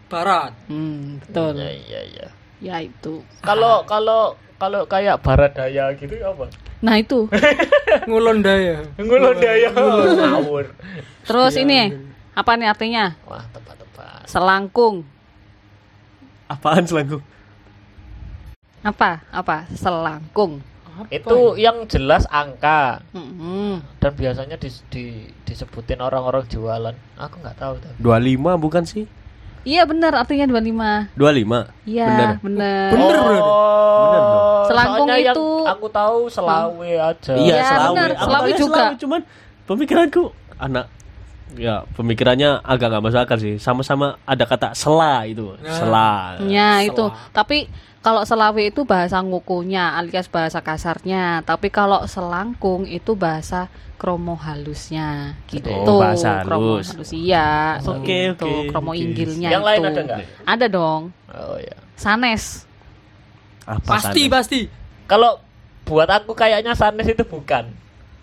Barat. 0.07 0.55
Hmm, 0.71 1.19
betul. 1.19 1.59
Iya 1.59 1.71
iya 1.75 2.01
iya. 2.07 2.27
Ya 2.63 2.75
itu. 2.79 3.19
Kalau 3.43 3.83
kalau 3.83 4.39
kalau 4.55 4.87
kayak 4.87 5.19
barat 5.19 5.51
daya 5.59 5.91
gitu 5.99 6.15
apa? 6.23 6.47
Nah 6.79 6.95
itu. 6.95 7.27
Ngulon 8.09 8.39
daya. 8.39 8.87
Ngulon 8.95 9.37
daya. 9.43 9.75
Ngawur. 9.75 10.71
Terus 11.27 11.53
ini 11.59 11.91
apa 12.31 12.51
nih 12.55 12.67
artinya? 12.71 13.19
Wah 13.27 13.43
tepat 13.51 13.75
tepat. 13.75 14.23
Selangkung. 14.23 15.03
apaan 16.51 16.83
selangkung 16.83 17.23
Apa? 18.81 19.21
Apa? 19.29 19.69
Selangkung. 19.71 20.61
Itu 21.07 21.55
yang 21.55 21.87
jelas 21.87 22.27
angka 22.27 22.99
Mm-mm. 23.09 23.79
dan 23.97 24.11
biasanya 24.11 24.53
di, 24.55 24.69
di- 24.91 25.31
disebutin 25.41 25.97
orang-orang 25.97 26.43
jualan. 26.45 26.93
Aku 27.17 27.35
nggak 27.39 27.57
tahu 27.57 27.73
tuh. 27.79 27.91
25 27.97 28.37
bukan 28.59 28.83
sih 28.83 29.05
Iya 29.61 29.85
benar 29.85 30.09
artinya 30.15 30.49
25. 30.49 31.13
25 31.13 31.69
Iya, 31.85 32.33
benar. 32.41 32.89
Bener, 32.91 33.17
oh, 33.21 33.29
bro. 33.29 33.53
Selangkung 34.65 35.05
soalnya 35.05 35.17
yang 35.23 35.37
itu- 35.37 35.63
aku 35.63 35.87
tahu 35.87 36.17
selawe 36.27 36.91
aja. 37.07 37.33
Iya, 37.33 37.55
Iya, 37.55 37.63
selawi. 37.63 37.87
benar, 37.87 38.09
taunya 38.17 38.55
juga. 38.57 38.77
selawi, 38.81 38.95
cuman 38.97 39.21
pemikiranku 39.63 40.23
anak 40.57 40.85
ya 41.53 41.83
pemikirannya 41.93 42.57
agak 42.59 42.87
nggak 42.89 43.03
masuk 43.03 43.21
akal 43.21 43.37
sih. 43.37 43.55
Sama-sama 43.57 44.17
ada 44.23 44.43
kata 44.43 44.73
sela 44.73 45.23
itu, 45.23 45.53
sela. 45.63 46.41
Ya 46.41 46.81
itu. 46.81 47.05
Tapi 47.29 47.69
kalau 48.01 48.25
selawe 48.25 48.57
itu 48.65 48.81
bahasa 48.81 49.21
ngukunya 49.21 49.93
alias 49.93 50.25
bahasa 50.25 50.57
kasarnya. 50.59 51.45
Tapi 51.45 51.69
kalau 51.69 52.01
selangkung 52.09 52.89
itu 52.89 53.13
bahasa 53.13 53.69
kromo 54.01 54.33
halusnya 54.33 55.37
gitu. 55.45 55.69
Oh, 55.69 56.01
bahasa 56.01 56.41
kromo 56.41 56.81
halus. 56.81 56.97
halus 56.97 57.13
iya. 57.13 57.77
Oke, 57.85 58.33
gitu. 58.33 58.49
oke, 58.49 58.73
Kromo 58.73 58.91
oke. 58.91 58.97
inggilnya 58.97 59.53
Yang 59.53 59.61
itu. 59.61 59.69
lain 59.69 59.81
ada 59.85 59.99
nggak? 60.01 60.19
Ada 60.49 60.65
dong. 60.65 61.01
Oh 61.29 61.57
ya. 61.61 61.77
Sanes. 61.93 62.65
Apa 63.69 64.01
Pasti 64.01 64.25
sana? 64.25 64.33
pasti. 64.33 64.59
Kalau 65.05 65.37
buat 65.85 66.09
aku 66.09 66.33
kayaknya 66.33 66.73
sanes 66.73 67.05
itu 67.05 67.21
bukan. 67.21 67.69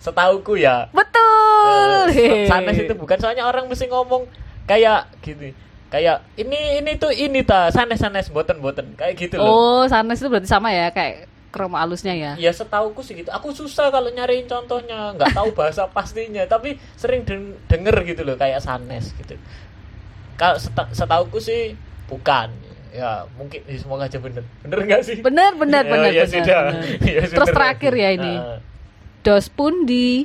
Setauku 0.03 0.59
ya. 0.59 0.91
Betul. 0.91 2.11
Eh, 2.18 2.51
sanes 2.51 2.74
itu 2.74 2.95
bukan 2.99 3.18
soalnya 3.22 3.47
orang 3.47 3.70
mesti 3.70 3.87
ngomong 3.87 4.26
kayak 4.66 5.07
gini. 5.22 5.55
Kayak 5.89 6.20
ini 6.36 6.78
ini 6.78 6.93
tuh 6.95 7.09
ini 7.09 7.41
ta 7.41 7.68
sanes 7.68 7.97
sanes 7.97 8.28
boten 8.28 8.61
boten 8.61 8.93
kayak 8.93 9.16
gitu 9.16 9.41
loh. 9.41 9.49
Oh, 9.49 9.82
sanes 9.84 10.20
itu 10.20 10.28
berarti 10.28 10.45
sama 10.45 10.68
ya 10.68 10.93
kayak 10.93 11.24
kromo 11.49 11.80
halusnya 11.80 12.12
ya. 12.12 12.32
Ya 12.36 12.53
setauku 12.53 13.01
sih 13.01 13.16
gitu. 13.16 13.32
Aku 13.32 13.51
susah 13.51 13.89
kalau 13.89 14.12
nyariin 14.12 14.45
contohnya, 14.45 15.16
nggak 15.16 15.32
tahu 15.32 15.57
bahasa 15.57 15.89
pastinya, 15.89 16.45
tapi 16.45 16.76
sering 16.93 17.24
den- 17.24 17.57
denger 17.66 18.05
gitu 18.05 18.20
loh 18.20 18.36
kayak 18.36 18.61
sanes 18.61 19.16
gitu. 19.16 19.32
Kalau 20.36 20.61
seta- 20.61 20.93
setauku 20.93 21.41
sih 21.41 21.72
bukan. 22.07 22.53
ya 22.89 23.28
mungkin 23.36 23.61
ya, 23.68 23.76
semoga 23.76 24.09
aja 24.09 24.16
bener 24.16 24.41
bener 24.64 24.78
nggak 24.80 25.03
sih 25.05 25.20
Bener, 25.20 25.53
bener, 25.55 25.84
Ya, 25.84 25.93
bener, 25.93 26.09
ya 26.11 26.24
bener, 26.24 26.41
sudah. 26.41 26.61
bener. 26.72 26.84
Ya 27.16 27.22
Terus 27.28 27.49
terakhir 27.53 27.93
ya 27.95 28.09
ini. 28.12 28.32
Nah, 28.32 28.59
Dos 29.20 29.47
pundi. 29.49 30.24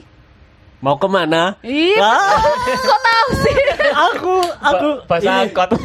Mau 0.83 0.99
ke 0.99 1.07
mana? 1.07 1.55
Ih, 1.63 1.95
Ah, 1.95 2.43
kok 2.83 2.99
tahu 2.99 3.29
sih? 3.39 3.55
aku 3.95 4.35
aku 4.59 4.87
ba- 4.99 5.15
bahasa 5.15 5.31
angkot. 5.41 5.69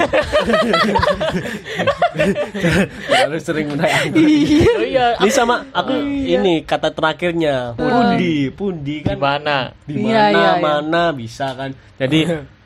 Harus 3.08 3.42
sering 3.42 3.70
menaik 3.70 3.94
angkot. 4.10 4.26
oh 4.74 4.82
iya 4.82 5.06
Ini 5.16 5.30
sama 5.30 5.62
aku 5.70 5.92
ini 6.02 6.62
kata 6.62 6.90
terakhirnya. 6.90 7.78
Pundi 7.78 8.50
pundi 8.50 8.96
kan. 9.00 9.14
Di 9.84 9.94
Iya, 9.96 10.02
mana 10.02 10.34
iya, 10.34 10.50
iya. 10.50 10.52
mana 10.58 11.02
bisa 11.12 11.54
kan. 11.54 11.70
Jadi 11.96 12.18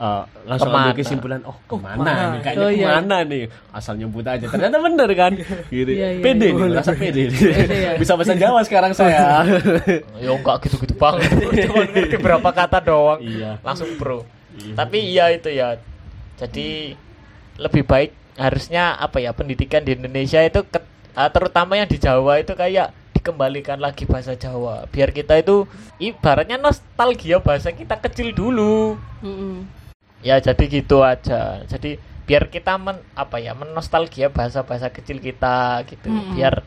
eh, 0.00 0.22
langsung 0.48 0.72
ambil 0.72 0.96
kesimpulan 0.96 1.40
oh 1.44 1.56
ke 1.60 1.76
mana 1.76 1.92
ke 1.92 2.00
mana? 2.00 2.12
nih? 2.32 2.40
Kayaknya 2.40 2.64
Oh, 2.64 2.70
iya. 2.72 2.80
ke 2.80 2.88
mana 2.96 3.16
nih? 3.22 3.42
Asal 3.70 3.94
nyebut 3.94 4.24
aja. 4.24 4.46
Ternyata 4.48 4.76
bener 4.80 5.08
kan? 5.12 5.32
Gitu. 5.74 5.90
Iya, 5.92 6.08
iya, 6.10 6.22
pede 6.24 6.46
iya. 6.46 6.56
nih 6.56 6.66
merasa 6.66 6.92
pede 6.92 7.20
ya. 7.28 7.90
bisa 8.00 8.12
bahasa 8.16 8.34
Jawa 8.34 8.60
sekarang 8.64 8.92
saya. 8.92 9.44
Ya 10.24 10.30
enggak 10.30 10.56
gitu-gitu 10.64 10.94
banget. 10.96 11.28
Cuma 11.68 11.84
ngerti 11.86 12.16
berapa 12.16 12.50
kata 12.50 12.78
doang. 12.80 13.20
Iya. 13.20 13.60
langsung 13.60 13.92
pro 13.94 14.24
tapi 14.50 14.98
iya 15.06 15.30
itu 15.30 15.48
ya. 15.48 15.78
Jadi 16.36 16.92
lebih 17.56 17.84
baik 17.84 18.10
harusnya 18.36 18.96
apa 18.96 19.20
ya 19.20 19.32
pendidikan 19.32 19.84
di 19.84 19.92
Indonesia 19.92 20.40
itu 20.40 20.64
ke- 20.64 20.84
ah, 21.12 21.28
terutama 21.28 21.76
yang 21.76 21.84
di 21.84 21.96
Jawa 21.96 22.40
itu 22.40 22.52
kayak 22.52 22.92
dikembalikan 23.12 23.76
lagi 23.76 24.04
bahasa 24.04 24.32
Jawa. 24.32 24.88
Biar 24.88 25.12
kita 25.12 25.36
itu 25.36 25.68
ibaratnya 25.96 26.56
nostalgia 26.56 27.36
bahasa 27.38 27.68
kita 27.70 28.00
kecil 28.00 28.32
dulu. 28.32 28.96
Mm-mm. 29.20 29.79
Ya 30.20 30.36
jadi 30.38 30.64
gitu 30.66 31.00
aja. 31.02 31.64
Jadi 31.64 31.96
biar 32.28 32.46
kita 32.46 32.78
men 32.78 33.00
apa 33.12 33.42
ya 33.42 33.52
menostalgia 33.52 34.30
bahasa-bahasa 34.30 34.88
kecil 34.88 35.18
kita 35.18 35.82
gitu. 35.88 36.08
Mm-mm. 36.08 36.36
biar 36.36 36.62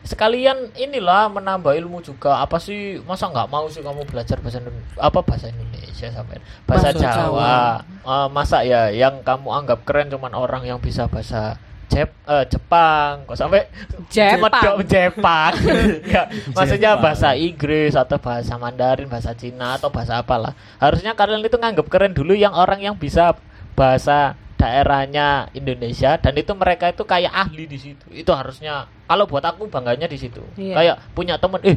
sekalian 0.00 0.72
inilah 0.76 1.28
menambah 1.28 1.76
ilmu 1.76 2.00
juga. 2.00 2.40
Apa 2.40 2.56
sih 2.56 3.00
masa 3.04 3.28
nggak 3.28 3.48
mau 3.52 3.68
sih 3.68 3.84
kamu 3.84 4.08
belajar 4.08 4.40
bahasa 4.40 4.58
Indon- 4.58 4.86
apa 4.96 5.20
bahasa 5.20 5.52
Indonesia 5.52 6.08
sampai 6.08 6.40
bahasa, 6.64 6.88
Bahasa 6.96 7.00
Jawa, 7.00 7.84
Eh, 8.00 8.28
masa 8.32 8.64
ya 8.64 8.88
yang 8.88 9.20
kamu 9.20 9.48
anggap 9.52 9.84
keren 9.84 10.08
cuman 10.08 10.32
orang 10.32 10.64
yang 10.64 10.80
bisa 10.80 11.04
bahasa 11.04 11.60
Jep, 11.90 12.06
eh, 12.24 12.44
Jepang 12.46 13.26
kok 13.26 13.34
sampai 13.34 13.66
Jepang. 14.06 14.86
Jepang 14.86 15.52
ya 16.14 16.22
maksudnya 16.54 16.94
Jepang. 16.94 17.02
bahasa 17.02 17.34
Inggris 17.34 17.92
atau 17.92 18.14
bahasa 18.16 18.54
Mandarin 18.54 19.10
bahasa 19.10 19.34
Cina 19.34 19.74
atau 19.74 19.90
bahasa 19.90 20.16
apalah 20.16 20.54
harusnya 20.78 21.12
kalian 21.12 21.42
itu 21.42 21.58
nganggap 21.58 21.86
keren 21.86 22.14
dulu 22.14 22.30
yang 22.32 22.54
orang 22.54 22.78
yang 22.78 22.94
bisa 22.94 23.34
bahasa 23.74 24.38
daerahnya 24.54 25.50
Indonesia 25.50 26.14
dan 26.14 26.36
itu 26.36 26.52
mereka 26.52 26.88
itu 26.88 27.02
kayak 27.02 27.32
ahli 27.32 27.64
di 27.64 27.76
situ 27.76 28.06
itu 28.12 28.30
harusnya 28.30 28.86
kalau 29.04 29.24
buat 29.24 29.42
aku 29.42 29.66
bangganya 29.66 30.06
di 30.06 30.14
situ 30.14 30.44
Iya. 30.54 30.74
kayak 30.76 30.96
punya 31.10 31.34
temen 31.36 31.58
eh 31.64 31.74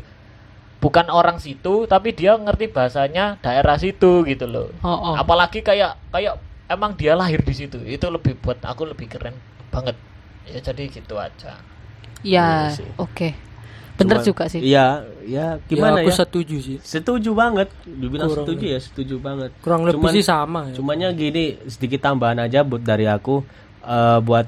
bukan 0.78 1.08
orang 1.08 1.40
situ 1.40 1.88
tapi 1.88 2.12
dia 2.12 2.36
ngerti 2.36 2.70
bahasanya 2.70 3.40
daerah 3.40 3.80
situ 3.80 4.28
gitu 4.28 4.46
loh 4.46 4.68
Oh, 4.84 4.92
oh. 4.92 5.16
apalagi 5.16 5.64
kayak 5.64 5.96
kayak 6.12 6.36
emang 6.68 6.92
dia 6.94 7.16
lahir 7.16 7.40
di 7.40 7.56
situ 7.56 7.80
itu 7.82 8.04
lebih 8.06 8.36
buat 8.38 8.60
aku 8.60 8.84
lebih 8.86 9.08
keren 9.08 9.32
banget. 9.74 9.96
Ya 10.46 10.60
jadi 10.62 10.84
gitu 10.86 11.16
aja. 11.18 11.58
Ya, 11.58 11.58
Iya 12.24 12.48
oke. 12.96 13.34
Bener 13.94 14.18
Cuman- 14.18 14.26
juga 14.26 14.44
sih. 14.50 14.58
iya 14.58 15.06
ya 15.22 15.62
gimana 15.66 16.02
ya, 16.02 16.06
aku 16.06 16.12
ya, 16.12 16.18
setuju 16.20 16.56
sih. 16.60 16.78
setuju 16.82 17.30
banget. 17.34 17.70
Dibilang 17.86 18.26
Kurang 18.30 18.46
setuju 18.46 18.66
ya 18.66 18.80
setuju 18.80 19.16
banget. 19.18 19.50
Kurang 19.60 19.82
lebih 19.86 20.02
Cuman- 20.02 20.14
sih 20.14 20.26
sama 20.26 20.60
ya. 20.70 20.76
Cumanya 20.78 21.08
gini 21.12 21.58
sedikit 21.66 22.02
tambahan 22.02 22.38
aja 22.40 22.62
buat 22.62 22.82
dari 22.82 23.06
aku. 23.06 23.42
Eh, 23.82 24.20
buat 24.22 24.48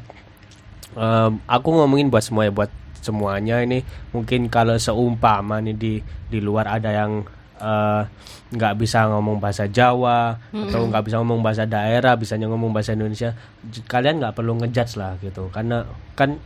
em, 0.96 1.32
aku 1.46 1.68
ngomongin 1.74 2.08
buat 2.08 2.24
semuanya 2.24 2.52
buat 2.54 2.72
semuanya 3.00 3.62
ini. 3.62 3.84
Mungkin 4.12 4.48
kalau 4.48 4.76
seumpama 4.76 5.62
nih 5.62 5.76
di 5.76 5.94
di 6.02 6.40
luar 6.40 6.66
ada 6.72 6.90
yang 6.90 7.22
eh, 7.58 8.04
nggak 8.46 8.74
bisa 8.78 9.10
ngomong 9.10 9.40
bahasa 9.40 9.66
Jawa 9.66 10.38
atau 10.70 10.86
nggak 10.88 11.04
bisa 11.04 11.16
ngomong 11.20 11.42
bahasa 11.42 11.64
daerah 11.66 12.14
bisanya 12.16 12.46
ngomong 12.48 12.72
bahasa 12.72 12.94
Indonesia 12.94 13.34
j- 13.66 13.84
kalian 13.84 14.22
nggak 14.22 14.36
perlu 14.36 14.56
ngejudge 14.60 14.96
lah 14.96 15.18
gitu. 15.20 15.50
Karena 15.50 15.84
kan 16.14 16.38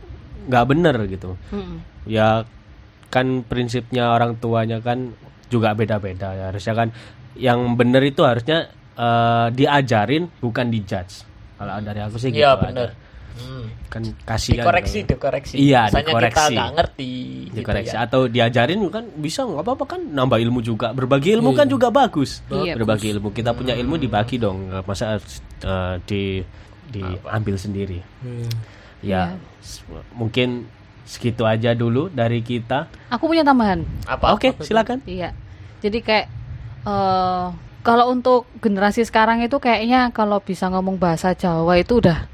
nggak 0.48 0.64
bener 0.66 0.96
gitu. 1.06 1.36
Mm-mm. 1.50 1.78
ya 2.08 2.42
kan 3.10 3.42
prinsipnya 3.42 4.14
orang 4.14 4.38
tuanya 4.38 4.78
kan 4.80 5.12
juga 5.50 5.74
beda-beda. 5.74 6.32
Ya 6.32 6.44
harusnya 6.54 6.74
kan 6.74 6.88
yang 7.36 7.76
bener 7.76 8.00
itu 8.02 8.22
harusnya 8.22 8.70
eh, 8.96 9.46
diajarin 9.52 10.30
bukan 10.40 10.70
dijudge. 10.70 11.26
Kalau 11.60 11.76
dari 11.84 12.00
aku 12.00 12.16
sih 12.16 12.32
gitu 12.32 12.40
iya 12.40 12.56
aja. 12.56 12.88
Hmm. 13.36 13.66
kan 13.86 14.02
kasihan 14.24 14.62
dikoreksi 14.62 14.98
gitu. 15.00 15.10
dikoreksi. 15.14 15.54
Iya, 15.56 15.86
Misalnya 15.86 16.00
kita 16.00 16.10
dikoreksi. 16.12 16.54
nggak 16.54 16.70
ngerti 16.72 17.12
dikoreksi. 17.50 17.86
gitu 17.86 17.96
ya. 17.96 18.04
atau 18.04 18.20
diajarin 18.24 18.80
kan 18.88 19.04
bisa 19.14 19.40
nggak 19.42 19.62
apa-apa 19.62 19.84
kan? 19.86 20.00
Nambah 20.02 20.38
ilmu 20.40 20.60
juga. 20.60 20.90
Berbagi 20.90 21.34
ilmu 21.34 21.50
kan 21.52 21.66
juga 21.66 21.88
bagus. 21.88 22.42
Iya, 22.46 22.74
berbagi 22.74 23.10
ilmu. 23.12 23.30
Kita 23.30 23.50
punya 23.52 23.74
ilmu 23.74 23.94
dibagi 23.96 24.36
dong. 24.36 24.70
Masa 24.82 25.18
eh, 25.60 25.94
di 26.02 26.22
diambil 26.86 27.54
sendiri. 27.54 27.98
Hmm. 28.20 28.50
ya 29.00 29.32
s- 29.58 29.80
mungkin 30.12 30.68
segitu 31.02 31.42
aja 31.42 31.72
dulu 31.72 32.06
dari 32.08 32.38
kita. 32.40 32.86
Aku 33.08 33.26
punya 33.26 33.40
tambahan. 33.40 33.82
apa? 34.04 34.30
Oke 34.30 34.52
silakan. 34.58 35.00
Iya. 35.04 35.32
Jadi 35.80 35.98
kayak 35.98 36.26
eh 36.80 37.46
kalau 37.80 38.12
untuk 38.12 38.44
generasi 38.58 39.02
sekarang 39.02 39.40
itu 39.40 39.56
kayaknya 39.56 40.12
kalau 40.12 40.38
bisa 40.38 40.68
ngomong 40.68 41.00
bahasa 41.00 41.32
Jawa 41.32 41.80
itu 41.80 41.96
udah 41.96 42.28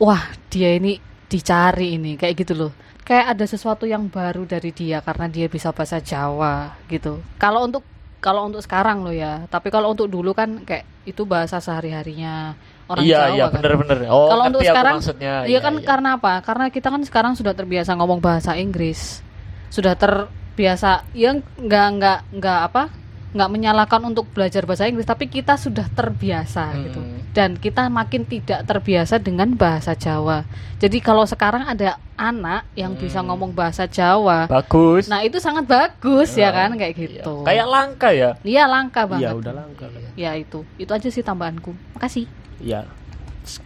wah, 0.00 0.22
dia 0.48 0.74
ini 0.74 0.96
dicari 1.30 1.94
ini 1.94 2.16
kayak 2.16 2.34
gitu 2.40 2.54
loh. 2.56 2.72
Kayak 3.06 3.36
ada 3.38 3.44
sesuatu 3.46 3.84
yang 3.86 4.06
baru 4.08 4.46
dari 4.46 4.70
dia 4.70 5.02
karena 5.02 5.26
dia 5.26 5.46
bisa 5.46 5.70
bahasa 5.70 5.98
Jawa 6.00 6.74
gitu. 6.88 7.22
Kalau 7.38 7.66
untuk 7.66 7.82
kalau 8.20 8.48
untuk 8.52 8.60
sekarang 8.60 9.00
loh 9.00 9.14
ya, 9.16 9.48
tapi 9.48 9.72
kalau 9.72 9.96
untuk 9.96 10.04
dulu 10.06 10.36
kan 10.36 10.60
kayak 10.62 10.84
itu 11.08 11.24
bahasa 11.24 11.56
sehari-harinya 11.56 12.52
orang 12.86 13.02
iya 13.08 13.18
Jawa 13.24 13.34
iya 13.34 13.44
kan. 13.48 13.60
bener-bener 13.64 13.98
oh 14.12 14.28
Kalau 14.28 14.44
untuk 14.52 14.60
sekarang, 14.60 14.94
maksudnya 15.00 15.34
Iya 15.48 15.58
kan 15.64 15.74
karena 15.80 16.08
apa? 16.20 16.32
Karena 16.44 16.66
kita 16.68 16.88
kan 16.92 17.02
sekarang 17.02 17.32
sudah 17.32 17.56
terbiasa 17.56 17.96
ngomong 17.96 18.20
bahasa 18.20 18.52
Inggris, 18.60 19.24
sudah 19.72 19.96
terbiasa, 19.96 21.08
ya 21.16 21.32
nggak 21.34 21.86
nggak 21.96 22.18
nggak 22.36 22.60
apa? 22.68 22.82
nggak 23.30 23.46
menyalahkan 23.46 24.02
untuk 24.04 24.26
belajar 24.34 24.66
bahasa 24.66 24.90
Inggris, 24.90 25.06
tapi 25.06 25.30
kita 25.30 25.54
sudah 25.54 25.86
terbiasa 25.88 26.74
Hmm. 26.74 26.80
gitu, 26.82 27.00
dan 27.30 27.54
kita 27.54 27.86
makin 27.86 28.22
tidak 28.22 28.62
terbiasa 28.62 29.16
dengan 29.16 29.52
bahasa 29.52 29.92
Jawa. 29.92 30.42
Jadi 30.76 30.98
kalau 30.98 31.22
sekarang 31.22 31.62
ada 31.64 31.94
anak 32.14 32.66
yang 32.74 32.92
bisa 32.92 33.18
Hmm. 33.18 33.28
ngomong 33.28 33.50
bahasa 33.50 33.84
Jawa, 33.84 34.44
bagus 34.46 35.06
nah 35.06 35.20
itu 35.20 35.36
sangat 35.36 35.64
bagus 35.64 36.34
ya 36.34 36.48
Oh, 36.48 36.54
kan 36.54 36.70
kayak 36.74 36.92
Iya. 36.92 37.00
gitu. 37.00 37.34
kayak 37.42 37.66
langka 37.66 38.08
ya 38.10 38.30
Iya 38.40 38.64
langka 38.66 39.00
iya 39.02 39.10
banget. 39.30 39.34
udah 39.36 39.52
langka 39.54 39.84
Ya 40.14 40.30
itu, 40.34 40.66
itu 40.76 40.90
aja 40.90 41.08
sih 41.08 41.20
tambahanku. 41.20 41.70
Makasih. 41.92 42.26
ya 42.58 42.84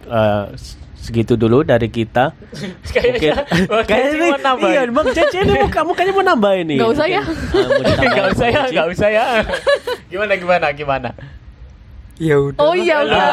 eh, 0.05 0.45
s- 0.53 0.77
segitu 0.97 1.35
dulu 1.35 1.61
dari 1.61 1.85
kita 1.85 2.31
kayaknya 3.85 4.31
mau 4.31 4.39
nambahin. 4.39 4.71
iya 4.71 4.81
bang 4.87 5.07
Cece 5.11 5.37
ini 5.39 5.53
muka 5.59 5.79
mukanya 5.81 6.11
mau 6.11 6.25
nambah 6.25 6.53
ini 6.57 6.75
Nggak 6.75 6.91
usah 6.91 7.07
ya. 7.07 7.21
Mau 7.21 7.33
ditambahin 7.75 8.09
nggak 8.13 8.27
usah 8.31 8.47
ya 8.47 8.61
nggak 8.67 8.87
usah 8.89 9.09
ya 9.09 9.25
gimana 10.07 10.33
gimana 10.33 10.67
gimana 10.71 11.09
Ya 12.15 12.39
udah. 12.39 12.59
Oh 12.63 12.71
iya 12.71 13.03
udah. 13.03 13.27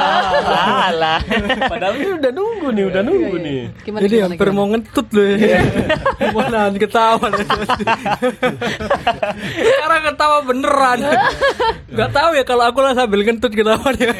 alah 0.91 1.23
padahal 1.71 1.95
ini 1.95 2.19
udah 2.19 2.31
nunggu 2.35 2.69
nih 2.69 2.85
udah 2.91 3.03
nunggu 3.03 3.37
nih 3.39 3.61
Gimana, 3.81 4.01
Jadi 4.03 4.15
gimana, 4.17 4.27
hampir 4.27 4.47
gimana? 4.47 4.59
mau 4.59 4.67
ngentut 4.75 5.07
loh 5.15 5.27
ya. 5.31 5.61
Mana 6.35 6.61
ketawa. 6.75 7.27
Sekarang 9.55 10.03
ketawa 10.05 10.37
beneran. 10.43 10.99
Gak 11.99 12.11
tahu 12.11 12.31
ya 12.35 12.43
kalau 12.43 12.65
aku 12.67 12.79
lah 12.81 12.93
sambil 12.93 13.21
ngentut 13.23 13.53
ketawa 13.53 13.87
dia. 13.95 14.11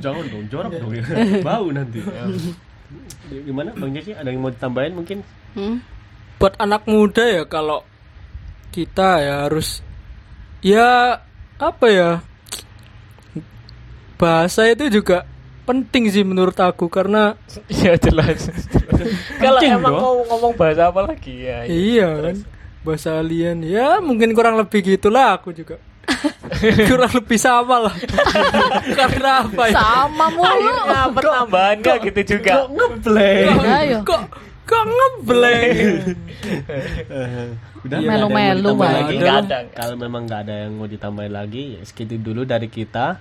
jangan 0.00 0.24
dong 0.24 0.44
jorok 0.48 0.72
dong 0.72 0.92
ya 0.92 1.02
bau 1.42 1.66
nanti 1.68 2.00
gimana 3.26 3.74
bang 3.74 3.90
Cece 3.92 4.12
ada 4.14 4.30
yang 4.30 4.38
mau 4.38 4.48
ditambahin 4.48 4.94
mungkin 4.94 5.18
Hmm? 5.52 5.80
Buat 6.36 6.60
anak 6.60 6.84
muda 6.84 7.24
ya 7.24 7.42
kalau 7.44 7.80
kita 8.70 9.18
ya 9.18 9.34
harus 9.44 9.80
ya 10.60 11.16
apa 11.56 11.86
ya 11.88 12.10
bahasa 14.16 14.64
itu 14.66 14.88
juga 14.90 15.28
penting 15.66 16.08
sih 16.08 16.22
menurut 16.22 16.54
aku 16.56 16.86
karena 16.86 17.34
ya 17.66 17.98
jelas 17.98 18.48
kalau 19.42 19.58
emang 19.60 19.92
dong. 19.92 20.02
mau 20.02 20.16
ngomong 20.24 20.52
bahasa 20.54 20.88
apa 20.88 21.00
lagi? 21.04 21.34
Ya 21.42 21.66
Iya 21.66 22.08
kan? 22.22 22.36
Bahasa 22.86 23.18
alien. 23.18 23.66
Ya 23.66 23.98
mungkin 23.98 24.30
kurang 24.30 24.54
lebih 24.56 24.80
gitulah 24.80 25.36
aku 25.36 25.50
juga. 25.50 25.76
Kurang 26.86 27.10
lebih 27.10 27.34
sama 27.34 27.90
lah. 27.90 27.94
Karena 28.98 29.42
apa 29.42 29.62
ya? 29.66 29.74
Sama 29.74 30.30
mulu. 30.30 30.46
akhirnya 30.46 31.02
penambahan 31.10 31.76
nggak 31.82 31.96
gitu 32.06 32.38
juga? 32.38 32.52
kok 32.62 32.68
ngeplay 32.70 33.38
Ayo. 33.50 33.98
kok 34.06 34.22
kok 34.62 34.84
ngebleng? 34.86 35.74
Udah 37.86 37.98
Iya, 37.98 38.08
melu-melu 38.08 38.70
lagi? 38.78 39.16
Kalau 39.74 39.94
memang 39.98 40.30
nggak 40.30 40.40
ada 40.46 40.54
yang 40.66 40.78
mau 40.78 40.86
ditambahin 40.86 41.34
lagi 41.34 41.62
ya 41.74 41.82
segitu 41.82 42.18
dulu 42.18 42.46
dari 42.46 42.70
kita 42.70 43.18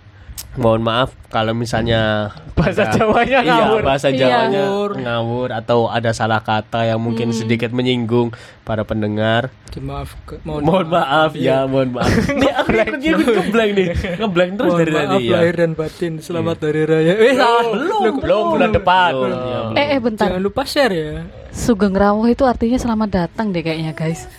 mohon 0.56 0.80
maaf 0.80 1.12
kalau 1.28 1.52
misalnya 1.52 2.32
Bahasa 2.56 2.88
ada- 2.88 2.96
Jawanya 2.96 3.40
iya, 3.44 3.56
ngawur. 3.60 3.82
bahasa 3.84 4.08
Iya. 4.08 4.20
Jawanya 4.48 4.64
ngawur 4.98 5.50
atau 5.52 5.92
ada 5.92 6.16
salah 6.16 6.40
kata 6.40 6.88
yang 6.88 6.96
mungkin 6.98 7.36
sedikit 7.36 7.70
menyinggung 7.70 8.32
para 8.64 8.82
pendengar 8.82 9.52
Maaf, 9.76 10.16
mohon, 10.48 10.88
maaf 10.88 11.36
ya 11.36 11.68
mohon 11.68 11.92
maaf 11.92 12.08
ini 12.32 12.48
aku 12.48 12.72
ikut 12.72 12.96
ikut 13.04 13.28
ngeblank 13.28 13.72
nih 13.76 13.88
ngeblank 14.16 14.52
terus 14.56 14.72
Mohon 14.72 14.80
dari 14.80 14.92
maaf 14.94 15.04
tadi 15.12 15.26
ya 15.26 15.36
lahir 15.36 15.56
dan 15.58 15.72
batin. 15.76 16.14
Selamat 16.18 16.58
hari 16.64 16.84
raya. 16.86 17.14
Eh, 17.14 17.36
salah. 17.36 17.64
belum 17.76 18.14
belum 18.18 18.44
bulan 18.50 18.72
depan 18.72 19.12
Belum, 19.12 19.28
ya, 19.28 19.36
belum. 19.36 19.76
Eh, 19.76 19.88
eh 19.92 20.00
bentar. 20.00 20.26
Jangan 20.32 20.42
lupa 20.42 20.62
share 20.64 20.94
ya. 20.96 21.12
Sugeng 21.52 21.92
Rawuh 21.92 22.24
itu 22.26 22.48
artinya 22.48 22.80
selamat 22.80 23.10
datang 23.12 23.52
deh 23.52 23.60
kayaknya, 23.60 23.92
guys. 23.92 24.32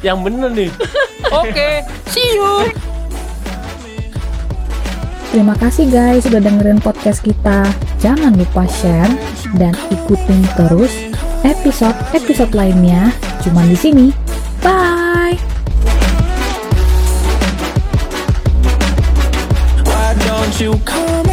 yang 0.00 0.20
bener 0.20 0.48
nih 0.50 0.68
Oke, 1.30 1.80
see 2.06 2.24
you. 2.30 2.99
Terima 5.30 5.54
kasih 5.54 5.86
guys 5.94 6.26
sudah 6.26 6.42
dengerin 6.42 6.82
podcast 6.82 7.22
kita. 7.22 7.62
Jangan 8.02 8.34
lupa 8.34 8.66
share 8.66 9.14
dan 9.54 9.70
ikutin 9.94 10.42
terus 10.58 10.90
episode-episode 11.46 12.50
lainnya 12.50 13.14
cuma 13.46 13.62
di 13.62 13.78
sini. 13.78 14.06
Bye. 14.58 15.38
You 20.60 20.76
come 20.84 21.29